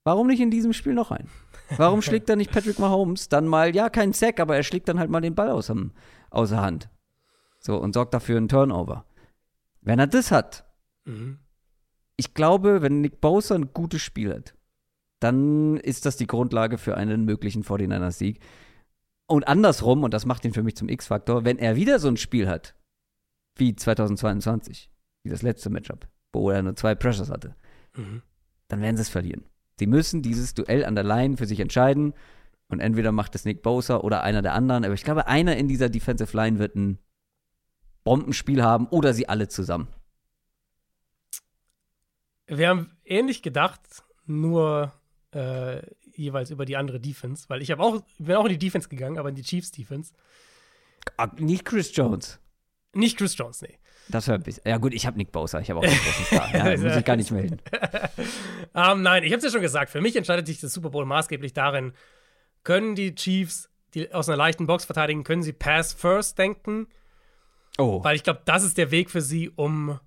[0.05, 1.29] Warum nicht in diesem Spiel noch ein?
[1.77, 4.99] Warum schlägt dann nicht Patrick Mahomes dann mal, ja, kein Sack, aber er schlägt dann
[4.99, 5.93] halt mal den Ball aus, dem,
[6.31, 6.91] aus der Hand.
[7.59, 9.05] So, und sorgt dafür einen Turnover.
[9.83, 10.67] Wenn er das hat,
[11.05, 11.39] Mhm.
[12.21, 14.55] Ich glaube, wenn Nick Bosa ein gutes Spiel hat,
[15.21, 18.41] dann ist das die Grundlage für einen möglichen 49ers-Sieg.
[19.27, 22.17] Und andersrum, und das macht ihn für mich zum X-Faktor, wenn er wieder so ein
[22.17, 22.75] Spiel hat,
[23.57, 24.91] wie 2022,
[25.25, 27.55] wie das letzte Matchup, wo er nur zwei Pressures hatte,
[27.97, 28.23] Mhm.
[28.69, 29.45] dann werden sie es verlieren.
[29.79, 32.13] Sie müssen dieses Duell an der Line für sich entscheiden
[32.69, 35.69] und entweder macht es Nick Bosa oder einer der anderen, aber ich glaube, einer in
[35.69, 36.99] dieser Defensive Line wird ein
[38.05, 39.89] Bombenspiel haben oder sie alle zusammen.
[42.51, 43.81] Wir haben ähnlich gedacht,
[44.27, 44.93] nur
[45.33, 45.83] äh,
[46.15, 49.19] jeweils über die andere Defense, weil ich habe auch, bin auch in die Defense gegangen,
[49.19, 50.13] aber in die Chiefs Defense.
[51.17, 52.41] Ah, nicht Chris Jones.
[52.93, 53.79] Nicht Chris Jones, nee.
[54.09, 54.65] Das wäre ein bisschen.
[54.67, 56.55] Ja, gut, ich habe Nick Bosa, ich habe auch einen großen Star.
[56.55, 57.61] Ja, muss ich gar nicht melden.
[58.73, 59.91] Ähm, nein, ich habe es ja schon gesagt.
[59.91, 61.93] Für mich entscheidet sich das Super Bowl maßgeblich darin,
[62.63, 66.87] können die Chiefs, die aus einer leichten Box verteidigen, können sie Pass First denken?
[67.79, 68.05] Oh.
[68.05, 69.99] Weil ich glaube, das ist der Weg für sie, um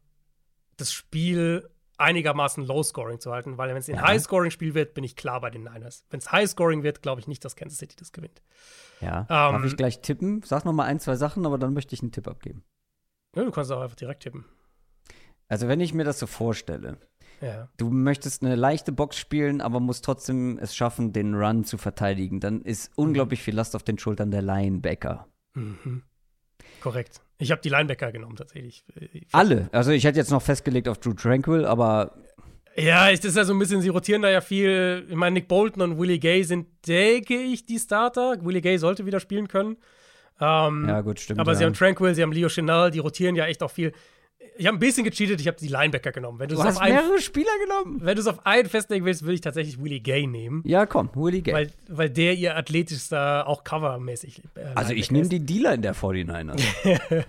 [0.78, 1.70] das Spiel
[2.04, 3.58] einigermaßen Low-Scoring zu halten.
[3.58, 4.02] Weil wenn es ein Ja.
[4.08, 6.06] High-Scoring-Spiel wird, bin ich klar bei den Niners.
[6.10, 8.42] Wenn es High-Scoring wird, glaube ich nicht, dass Kansas City das gewinnt.
[9.02, 9.24] Ja.
[9.24, 10.42] Darf Ähm, ich gleich tippen?
[10.44, 12.64] Sag noch mal ein, zwei Sachen, aber dann möchte ich einen Tipp abgeben.
[13.36, 14.46] Ja, du kannst auch einfach direkt tippen.
[15.48, 16.98] Also, wenn ich mir das so vorstelle,
[17.42, 17.68] Ja.
[17.78, 22.40] du möchtest eine leichte Box spielen, aber musst trotzdem es schaffen, den Run zu verteidigen,
[22.40, 25.28] dann ist unglaublich viel Last auf den Schultern der Linebacker.
[25.56, 26.04] Mhm.
[26.84, 27.22] Korrekt.
[27.38, 28.84] Ich habe die Linebacker genommen, tatsächlich.
[29.14, 29.70] Ich- Alle.
[29.72, 32.12] Also, ich hätte jetzt noch festgelegt auf Drew Tranquil, aber
[32.76, 35.06] Ja, es ist ja so ein bisschen, sie rotieren da ja viel.
[35.10, 38.36] Ich meine, Nick Bolton und Willie Gay sind, denke ich, die Starter.
[38.42, 39.78] Willie Gay sollte wieder spielen können.
[40.42, 41.40] Ähm, ja, gut, stimmt.
[41.40, 41.58] aber ja.
[41.60, 43.94] sie haben Tranquil, sie haben Leo Chenal, die rotieren ja echt auch viel.
[44.58, 46.40] Ich habe ein bisschen gecheatet, ich habe die Linebacker genommen.
[46.40, 48.00] Wenn du hast auf, einen- mehrere Spieler genommen.
[48.02, 50.62] wenn du es auf einen festlegen willst, würde ich tatsächlich Willie Gay nehmen.
[50.66, 51.54] Ja, komm, Willie Gay.
[51.54, 54.42] Weil, weil der ihr athletischster, auch covermäßig.
[54.56, 56.62] Äh, also, ich nehme die Dealer in der 49ers.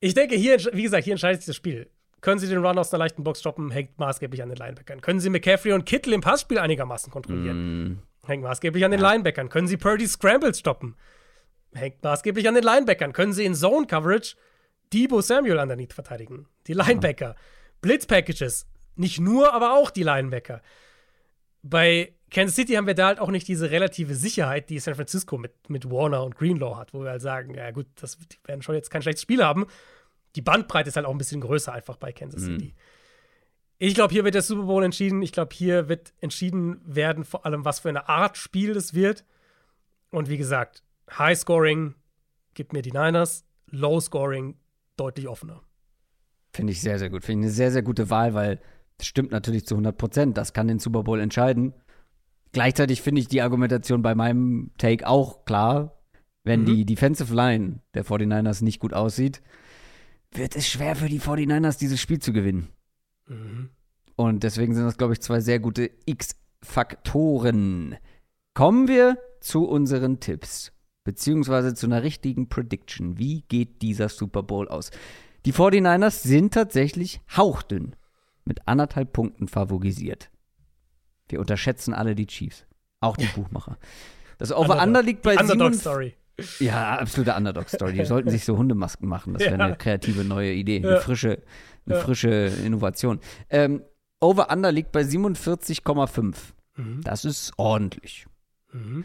[0.00, 1.88] Ich denke, hier, wie gesagt, hier entscheidet sich das Spiel.
[2.20, 5.00] Können sie den Run aus einer leichten Box stoppen, hängt maßgeblich an den Linebackern.
[5.00, 9.48] Können sie McCaffrey und Kittle im Passspiel einigermaßen kontrollieren, Mm, hängt maßgeblich an den Linebackern.
[9.48, 10.94] Können sie Purdy Scrambles stoppen,
[11.74, 13.12] hängt maßgeblich an den Linebackern.
[13.14, 14.36] Können sie in Zone Coverage
[14.94, 17.34] Debo Samuel underneath verteidigen, die Linebacker.
[17.80, 18.66] Blitz Packages,
[18.96, 20.62] nicht nur, aber auch die Linebacker.
[21.62, 25.36] Bei Kansas City haben wir da halt auch nicht diese relative Sicherheit, die San Francisco
[25.38, 28.62] mit, mit Warner und Greenlaw hat, wo wir halt sagen, ja gut, das, die werden
[28.62, 29.66] schon jetzt kein schlechtes Spiel haben.
[30.36, 32.74] Die Bandbreite ist halt auch ein bisschen größer einfach bei Kansas City.
[33.78, 35.22] Ich glaube, hier wird der Super Bowl entschieden.
[35.22, 39.24] Ich glaube, hier wird entschieden werden, vor allem, was für eine Art Spiel das wird.
[40.10, 40.82] Und wie gesagt,
[41.18, 41.94] High Scoring
[42.54, 44.56] gibt mir die Niners, Low Scoring
[44.96, 45.62] deutlich offener.
[46.52, 47.24] Finde ich sehr, sehr gut.
[47.24, 48.60] Finde ich eine sehr, sehr gute Wahl, weil
[48.98, 50.36] das stimmt natürlich zu 100 Prozent.
[50.38, 51.74] Das kann den Super Bowl entscheiden.
[52.52, 56.00] Gleichzeitig finde ich die Argumentation bei meinem Take auch klar.
[56.44, 56.66] Wenn Mhm.
[56.66, 59.42] die Defensive Line der 49ers nicht gut aussieht,
[60.30, 62.68] wird es schwer für die 49ers, dieses Spiel zu gewinnen.
[63.26, 63.70] Mhm.
[64.14, 67.96] Und deswegen sind das, glaube ich, zwei sehr gute X-Faktoren.
[68.54, 70.70] Kommen wir zu unseren Tipps,
[71.04, 73.18] beziehungsweise zu einer richtigen Prediction.
[73.18, 74.90] Wie geht dieser Super Bowl aus?
[75.44, 77.94] Die 49ers sind tatsächlich hauchdünn,
[78.44, 80.30] mit anderthalb Punkten favorisiert.
[81.28, 82.66] Wir unterschätzen alle die Chiefs,
[83.00, 83.78] auch die Buchmacher.
[84.38, 86.14] Das Over-Under liegt bei Underdog 47 Story.
[86.58, 87.92] ja, absolute Underdog-Story.
[87.92, 89.34] Die sollten sich so Hundemasken machen.
[89.34, 89.64] Das wäre Ja.
[89.66, 90.78] eine kreative neue Idee.
[90.80, 90.88] Ja.
[90.90, 91.42] Eine frische,
[91.86, 92.00] eine Ja.
[92.02, 92.30] frische
[92.64, 93.20] Innovation.
[93.50, 93.82] Ähm,
[94.20, 96.54] Over-Under liegt bei 47,5.
[96.76, 97.02] Mhm.
[97.04, 98.26] Das ist ordentlich.
[98.72, 99.04] Mhm.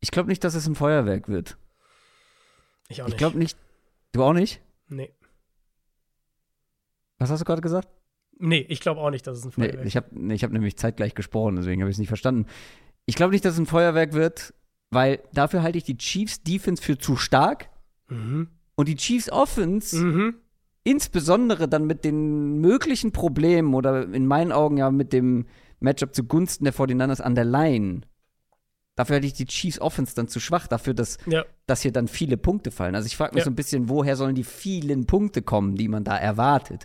[0.00, 1.56] Ich glaube nicht, dass es ein Feuerwerk wird.
[2.88, 3.18] Ich auch Ich nicht.
[3.18, 3.56] glaube nicht.
[4.12, 4.60] Du auch nicht?
[4.88, 5.12] nee.
[7.18, 7.88] Was hast du gerade gesagt?
[8.38, 10.50] Nee, ich glaube auch nicht, dass es ein Nee, Feuerwerk ich habe nee, ich hab
[10.52, 12.46] nämlich zeitgleich gesprochen, deswegen habe ich es nicht verstanden.
[13.04, 14.54] Ich glaube nicht, dass es ein Feuerwerk wird,
[14.90, 17.68] weil dafür halte ich die Chiefs Defense für zu stark
[18.08, 18.48] Mhm.
[18.74, 20.34] und die Chiefs Offense Mhm.
[20.82, 25.46] insbesondere dann mit den möglichen Problemen oder in meinen Augen ja mit dem
[25.78, 28.00] Matchup zugunsten der 49ers an der Line.
[29.00, 31.46] Dafür hätte ich die Chiefs Offense dann zu schwach, dafür, dass, Ja.
[31.64, 32.94] dass hier dann viele Punkte fallen.
[32.94, 33.44] Also ich frage mich Ja.
[33.46, 36.84] so ein bisschen, woher sollen die vielen Punkte kommen, die man da erwartet.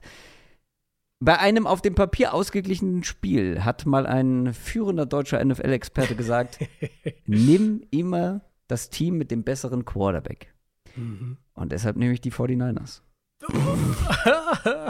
[1.20, 6.60] Bei einem auf dem Papier ausgeglichenen Spiel hat mal ein führender deutscher NFL-Experte gesagt,
[7.26, 8.40] nimm immer
[8.70, 10.54] das Team mit dem besseren Quarterback.
[10.96, 11.36] Mhm.
[11.54, 13.02] Und deshalb nehme ich die 49ers.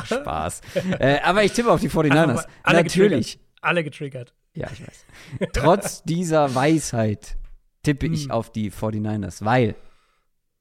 [0.05, 0.61] Spaß.
[0.99, 2.13] äh, aber ich tippe auf die 49ers.
[2.29, 3.39] Aber alle Natürlich.
[3.61, 4.35] Alle getriggert.
[4.55, 5.05] Ja, ich weiß.
[5.53, 7.37] Trotz dieser Weisheit
[7.83, 8.31] tippe ich Hm.
[8.31, 9.75] auf die 49ers, weil,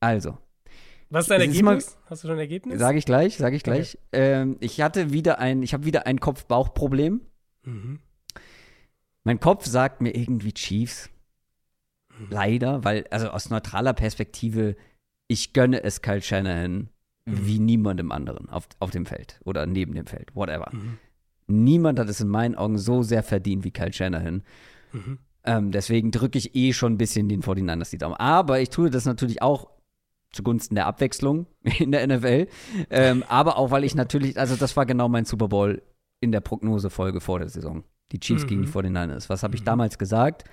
[0.00, 0.38] also,
[1.10, 1.62] Was ist dein Ergebnis?
[1.62, 2.78] Mal, Hast du schon ein Ergebnis?
[2.78, 3.96] Sage ich gleich, sage ich gleich.
[4.12, 4.42] Okay.
[4.42, 7.20] Ähm, ich hatte wieder ein, ich habe wieder ein Kopf-Bauch-Problem.
[7.62, 8.00] Mhm.
[9.22, 11.08] Mein Kopf sagt mir irgendwie Chiefs.
[12.18, 12.26] Mhm.
[12.30, 14.76] Leider, weil, also aus neutraler Perspektive,
[15.28, 16.90] ich gönne es Kyle Shanahan
[17.24, 17.46] mhm.
[17.46, 20.68] wie niemandem anderen auf, auf dem Feld oder neben dem Feld, whatever.
[20.72, 20.98] Mhm.
[21.46, 24.42] Niemand hat es in meinen Augen so sehr verdient wie Kyle Shanahan.
[24.92, 25.18] Mhm.
[25.44, 28.16] Ähm, deswegen drücke ich eh schon ein bisschen den 49ers die Daumen.
[28.16, 29.68] Aber ich tue das natürlich auch
[30.32, 31.46] zugunsten der Abwechslung
[31.78, 32.48] in der NFL.
[32.90, 35.82] Ähm, aber auch, weil ich natürlich, also das war genau mein Super Bowl
[36.20, 37.84] in der Prognosefolge vor der Saison.
[38.12, 38.48] Die Chiefs mhm.
[38.48, 39.28] gegen die 49ers.
[39.28, 39.66] Was habe ich mhm.
[39.66, 40.44] damals gesagt?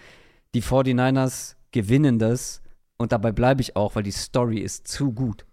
[0.53, 2.61] Die 49ers gewinnen das
[2.97, 5.45] und dabei bleibe ich auch, weil die Story ist zu gut.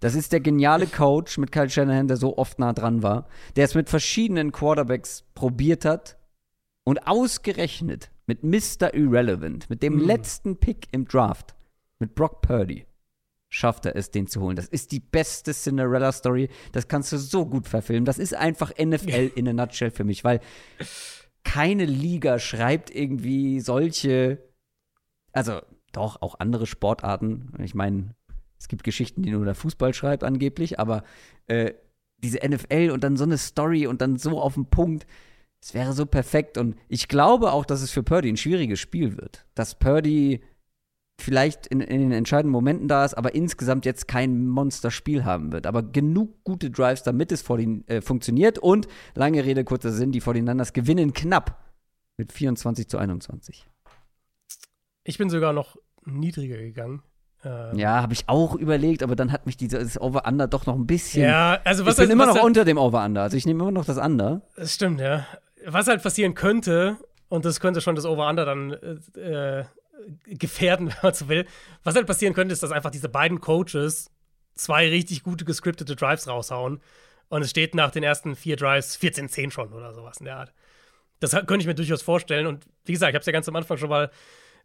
[0.00, 3.64] Das ist der geniale Coach mit Kyle Shanahan, der so oft nah dran war, der
[3.64, 6.16] es mit verschiedenen Quarterbacks probiert hat
[6.84, 8.94] und ausgerechnet mit Mr.
[8.94, 10.06] Irrelevant, mit dem mhm.
[10.06, 11.54] letzten Pick im Draft,
[11.98, 12.86] mit Brock Purdy,
[13.48, 14.56] schafft er es, den zu holen.
[14.56, 16.48] Das ist die beste Cinderella-Story.
[16.72, 18.04] Das kannst du so gut verfilmen.
[18.04, 20.40] Das ist einfach NFL in a nutshell für mich, weil
[21.44, 24.38] keine Liga schreibt irgendwie solche,
[25.32, 25.60] also
[25.92, 27.52] doch auch andere Sportarten.
[27.58, 28.14] Ich meine,
[28.64, 31.04] es gibt Geschichten, die nur der Fußball schreibt angeblich, aber
[31.48, 31.74] äh,
[32.16, 35.06] diese NFL und dann so eine Story und dann so auf den Punkt,
[35.60, 36.56] es wäre so perfekt.
[36.56, 39.44] Und ich glaube auch, dass es für Purdy ein schwieriges Spiel wird.
[39.54, 40.40] Dass Purdy
[41.20, 45.66] vielleicht in, in, den entscheidenden Momenten da ist, aber insgesamt jetzt kein Monsterspiel haben wird.
[45.66, 48.58] Aber genug gute Drives, damit es vor den, äh, funktioniert.
[48.58, 51.62] Und lange Rede, kurzer Sinn, die 49ers gewinnen knapp
[52.16, 53.68] mit 24 zu 21.
[55.04, 55.76] Ich bin sogar noch
[56.06, 57.02] niedriger gegangen.
[57.44, 60.86] Ähm ja, habe ich auch überlegt, aber dann hat mich dieses Over-Under doch noch ein
[60.86, 61.24] bisschen.
[61.24, 63.22] Ja, also was Ich bin halt, immer noch halt, unter dem Over-Under.
[63.22, 64.42] Also ich nehme immer noch das Under.
[64.56, 65.26] Das stimmt, ja.
[65.66, 66.98] Was halt passieren könnte,
[67.28, 69.64] und das könnte schon das Over-Under dann äh,
[70.26, 71.46] gefährden, wenn man so will.
[71.82, 74.10] Was halt passieren könnte, ist, dass einfach diese beiden Coaches
[74.54, 76.80] zwei richtig gute gescriptete Drives raushauen.
[77.28, 80.52] Und es steht nach den ersten vier Drives 14-10 schon oder sowas in der Art.
[81.20, 82.46] Das könnte ich mir durchaus vorstellen.
[82.46, 84.10] Und wie gesagt, ich habe es ja ganz am Anfang schon mal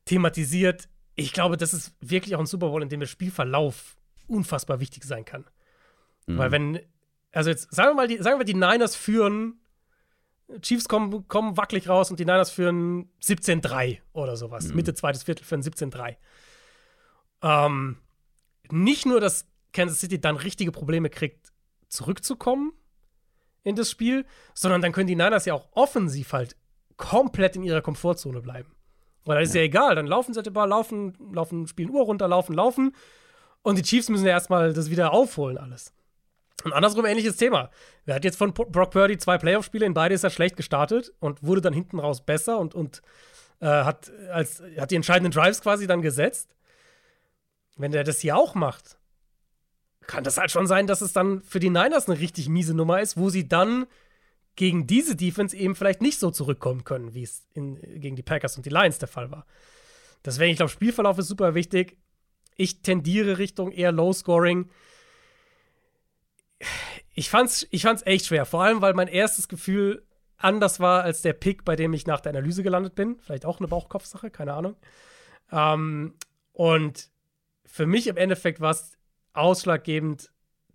[0.06, 0.90] thematisiert.
[1.24, 3.98] Ich glaube, das ist wirklich auch ein Super Bowl, in dem der Spielverlauf
[4.28, 5.46] unfassbar wichtig sein kann.
[6.28, 6.38] Mhm.
[6.38, 6.80] Weil wenn,
[7.32, 9.60] also jetzt sagen wir mal, die, sagen wir, die Niners führen
[10.62, 14.70] Chiefs kommen, kommen wackelig raus und die Niners führen 17-3 oder sowas.
[14.70, 14.76] Mhm.
[14.76, 16.16] Mitte zweites Viertel führen 17-3.
[17.42, 17.98] Ähm,
[18.72, 21.52] nicht nur, dass Kansas City dann richtige Probleme kriegt,
[21.88, 22.74] zurückzukommen
[23.64, 26.56] in das Spiel, sondern dann können die Niners ja auch offensiv halt
[26.98, 28.76] komplett in ihrer Komfortzone bleiben.
[29.30, 29.62] Weil dann ist ja.
[29.62, 32.96] ja egal, dann laufen sie halt Ball, laufen, laufen, spielen Uhr runter, laufen, laufen.
[33.62, 35.94] Und die Chiefs müssen ja erstmal das wieder aufholen, alles.
[36.64, 37.70] Und andersrum ähnliches Thema.
[38.08, 41.44] Er hat jetzt von Brock Purdy zwei Playoff-Spiele, in beide ist er schlecht gestartet und
[41.44, 43.04] wurde dann hinten raus besser und, und
[43.60, 46.56] äh, hat, als, hat die entscheidenden Drives quasi dann gesetzt.
[47.78, 48.98] Wenn der das hier auch macht,
[50.08, 53.00] kann das halt schon sein, dass es dann für die Niners eine richtig miese Nummer
[53.00, 53.86] ist, wo sie dann
[54.60, 58.66] gegen diese Defense eben vielleicht nicht so zurückkommen können, wie es gegen die Packers und
[58.66, 59.46] die Lions der Fall war.
[60.24, 61.98] Deswegen, ich glaube, Spielverlauf ist super wichtig.
[62.56, 64.70] Ich tendiere Richtung eher Low-Scoring
[67.14, 68.46] ich fand's, ich fand's echt schwer.
[68.46, 70.06] Vor allem, weil mein erstes Gefühl
[70.38, 73.20] anders war als der Pick, bei dem ich nach der Analyse gelandet bin.
[73.20, 74.76] Vielleicht auch eine Bauchkopfsache, keine Ahnung.
[75.52, 76.16] Ähm,
[76.54, 77.10] und
[77.66, 78.98] für mich im Endeffekt war es
[79.34, 80.32] ausschlaggebend,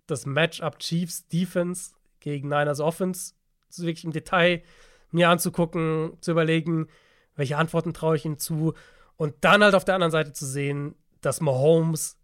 [0.07, 3.33] das Matchup Chiefs Defense gegen Niners Offense
[3.81, 4.63] wirklich im Detail
[5.11, 6.87] mir anzugucken, zu überlegen,
[7.35, 8.73] welche Antworten traue ich ihnen zu
[9.17, 12.17] und dann halt auf der anderen Seite zu sehen, dass Mahomes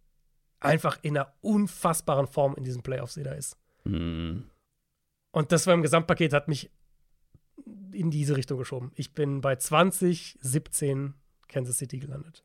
[0.60, 3.58] einfach in einer unfassbaren Form in diesen Playoffs wieder ist.
[3.84, 4.50] Mhm.
[5.32, 6.70] Und das war im Gesamtpaket, hat mich
[7.94, 8.92] in diese Richtung geschoben.
[8.96, 11.14] Ich bin bei 2017
[11.48, 12.44] Kansas City gelandet.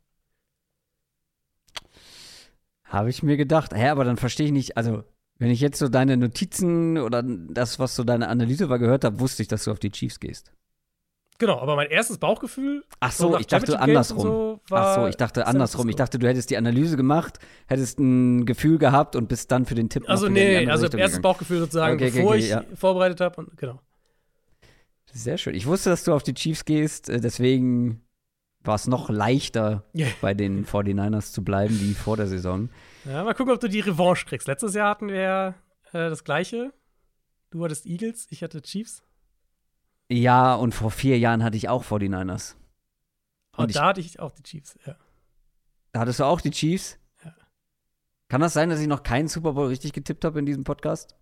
[2.85, 3.75] Habe ich mir gedacht.
[3.75, 5.05] Hä, aber dann verstehe ich nicht, also
[5.39, 9.21] wenn ich jetzt so deine Notizen oder das, was so deine Analyse war, gehört habe,
[9.21, 10.53] wusste ich, dass du auf die Chiefs gehst.
[11.39, 12.83] Genau, aber mein erstes Bauchgefühl.
[13.01, 14.23] Ach so, ich dachte andersrum.
[14.23, 15.89] So Ach so, ich dachte andersrum.
[15.91, 19.75] Ich dachte, du hättest die Analyse gemacht, hättest ein Gefühl gehabt und bist dann für
[19.75, 20.09] den Tipp.
[20.09, 21.23] Also nee, also Richtung erstes gegangen.
[21.23, 22.65] Bauchgefühl sozusagen, okay, bevor okay, ich ja.
[22.75, 23.81] vorbereitet habe und genau.
[25.13, 25.55] Sehr schön.
[25.55, 28.03] Ich wusste, dass du auf die Chiefs gehst, äh, deswegen
[28.63, 30.09] war es noch leichter, yeah.
[30.21, 32.71] bei den 49ers zu bleiben wie vor der Saison.
[33.07, 34.49] Ja, mal gucken, ob du die Revanche kriegst.
[34.49, 35.55] Letztes Jahr hatten wir
[35.93, 36.73] äh, das gleiche.
[37.51, 39.03] Du hattest Eagles, ich hatte Chiefs.
[40.09, 42.55] Ja, und vor vier Jahren hatte ich auch 49ers.
[43.53, 44.97] Und, und da ich, hatte ich auch die Chiefs, ja.
[45.93, 46.99] Da hattest du auch die Chiefs?
[47.25, 47.35] Ja.
[48.29, 51.17] Kann das sein, dass ich noch keinen Super Bowl richtig getippt habe in diesem Podcast?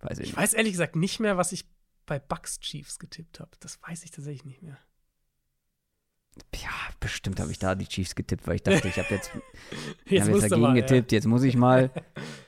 [0.00, 1.64] Weiß ich, ich weiß ehrlich gesagt nicht mehr, was ich
[2.06, 3.50] bei Bucks Chiefs getippt habe.
[3.60, 4.78] Das weiß ich tatsächlich nicht mehr.
[6.54, 6.70] Ja,
[7.00, 9.30] bestimmt habe ich da die Chiefs getippt, weil ich dachte, ich habe jetzt,
[10.06, 11.16] jetzt, hab jetzt dagegen mal, getippt, ja.
[11.16, 11.90] jetzt muss ich mal.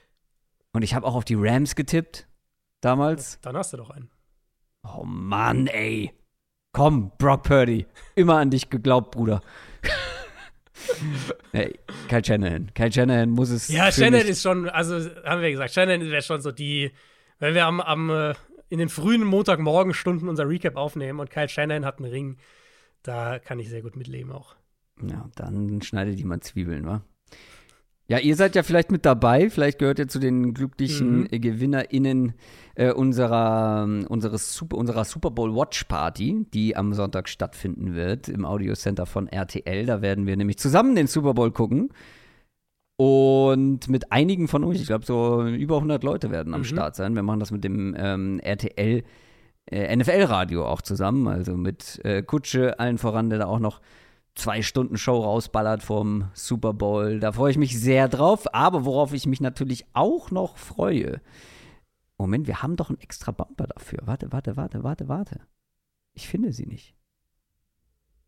[0.72, 2.26] Und ich habe auch auf die Rams getippt
[2.80, 3.40] damals.
[3.40, 4.10] Dann hast du doch einen.
[4.82, 6.12] Oh Mann, ey.
[6.72, 7.86] Komm, Brock Purdy.
[8.14, 9.40] Immer an dich geglaubt, Bruder.
[11.52, 12.72] hey, Kyle Shanahan.
[12.74, 13.68] Kyle Shanahan muss es.
[13.68, 16.92] Ja, Shanahan ist schon, also haben wir gesagt, Shanahan wäre schon so die,
[17.38, 18.34] wenn wir am, am äh,
[18.68, 22.36] in den frühen Montagmorgenstunden unser Recap aufnehmen und Kyle Shanahan hat einen Ring,
[23.06, 24.56] da kann ich sehr gut mitleben auch.
[25.02, 27.02] Ja, dann schneidet jemand Zwiebeln, wa?
[28.08, 29.50] Ja, ihr seid ja vielleicht mit dabei.
[29.50, 31.28] Vielleicht gehört ihr zu den glücklichen mhm.
[31.28, 32.34] GewinnerInnen
[32.76, 38.44] äh, unserer, unseres Super, unserer Super Bowl Watch Party, die am Sonntag stattfinden wird im
[38.44, 39.86] Audio Center von RTL.
[39.86, 41.90] Da werden wir nämlich zusammen den Super Bowl gucken.
[42.96, 46.64] Und mit einigen von euch, ich glaube, so über 100 Leute werden am mhm.
[46.64, 47.14] Start sein.
[47.14, 49.02] Wir machen das mit dem ähm, RTL
[49.70, 53.80] NFL-Radio auch zusammen, also mit äh, Kutsche, allen voran, der da auch noch
[54.36, 57.18] zwei Stunden Show rausballert vom Super Bowl.
[57.18, 58.54] Da freue ich mich sehr drauf.
[58.54, 61.20] Aber worauf ich mich natürlich auch noch freue.
[62.18, 64.00] Moment, wir haben doch einen extra Bumper dafür.
[64.04, 65.40] Warte, warte, warte, warte, warte.
[66.12, 66.94] Ich finde sie nicht.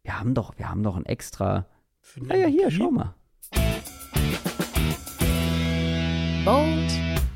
[0.03, 1.67] Wir haben doch, wir haben doch einen extra.
[2.29, 3.15] Ah ja, hier, schau mal.
[6.45, 6.93] Bold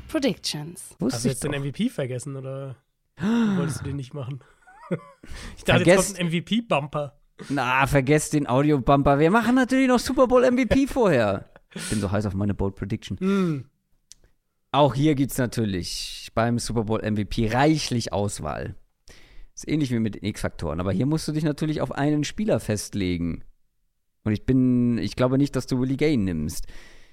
[0.07, 0.95] Predictions.
[0.99, 2.75] Wusste Hast du jetzt den MVP vergessen oder
[3.19, 4.43] wolltest du den nicht machen?
[5.57, 7.19] ich dachte, Vergesst jetzt kommt ein MVP-Bumper.
[7.49, 9.19] Na, vergesst den Audio-Bumper.
[9.19, 11.49] Wir machen natürlich noch Super Bowl MVP vorher.
[11.73, 13.17] Ich bin so heiß auf meine Bold Prediction.
[13.19, 13.65] Mm.
[14.71, 18.75] Auch hier gibt es natürlich beim Super Bowl MVP reichlich Auswahl.
[19.55, 20.79] Ist ähnlich wie mit den X-Faktoren.
[20.79, 23.43] Aber hier musst du dich natürlich auf einen Spieler festlegen.
[24.23, 26.67] Und ich bin, ich glaube nicht, dass du Willie Gay nimmst.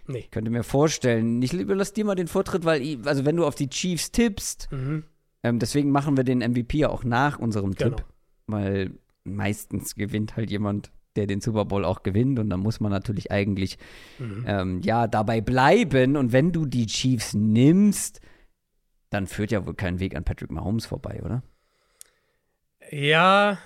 [0.06, 0.20] Nee.
[0.20, 3.54] Ich könnte mir vorstellen, ich überlasse dir mal den Vortritt, weil, also wenn du auf
[3.54, 5.04] die Chiefs tippst, mhm.
[5.42, 7.96] Ähm, deswegen machen wir den MVP ja auch nach unserem genau.
[7.96, 8.06] Tipp.
[8.46, 8.92] Weil
[9.24, 12.38] meistens gewinnt halt jemand, der den Super Bowl auch gewinnt.
[12.38, 13.78] Und dann muss man natürlich eigentlich
[14.18, 14.44] mhm.
[14.46, 16.16] ähm, ja dabei bleiben.
[16.16, 18.20] Und wenn du die Chiefs nimmst,
[19.10, 21.42] dann führt ja wohl kein Weg an Patrick Mahomes vorbei, oder?
[22.90, 23.58] Ja,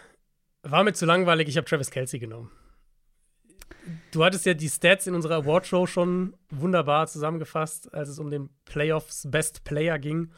[0.62, 1.48] war mir zu langweilig.
[1.48, 2.50] Ich habe Travis Kelsey genommen.
[4.12, 8.48] Du hattest ja die Stats in unserer Awardshow schon wunderbar zusammengefasst, als es um den
[8.64, 10.32] Playoffs Best Player ging.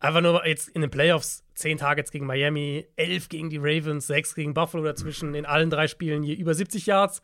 [0.00, 4.34] Einfach nur jetzt in den Playoffs 10 Targets gegen Miami, 11 gegen die Ravens, 6
[4.34, 7.20] gegen Buffalo dazwischen, in allen drei Spielen je über 70 Yards,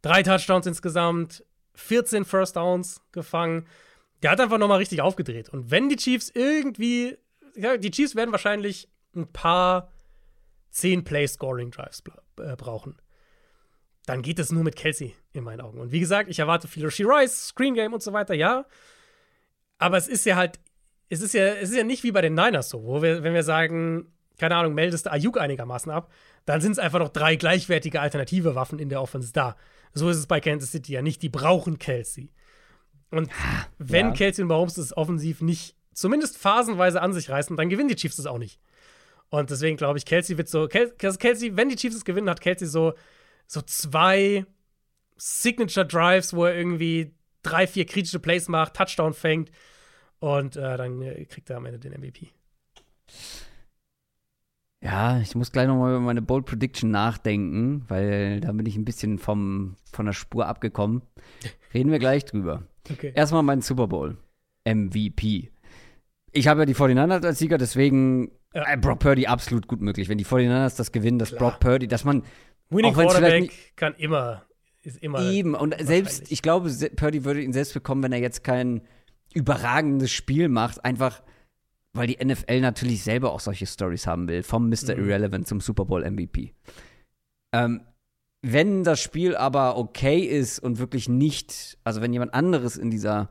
[0.00, 1.44] drei Touchdowns insgesamt,
[1.74, 3.66] 14 First Downs gefangen.
[4.22, 5.50] Der hat einfach nochmal richtig aufgedreht.
[5.50, 7.18] Und wenn die Chiefs irgendwie,
[7.54, 9.92] ja, die Chiefs werden wahrscheinlich ein paar
[10.72, 12.02] 10-Play-Scoring-Drives
[12.38, 12.96] äh, brauchen.
[14.06, 15.80] Dann geht es nur mit Kelsey in meinen Augen.
[15.80, 18.66] Und wie gesagt, ich erwarte viel Rice, Screen Game und so weiter, ja.
[19.78, 20.60] Aber es ist ja halt
[21.08, 23.34] es ist ja, es ist ja nicht wie bei den Niners so, wo wir, wenn
[23.34, 26.10] wir sagen, keine Ahnung, meldest du Ayuk einigermaßen ab,
[26.44, 29.56] dann sind es einfach noch drei gleichwertige alternative Waffen in der Offense da.
[29.94, 31.22] So ist es bei Kansas City ja nicht.
[31.22, 32.30] Die brauchen Kelsey.
[33.10, 34.12] Und ja, wenn ja.
[34.12, 38.16] Kelsey und Mahomes das offensiv nicht zumindest phasenweise an sich reißen, dann gewinnen die Chiefs
[38.16, 38.60] das auch nicht.
[39.30, 42.68] Und deswegen glaube ich, Kelsey wird so, Kelsey, wenn die Chiefs es gewinnen, hat Kelsey
[42.68, 42.94] so,
[43.46, 44.44] so zwei
[45.16, 49.50] Signature Drives, wo er irgendwie drei, vier kritische Plays macht, Touchdown fängt
[50.20, 52.28] und äh, dann äh, kriegt er am Ende den MVP.
[54.82, 58.84] Ja, ich muss gleich nochmal über meine Bold Prediction nachdenken, weil da bin ich ein
[58.84, 61.02] bisschen vom, von der Spur abgekommen.
[61.74, 62.62] Reden wir gleich drüber.
[62.90, 63.12] Okay.
[63.14, 64.16] Erstmal mein Super Bowl.
[64.64, 65.50] MVP.
[66.32, 68.64] Ich habe ja die 49ers als Sieger, deswegen ja.
[68.72, 70.08] äh, Brock Purdy absolut gut möglich.
[70.08, 71.50] Wenn die 49ers das gewinnen, dass Klar.
[71.50, 72.22] Brock Purdy, dass man.
[72.68, 74.44] Winning Quarterback kann immer,
[74.82, 75.20] ist immer.
[75.30, 78.82] Eben, und selbst, ich glaube, Purdy würde ihn selbst bekommen, wenn er jetzt kein
[79.34, 81.22] überragendes Spiel macht, einfach
[81.96, 84.94] weil die NFL natürlich selber auch solche Stories haben will, vom Mr.
[84.94, 85.04] Mhm.
[85.04, 86.52] Irrelevant zum Super Bowl MVP.
[87.52, 87.80] Ähm,
[88.42, 93.30] wenn das Spiel aber okay ist und wirklich nicht, also wenn jemand anderes in dieser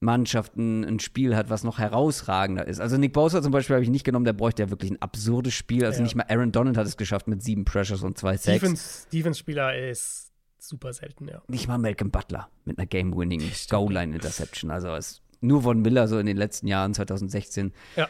[0.00, 2.80] Mannschaft ein, ein Spiel hat, was noch herausragender ist.
[2.80, 5.54] Also Nick Bosa zum Beispiel habe ich nicht genommen, der bräuchte ja wirklich ein absurdes
[5.54, 5.84] Spiel.
[5.84, 6.04] Also ja.
[6.04, 9.08] nicht mal Aaron Donald hat es geschafft mit sieben Pressures und zwei Sacks.
[9.10, 11.42] Defense-Spieler ist super selten, ja.
[11.48, 14.70] Nicht mal Malcolm Butler mit einer Game-Winning Goal-Line-Interception.
[14.70, 17.72] Also es nur von Miller so in den letzten Jahren, 2016.
[17.96, 18.08] Ja.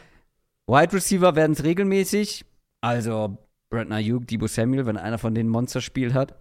[0.67, 2.45] Wide Receiver werden es regelmäßig.
[2.81, 3.37] Also
[3.69, 6.35] Brandon Ayuk, Debo Samuel, wenn einer von denen Monster spielt hat.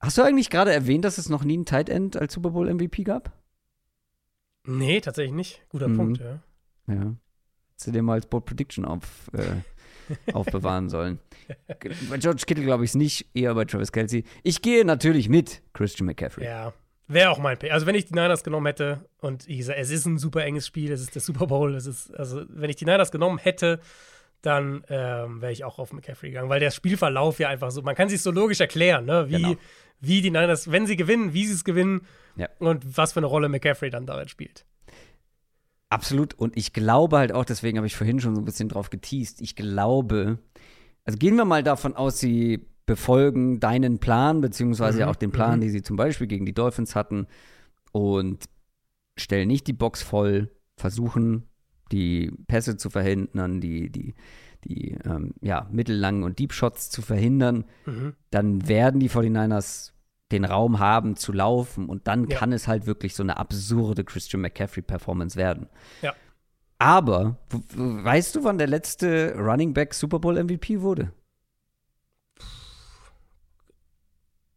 [0.00, 2.72] Hast du eigentlich gerade erwähnt, dass es noch nie einen Tight End als Super Bowl
[2.72, 3.32] MVP gab?
[4.66, 5.62] Nee, tatsächlich nicht.
[5.68, 5.96] Guter mhm.
[5.96, 6.40] Punkt, ja.
[6.88, 7.14] Ja.
[7.70, 11.18] Hättest du dir mal als Bold Prediction auf, äh, aufbewahren sollen.
[12.10, 14.24] Bei George Kittle glaube ich es nicht, eher bei Travis Kelsey.
[14.42, 16.44] Ich gehe natürlich mit Christian McCaffrey.
[16.44, 16.72] Ja,
[17.12, 17.72] Wäre auch mein Pick.
[17.72, 20.66] Also, wenn ich die Niners genommen hätte, und ich sage, es ist ein super enges
[20.66, 23.80] Spiel, es ist der Super Bowl, es ist, also, wenn ich die Niners genommen hätte,
[24.42, 27.94] dann ähm, wäre ich auch auf McCaffrey gegangen, weil der Spielverlauf ja einfach so, man
[27.94, 29.28] kann sich so logisch erklären, ne?
[29.28, 29.56] wie, genau.
[30.00, 32.06] wie die Niners, wenn sie gewinnen, wie sie es gewinnen
[32.36, 32.48] ja.
[32.58, 34.66] und was für eine Rolle McCaffrey dann darin spielt.
[35.90, 36.34] Absolut.
[36.34, 39.40] Und ich glaube halt auch, deswegen habe ich vorhin schon so ein bisschen drauf geteased,
[39.40, 40.38] ich glaube,
[41.04, 45.08] also gehen wir mal davon aus, sie befolgen deinen Plan, beziehungsweise mhm.
[45.08, 45.60] auch den Plan, mhm.
[45.62, 47.26] den sie zum Beispiel gegen die Dolphins hatten
[47.92, 48.44] und
[49.18, 51.48] stellen nicht die Box voll, versuchen
[51.92, 54.14] die Pässe zu verhindern, die, die,
[54.64, 58.14] die ähm, ja, mittellangen und Deep Shots zu verhindern, mhm.
[58.30, 59.92] dann werden die 49ers
[60.32, 62.38] den Raum haben zu laufen und dann ja.
[62.38, 65.68] kann es halt wirklich so eine absurde Christian McCaffrey-Performance werden.
[66.00, 66.14] Ja.
[66.78, 67.36] Aber
[67.74, 71.12] weißt du, wann der letzte Running Back Super Bowl MVP wurde?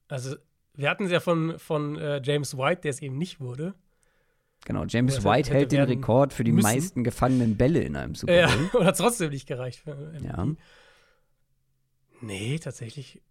[0.08, 0.36] Also,
[0.74, 3.74] wir hatten es ja von, von äh, James White, der es eben nicht wurde.
[4.66, 6.66] Genau, James White hält den Rekord für die müssen.
[6.66, 8.42] meisten gefangenen Bälle in einem Super Bowl.
[8.42, 9.80] Ja, und hat trotzdem nicht gereicht.
[9.80, 10.26] Für MVP.
[10.26, 10.48] Ja.
[12.22, 13.22] Nee, tatsächlich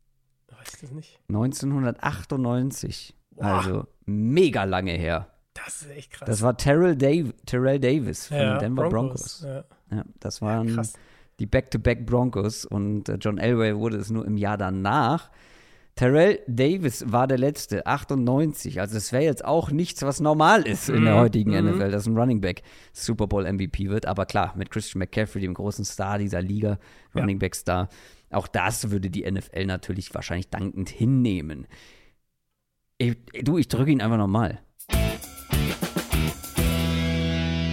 [0.49, 1.19] weiß ich das nicht.
[1.29, 3.17] 1998.
[3.33, 3.45] Boah.
[3.45, 5.29] Also mega lange her.
[5.55, 6.27] Das ist echt krass.
[6.29, 9.41] Das war Terrell, Dav Terrell Davis von ja, den Denver Broncos.
[9.41, 9.65] Broncos.
[9.91, 9.97] Ja.
[9.97, 10.05] ja.
[10.21, 10.83] das waren ja,
[11.39, 15.31] die Back-to-Back -Back Broncos und äh, John Elway wurde es nur im Jahr danach.
[15.97, 18.81] Terrell Davis war der letzte, 98.
[18.81, 21.19] Also es wäre jetzt auch nichts, was normal ist in der mhm.
[21.19, 21.71] heutigen mhm.
[21.71, 22.63] NFL, dass ein Running Back
[22.93, 24.07] Super Bowl MVP wird.
[24.07, 26.79] Aber klar, mit Christian McCaffrey, dem großen Star dieser Liga,
[27.15, 27.89] Running Back Star,
[28.31, 31.69] auch das würde die NFL natürlich wahrscheinlich dankend hinnehmen.
[32.99, 34.61] Ich, du, ich drücke ihn einfach nochmal.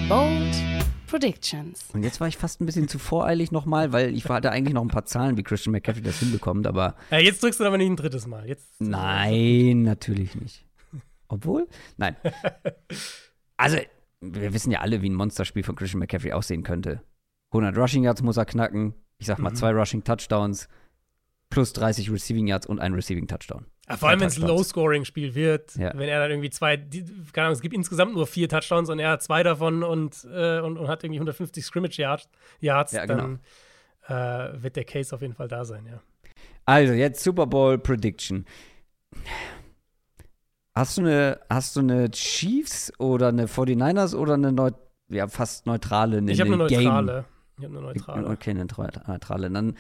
[0.08, 0.71] Bold
[1.12, 1.90] Predictions.
[1.94, 4.82] Und jetzt war ich fast ein bisschen zu voreilig nochmal, weil ich hatte eigentlich noch
[4.82, 6.96] ein paar Zahlen, wie Christian McCaffrey das hinbekommt, aber.
[7.10, 8.48] Ja, jetzt drückst du aber nicht ein drittes Mal.
[8.48, 10.66] Jetzt Nein, natürlich nicht.
[11.28, 11.68] Obwohl?
[11.98, 12.16] Nein.
[13.58, 13.78] Also,
[14.22, 17.04] wir wissen ja alle, wie ein Monsterspiel von Christian McCaffrey aussehen könnte.
[17.52, 18.96] 100 Rushing Yards muss er knacken.
[19.20, 19.56] Ich sag mal, mhm.
[19.56, 20.68] zwei Rushing Touchdowns
[21.52, 23.66] plus 30 Receiving Yards und ein Receiving Touchdown.
[23.92, 25.92] Ja, vor allem, wenn es ein Low-Scoring-Spiel wird, ja.
[25.96, 27.04] wenn er dann irgendwie zwei, die,
[27.34, 30.60] keine Ahnung, es gibt insgesamt nur vier Touchdowns und er hat zwei davon und, äh,
[30.60, 33.38] und, und, hat irgendwie 150 Scrimmage-Yards, Yards, ja, genau.
[34.08, 36.02] dann äh, wird der Case auf jeden Fall da sein, ja.
[36.66, 38.46] Also, jetzt Super Bowl Prediction.
[40.74, 44.72] Hast du eine, hast du eine Chiefs oder eine 49ers oder eine Neu
[45.10, 46.18] ja, fast neutrale?
[46.18, 47.26] Eine, ich habe eine neutrale.
[47.58, 48.28] Ich habe eine neutrale.
[48.28, 49.52] Okay, eine neutrale.
[49.52, 49.76] Dann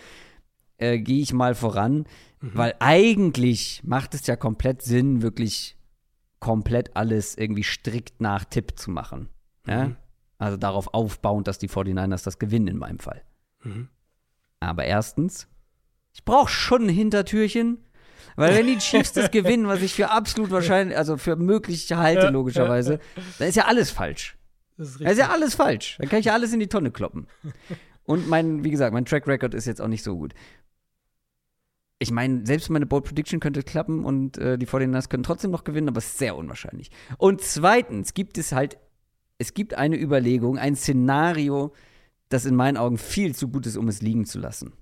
[0.81, 2.05] äh, gehe ich mal voran,
[2.41, 2.51] mhm.
[2.53, 5.77] weil eigentlich macht es ja komplett Sinn, wirklich
[6.39, 9.29] komplett alles irgendwie strikt nach Tipp zu machen.
[9.67, 9.85] Ja?
[9.85, 9.95] Mhm.
[10.37, 13.21] Also darauf aufbauend, dass die 49ers das gewinnen in meinem Fall.
[13.63, 13.89] Mhm.
[14.59, 15.47] Aber erstens,
[16.13, 17.85] ich brauche schon ein Hintertürchen,
[18.35, 22.29] weil wenn die Chiefs das gewinnen, was ich für absolut wahrscheinlich, also für möglich halte,
[22.29, 22.99] logischerweise,
[23.37, 24.37] dann ist ja alles falsch.
[24.77, 25.97] Das ist, das ist ja alles falsch.
[25.99, 27.27] Dann kann ich ja alles in die Tonne kloppen.
[28.03, 30.33] Und mein, wie gesagt, mein Track Record ist jetzt auch nicht so gut
[32.01, 35.63] ich meine, selbst meine Bold Prediction könnte klappen und äh, die 49ers können trotzdem noch
[35.63, 36.89] gewinnen, aber es ist sehr unwahrscheinlich.
[37.19, 38.79] Und zweitens gibt es halt,
[39.37, 41.73] es gibt eine Überlegung, ein Szenario,
[42.29, 44.73] das in meinen Augen viel zu gut ist, um es liegen zu lassen.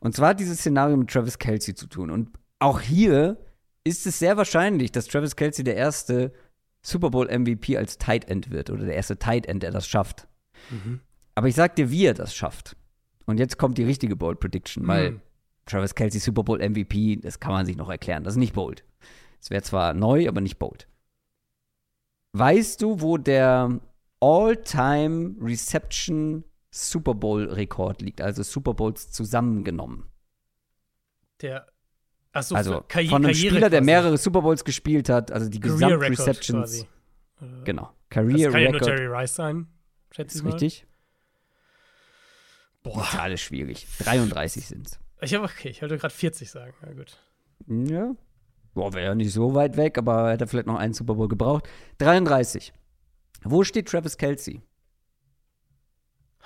[0.00, 2.10] Und zwar hat dieses Szenario mit Travis Kelsey zu tun.
[2.10, 3.36] Und auch hier
[3.84, 6.32] ist es sehr wahrscheinlich, dass Travis Kelsey der erste
[6.80, 10.26] Super Bowl MVP als Tight End wird oder der erste Tight End, der das schafft.
[10.70, 11.00] Mhm.
[11.34, 12.78] Aber ich sag dir, wie er das schafft.
[13.26, 15.20] Und jetzt kommt die richtige Bold Prediction, mhm.
[15.66, 18.24] Travis Kelsey Super Bowl MVP, das kann man sich noch erklären.
[18.24, 18.84] Das ist nicht bold.
[19.40, 20.88] Es wäre zwar neu, aber nicht bold.
[22.32, 23.80] Weißt du, wo der
[24.20, 28.20] All-Time Reception Super Bowl Rekord liegt?
[28.20, 30.08] Also Super Bowls zusammengenommen.
[31.42, 31.66] Der
[32.32, 35.60] Achso, also Karri von einem Karriere Spieler, der mehrere Super Bowls gespielt hat, also die
[35.60, 36.86] Gesamt-Receptions.
[37.64, 37.92] Genau.
[38.10, 38.86] Career das kann Record.
[38.86, 39.66] ja nur Jerry Rice sein,
[40.10, 40.52] schätze ich mal.
[40.52, 40.86] Richtig.
[42.82, 43.04] Boah.
[43.10, 43.86] Zahl ist schwierig.
[43.98, 44.98] 33 sind es.
[45.20, 46.74] Ich habe okay, ich wollte gerade 40 sagen.
[46.82, 47.18] Na gut.
[47.66, 48.14] Ja.
[48.74, 51.68] Boah, wäre ja nicht so weit weg, aber hätte vielleicht noch einen Super Bowl gebraucht.
[51.98, 52.74] 33.
[53.42, 54.62] Wo steht Travis Kelsey?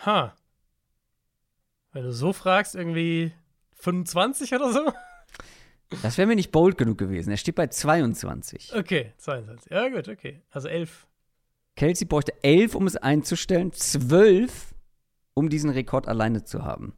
[0.04, 0.34] Ha.
[1.92, 3.32] Wenn du so fragst, irgendwie
[3.72, 4.92] 25 oder so?
[6.02, 7.32] Das wäre mir nicht bold genug gewesen.
[7.32, 8.72] Er steht bei 22.
[8.76, 9.72] Okay, 22.
[9.72, 10.40] Ja, gut, okay.
[10.50, 11.08] Also 11.
[11.74, 14.74] Kelsey bräuchte 11, um es einzustellen, 12,
[15.34, 16.96] um diesen Rekord alleine zu haben.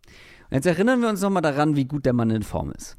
[0.53, 2.99] Jetzt erinnern wir uns nochmal daran, wie gut der Mann in Form ist.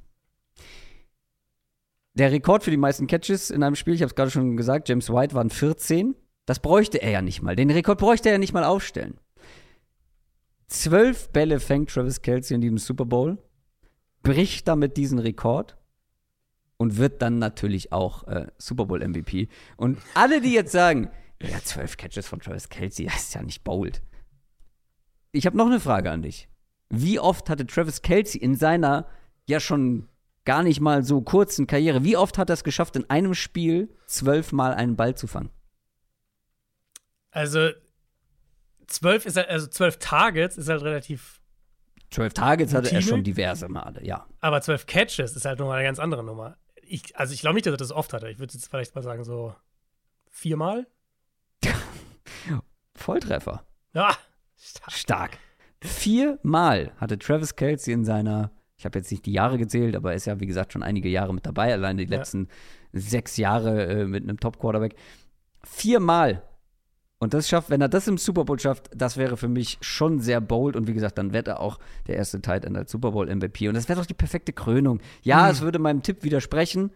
[2.15, 4.89] Der Rekord für die meisten Catches in einem Spiel, ich habe es gerade schon gesagt,
[4.89, 6.15] James White waren 14.
[6.45, 7.55] Das bräuchte er ja nicht mal.
[7.55, 9.19] Den Rekord bräuchte er ja nicht mal aufstellen.
[10.67, 13.37] Zwölf Bälle fängt Travis Kelsey in diesem Super Bowl,
[14.23, 15.77] bricht damit diesen Rekord
[16.77, 19.47] und wird dann natürlich auch äh, Super Bowl MVP.
[19.77, 21.09] Und alle, die jetzt sagen,
[21.41, 24.01] ja, zwölf Catches von Travis Kelsey, das ist ja nicht bold.
[25.31, 26.47] Ich habe noch eine Frage an dich.
[26.95, 29.07] Wie oft hatte Travis Kelsey in seiner
[29.45, 30.07] ja schon
[30.45, 33.89] gar nicht mal so kurzen Karriere, wie oft hat er es geschafft, in einem Spiel
[34.05, 35.49] zwölfmal einen Ball zu fangen?
[37.31, 37.69] Also,
[38.85, 41.41] zwölf ist halt, also zwölf Targets ist halt relativ.
[42.11, 44.27] Zwölf Targets hatte er schon diverse Male, ja.
[44.39, 46.57] Aber zwölf Catches ist halt nochmal eine ganz andere Nummer.
[46.83, 48.29] Ich, also ich glaube nicht, dass er das oft hatte.
[48.29, 49.55] Ich würde jetzt vielleicht mal sagen, so
[50.29, 50.85] viermal.
[52.93, 53.65] Volltreffer.
[53.93, 54.15] Ja,
[54.55, 54.91] stark.
[54.91, 55.37] stark.
[55.83, 60.15] Viermal hatte Travis Kelsey in seiner, ich habe jetzt nicht die Jahre gezählt, aber er
[60.15, 62.09] ist ja, wie gesagt, schon einige Jahre mit dabei, allein die ja.
[62.09, 62.47] letzten
[62.93, 64.95] sechs Jahre äh, mit einem Top-Quarterback.
[65.63, 66.43] Viermal
[67.23, 70.19] und das schafft, wenn er das im Super Bowl schafft, das wäre für mich schon
[70.19, 70.75] sehr bold.
[70.75, 73.69] Und wie gesagt, dann wird er auch der erste Tight End als Super Bowl MVP.
[73.69, 74.99] Und das wäre doch die perfekte Krönung.
[75.21, 75.51] Ja, mhm.
[75.51, 76.91] es würde meinem Tipp widersprechen,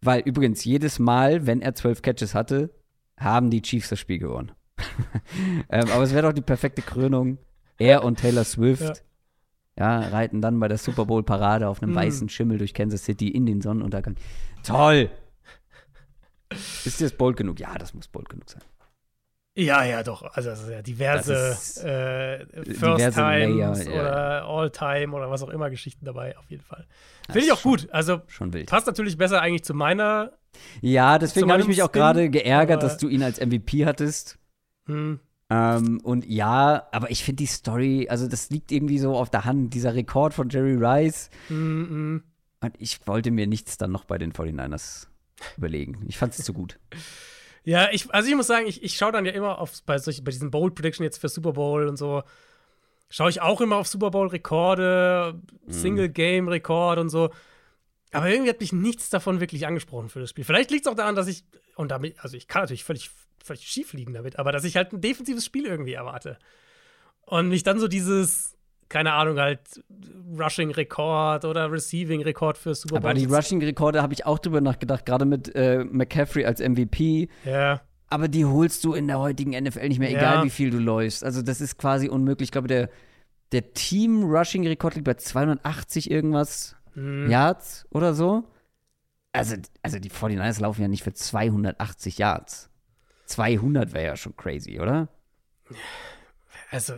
[0.00, 2.70] weil übrigens jedes Mal, wenn er zwölf Catches hatte,
[3.20, 4.52] haben die Chiefs das Spiel gewonnen.
[5.68, 7.36] ähm, aber es wäre doch die perfekte Krönung.
[7.78, 8.82] Er und Taylor Swift.
[8.82, 8.94] Ja.
[9.78, 11.96] Ja, reiten dann bei der Super Bowl-Parade auf einem mhm.
[11.96, 14.16] weißen Schimmel durch Kansas City in den Sonnenuntergang.
[14.62, 15.10] Toll!
[16.84, 17.60] Ist das bold genug?
[17.60, 18.62] Ja, das muss bold genug sein.
[19.58, 20.22] Ja, ja, doch.
[20.22, 21.32] Also, also ja, diverse
[21.82, 26.86] äh, First Times oder All Time oder was auch immer Geschichten dabei, auf jeden Fall.
[27.24, 27.88] Finde ich auch schon, gut.
[27.90, 28.68] Also schon wild.
[28.68, 30.32] passt natürlich besser eigentlich zu meiner.
[30.82, 34.38] Ja, deswegen habe ich mich auch gerade geärgert, dass du ihn als MVP hattest.
[34.86, 35.20] Hm.
[35.48, 39.44] Ähm, und ja, aber ich finde die Story, also das liegt irgendwie so auf der
[39.44, 41.30] Hand, dieser Rekord von Jerry Rice.
[41.48, 42.22] Mm -mm.
[42.60, 45.06] Und ich wollte mir nichts dann noch bei den 49ers
[45.56, 46.04] überlegen.
[46.08, 46.78] Ich fand es zu gut.
[47.68, 50.22] Ja, ich, also ich muss sagen, ich, ich schaue dann ja immer auf, bei, solch,
[50.22, 52.22] bei diesen Bold Prediction jetzt für Super Bowl und so,
[53.10, 55.34] schaue ich auch immer auf Super Bowl-Rekorde,
[55.66, 55.72] mhm.
[55.72, 57.30] Single-Game-Rekord und so.
[58.12, 60.44] Aber irgendwie hat mich nichts davon wirklich angesprochen für das Spiel.
[60.44, 63.10] Vielleicht liegt es auch daran, dass ich, und damit, also ich kann natürlich völlig,
[63.42, 66.38] völlig schief liegen damit, aber dass ich halt ein defensives Spiel irgendwie erwarte.
[67.26, 68.56] Und mich dann so dieses,
[68.88, 69.60] keine Ahnung, halt
[70.38, 73.10] Rushing-Rekord oder Receiving-Rekord für Super Bowl.
[73.10, 77.28] Aber die Rushing-Rekorde habe ich auch drüber nachgedacht, gerade mit äh, McCaffrey als MVP.
[77.44, 77.80] Ja.
[78.08, 80.18] Aber die holst du in der heutigen NFL nicht mehr, ja.
[80.18, 81.24] egal wie viel du läufst.
[81.24, 82.48] Also, das ist quasi unmöglich.
[82.48, 82.88] Ich glaube, der,
[83.50, 87.30] der Team-Rushing-Rekord liegt bei 280 irgendwas mhm.
[87.30, 88.44] Yards oder so.
[89.32, 92.70] Also, also, die 49ers laufen ja nicht für 280 Yards.
[93.26, 95.08] 200 wäre ja schon crazy, oder?
[96.70, 96.94] Also,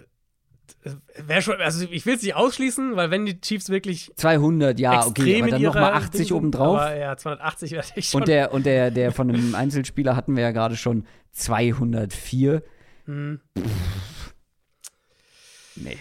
[1.26, 5.06] Wäre schon, also ich will es nicht ausschließen, weil wenn die Chiefs wirklich 200, ja,
[5.06, 6.78] okay, aber dann nochmal 80 obendrauf.
[6.78, 8.22] Aber ja, 280 werde ich schon.
[8.22, 12.62] Und der, und der, der von einem Einzelspieler hatten wir ja gerade schon 204.
[13.06, 13.40] Hm.
[15.76, 15.98] Nee,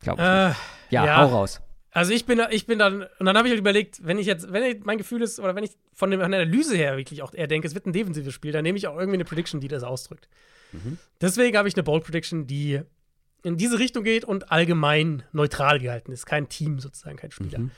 [0.00, 0.58] glaube ich äh, nicht.
[0.90, 1.60] Ja, ja, hau raus.
[1.96, 4.52] Also ich bin, ich bin dann, und dann habe ich halt überlegt, wenn ich jetzt,
[4.52, 7.46] wenn ich, mein Gefühl ist, oder wenn ich von der Analyse her wirklich auch eher
[7.46, 9.82] denke, es wird ein defensives Spiel, dann nehme ich auch irgendwie eine Prediction, die das
[9.82, 10.28] ausdrückt.
[10.72, 10.98] Mhm.
[11.22, 12.82] Deswegen habe ich eine Bold Prediction, die
[13.42, 16.26] in diese Richtung geht und allgemein neutral gehalten ist.
[16.26, 17.60] Kein Team sozusagen, kein Spieler.
[17.60, 17.70] Mhm.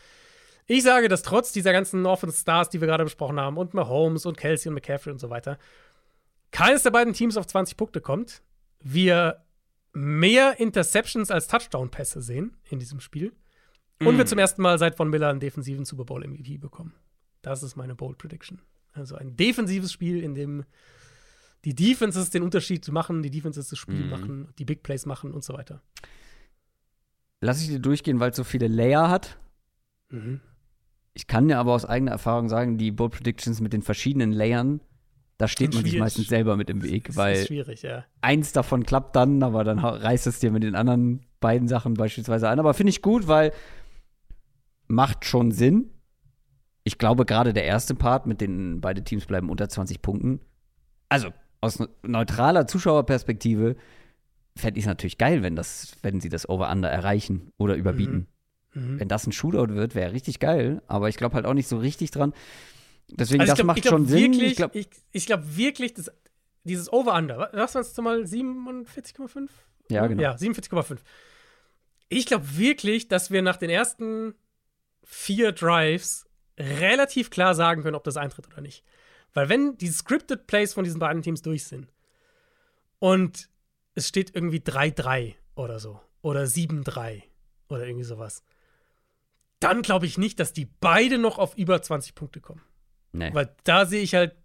[0.67, 4.27] Ich sage, dass trotz dieser ganzen Offense Stars, die wir gerade besprochen haben, und Mahomes
[4.27, 5.61] und Kelsey und McCaffrey und so weiter,
[6.51, 8.43] keines der beiden Teams auf 20 Punkte kommt.
[8.81, 9.45] Wir
[9.93, 13.33] mehr Interceptions als Touchdown-Pässe sehen in diesem Spiel.
[14.01, 14.19] Und mm.
[14.19, 16.95] wir zum ersten Mal seit Von Miller einen defensiven Super Bowl MVP bekommen.
[17.43, 18.61] Das ist meine Bold Prediction.
[18.93, 20.65] Also ein defensives Spiel, in dem
[21.65, 24.11] die Defenses den Unterschied machen, die Defenses das Spiel mhm.
[24.11, 25.83] machen, die Big Plays machen und so weiter.
[27.41, 29.39] Lass ich dir durchgehen, weil es so viele Layer hat.
[30.11, 30.41] Mhm.
[31.15, 34.81] Ich kann dir aber aus eigener Erfahrung sagen, die Bold Predictions mit den verschiedenen Layern,
[35.37, 37.47] da steht man sich meistens selber mit im Weg, weil
[37.83, 38.05] ja.
[38.21, 42.49] eins davon klappt dann, aber dann reißt es dir mit den anderen beiden Sachen beispielsweise
[42.49, 42.59] ein.
[42.59, 43.53] Aber finde ich gut, weil
[44.89, 45.91] macht schon Sinn.
[46.85, 50.41] Ich glaube, gerade der erste Part mit den beide Teams bleiben unter 20 Punkten.
[51.09, 51.29] Also,
[51.61, 53.77] aus neutraler Zuschauerperspektive
[54.57, 58.27] fände ich es natürlich geil, wenn, das, wenn sie das Over-Under erreichen oder überbieten.
[58.75, 58.95] Mhm.
[58.95, 59.01] Mhm.
[59.01, 61.79] Wenn das ein Shootout wird, wäre richtig geil, aber ich glaube halt auch nicht so
[61.79, 62.33] richtig dran.
[63.11, 64.33] Deswegen, also das glaub, macht schon Sinn.
[64.33, 66.11] Wirklich, ich glaube ich, ich glaub wirklich, das,
[66.65, 69.49] dieses Over-Under, was war es mal 47,5?
[69.91, 70.23] Ja, genau.
[70.23, 70.99] Ja, 47,5.
[72.11, 74.35] Ich glaube wirklich, dass wir nach den ersten
[75.11, 76.27] vier Drives
[76.59, 78.85] relativ klar sagen können, ob das eintritt oder nicht.
[79.33, 81.93] Weil wenn die Scripted Plays von diesen beiden Teams durch sind
[82.99, 83.49] und
[83.95, 87.23] es steht irgendwie 3-3 oder so oder 7-3
[87.69, 88.45] oder irgendwie sowas,
[89.61, 92.63] dann glaube ich nicht, dass die beide noch auf über 20 Punkte kommen.
[93.13, 93.33] Nee.
[93.33, 94.37] Weil da sehe ich halt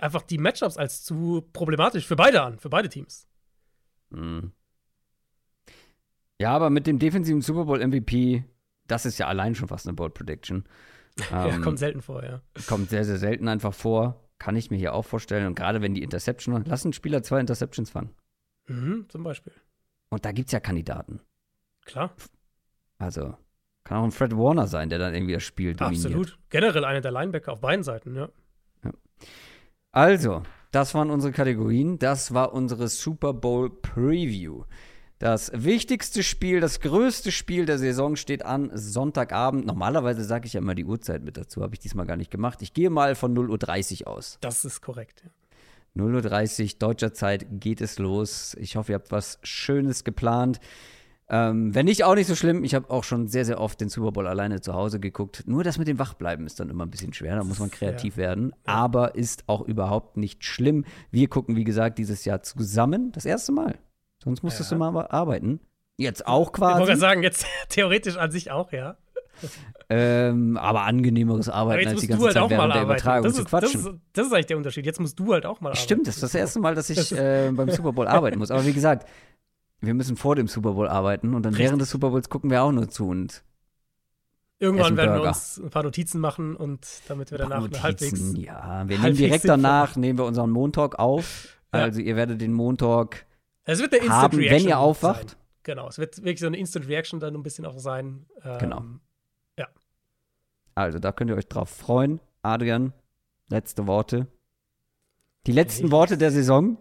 [0.00, 3.28] einfach die Matchups als zu problematisch für beide an, für beide Teams.
[4.10, 4.52] Mhm.
[6.38, 8.44] Ja, aber mit dem defensiven Super Bowl MVP,
[8.86, 10.64] das ist ja allein schon fast eine Bold Prediction.
[11.30, 12.42] ja, ähm, kommt selten vor, ja.
[12.66, 14.22] Kommt sehr, sehr selten einfach vor.
[14.38, 15.46] Kann ich mir hier auch vorstellen.
[15.46, 18.10] Und gerade wenn die Interception, lassen Spieler zwei Interceptions fangen.
[18.66, 19.52] Mhm, zum Beispiel.
[20.10, 21.20] Und da gibt es ja Kandidaten.
[21.84, 22.14] Klar.
[22.98, 23.36] Also,
[23.84, 26.06] kann auch ein Fred Warner sein, der dann irgendwie das Spiel dominiert.
[26.06, 26.38] Absolut.
[26.50, 28.28] Generell einer der Linebacker auf beiden Seiten, ja.
[28.84, 28.92] ja.
[29.92, 30.42] Also,
[30.72, 31.98] Das waren unsere Kategorien.
[31.98, 34.64] Das war unsere Super Bowl Preview.
[35.18, 39.64] Das wichtigste Spiel, das größte Spiel der Saison steht an Sonntagabend.
[39.64, 42.60] Normalerweise sage ich ja immer die Uhrzeit mit dazu, habe ich diesmal gar nicht gemacht.
[42.60, 44.36] Ich gehe mal von 0.30 Uhr aus.
[44.42, 45.22] Das ist korrekt.
[45.24, 45.30] Ja.
[45.96, 48.54] 0.30 Uhr deutscher Zeit geht es los.
[48.60, 50.60] Ich hoffe, ihr habt was Schönes geplant.
[51.28, 52.62] Ähm, wenn nicht, auch nicht so schlimm.
[52.62, 55.44] Ich habe auch schon sehr, sehr oft den Super Bowl alleine zu Hause geguckt.
[55.46, 57.36] Nur das mit dem Wachbleiben ist dann immer ein bisschen schwer.
[57.36, 58.24] Da muss man kreativ ja.
[58.24, 58.52] werden.
[58.64, 60.84] Aber ist auch überhaupt nicht schlimm.
[61.10, 63.10] Wir gucken, wie gesagt, dieses Jahr zusammen.
[63.12, 63.78] Das erste Mal.
[64.26, 64.76] Sonst musstest ja.
[64.76, 65.60] du mal arbeiten.
[65.96, 66.82] Jetzt auch quasi.
[66.82, 68.96] Ich wollte sagen, jetzt theoretisch an sich auch, ja.
[69.88, 73.84] ähm, aber angenehmeres Arbeiten als die ganze halt Zeit während der Übertragung das zu quatschen.
[73.84, 74.84] Das ist, das ist, eigentlich der Unterschied.
[74.84, 75.84] Jetzt musst du halt auch mal arbeiten.
[75.84, 78.50] Stimmt, das ist das erste Mal, dass ich äh, beim Super Bowl arbeiten muss.
[78.50, 79.08] Aber wie gesagt,
[79.80, 81.66] wir müssen vor dem Super Bowl arbeiten und dann Richtig.
[81.66, 83.44] während des Super Bowls gucken wir auch nur zu und
[84.58, 88.32] Irgendwann werden wir uns ein paar Notizen machen und damit wir danach Notizen, halbwegs.
[88.38, 91.58] Ja, wir nehmen direkt danach, nehmen wir unseren Montag auf.
[91.74, 91.80] Ja.
[91.82, 93.26] Also ihr werdet den Montag
[93.72, 95.30] es wird der Instant haben, Reaction wenn ihr aufwacht.
[95.30, 95.38] Sein.
[95.64, 98.26] Genau, es wird wirklich so eine Instant Reaction dann ein bisschen auch sein.
[98.44, 98.84] Ähm, genau.
[99.58, 99.68] Ja.
[100.74, 102.20] Also da könnt ihr euch drauf freuen.
[102.42, 102.92] Adrian,
[103.48, 104.28] letzte Worte.
[105.46, 105.90] Die letzten hey.
[105.90, 106.78] Worte der Saison.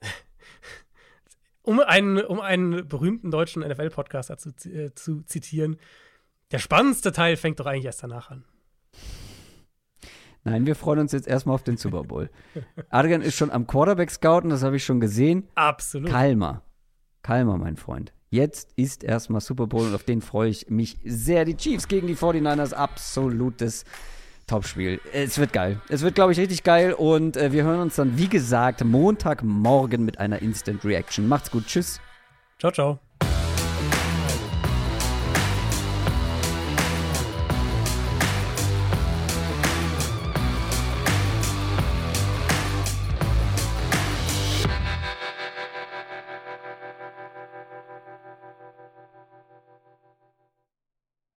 [1.62, 5.80] Um einen, um einen berühmten deutschen NFL-Podcaster zu, äh, zu zitieren,
[6.52, 8.44] der spannendste Teil fängt doch eigentlich erst danach an.
[10.46, 12.30] Nein, wir freuen uns jetzt erstmal auf den Super Bowl.
[12.90, 15.48] Adrian ist schon am Quarterback scouten, das habe ich schon gesehen.
[15.56, 16.08] Absolut.
[16.08, 16.62] Kalmer.
[17.22, 18.12] Kalmer, mein Freund.
[18.30, 21.44] Jetzt ist erstmal Super Bowl und auf den freue ich mich sehr.
[21.44, 23.84] Die Chiefs gegen die 49ers, absolutes
[24.46, 25.00] Topspiel.
[25.12, 25.80] Es wird geil.
[25.88, 30.04] Es wird, glaube ich, richtig geil und äh, wir hören uns dann, wie gesagt, Montagmorgen
[30.04, 31.26] mit einer Instant Reaction.
[31.26, 31.66] Macht's gut.
[31.66, 32.00] Tschüss.
[32.60, 33.05] Ciao, ciao.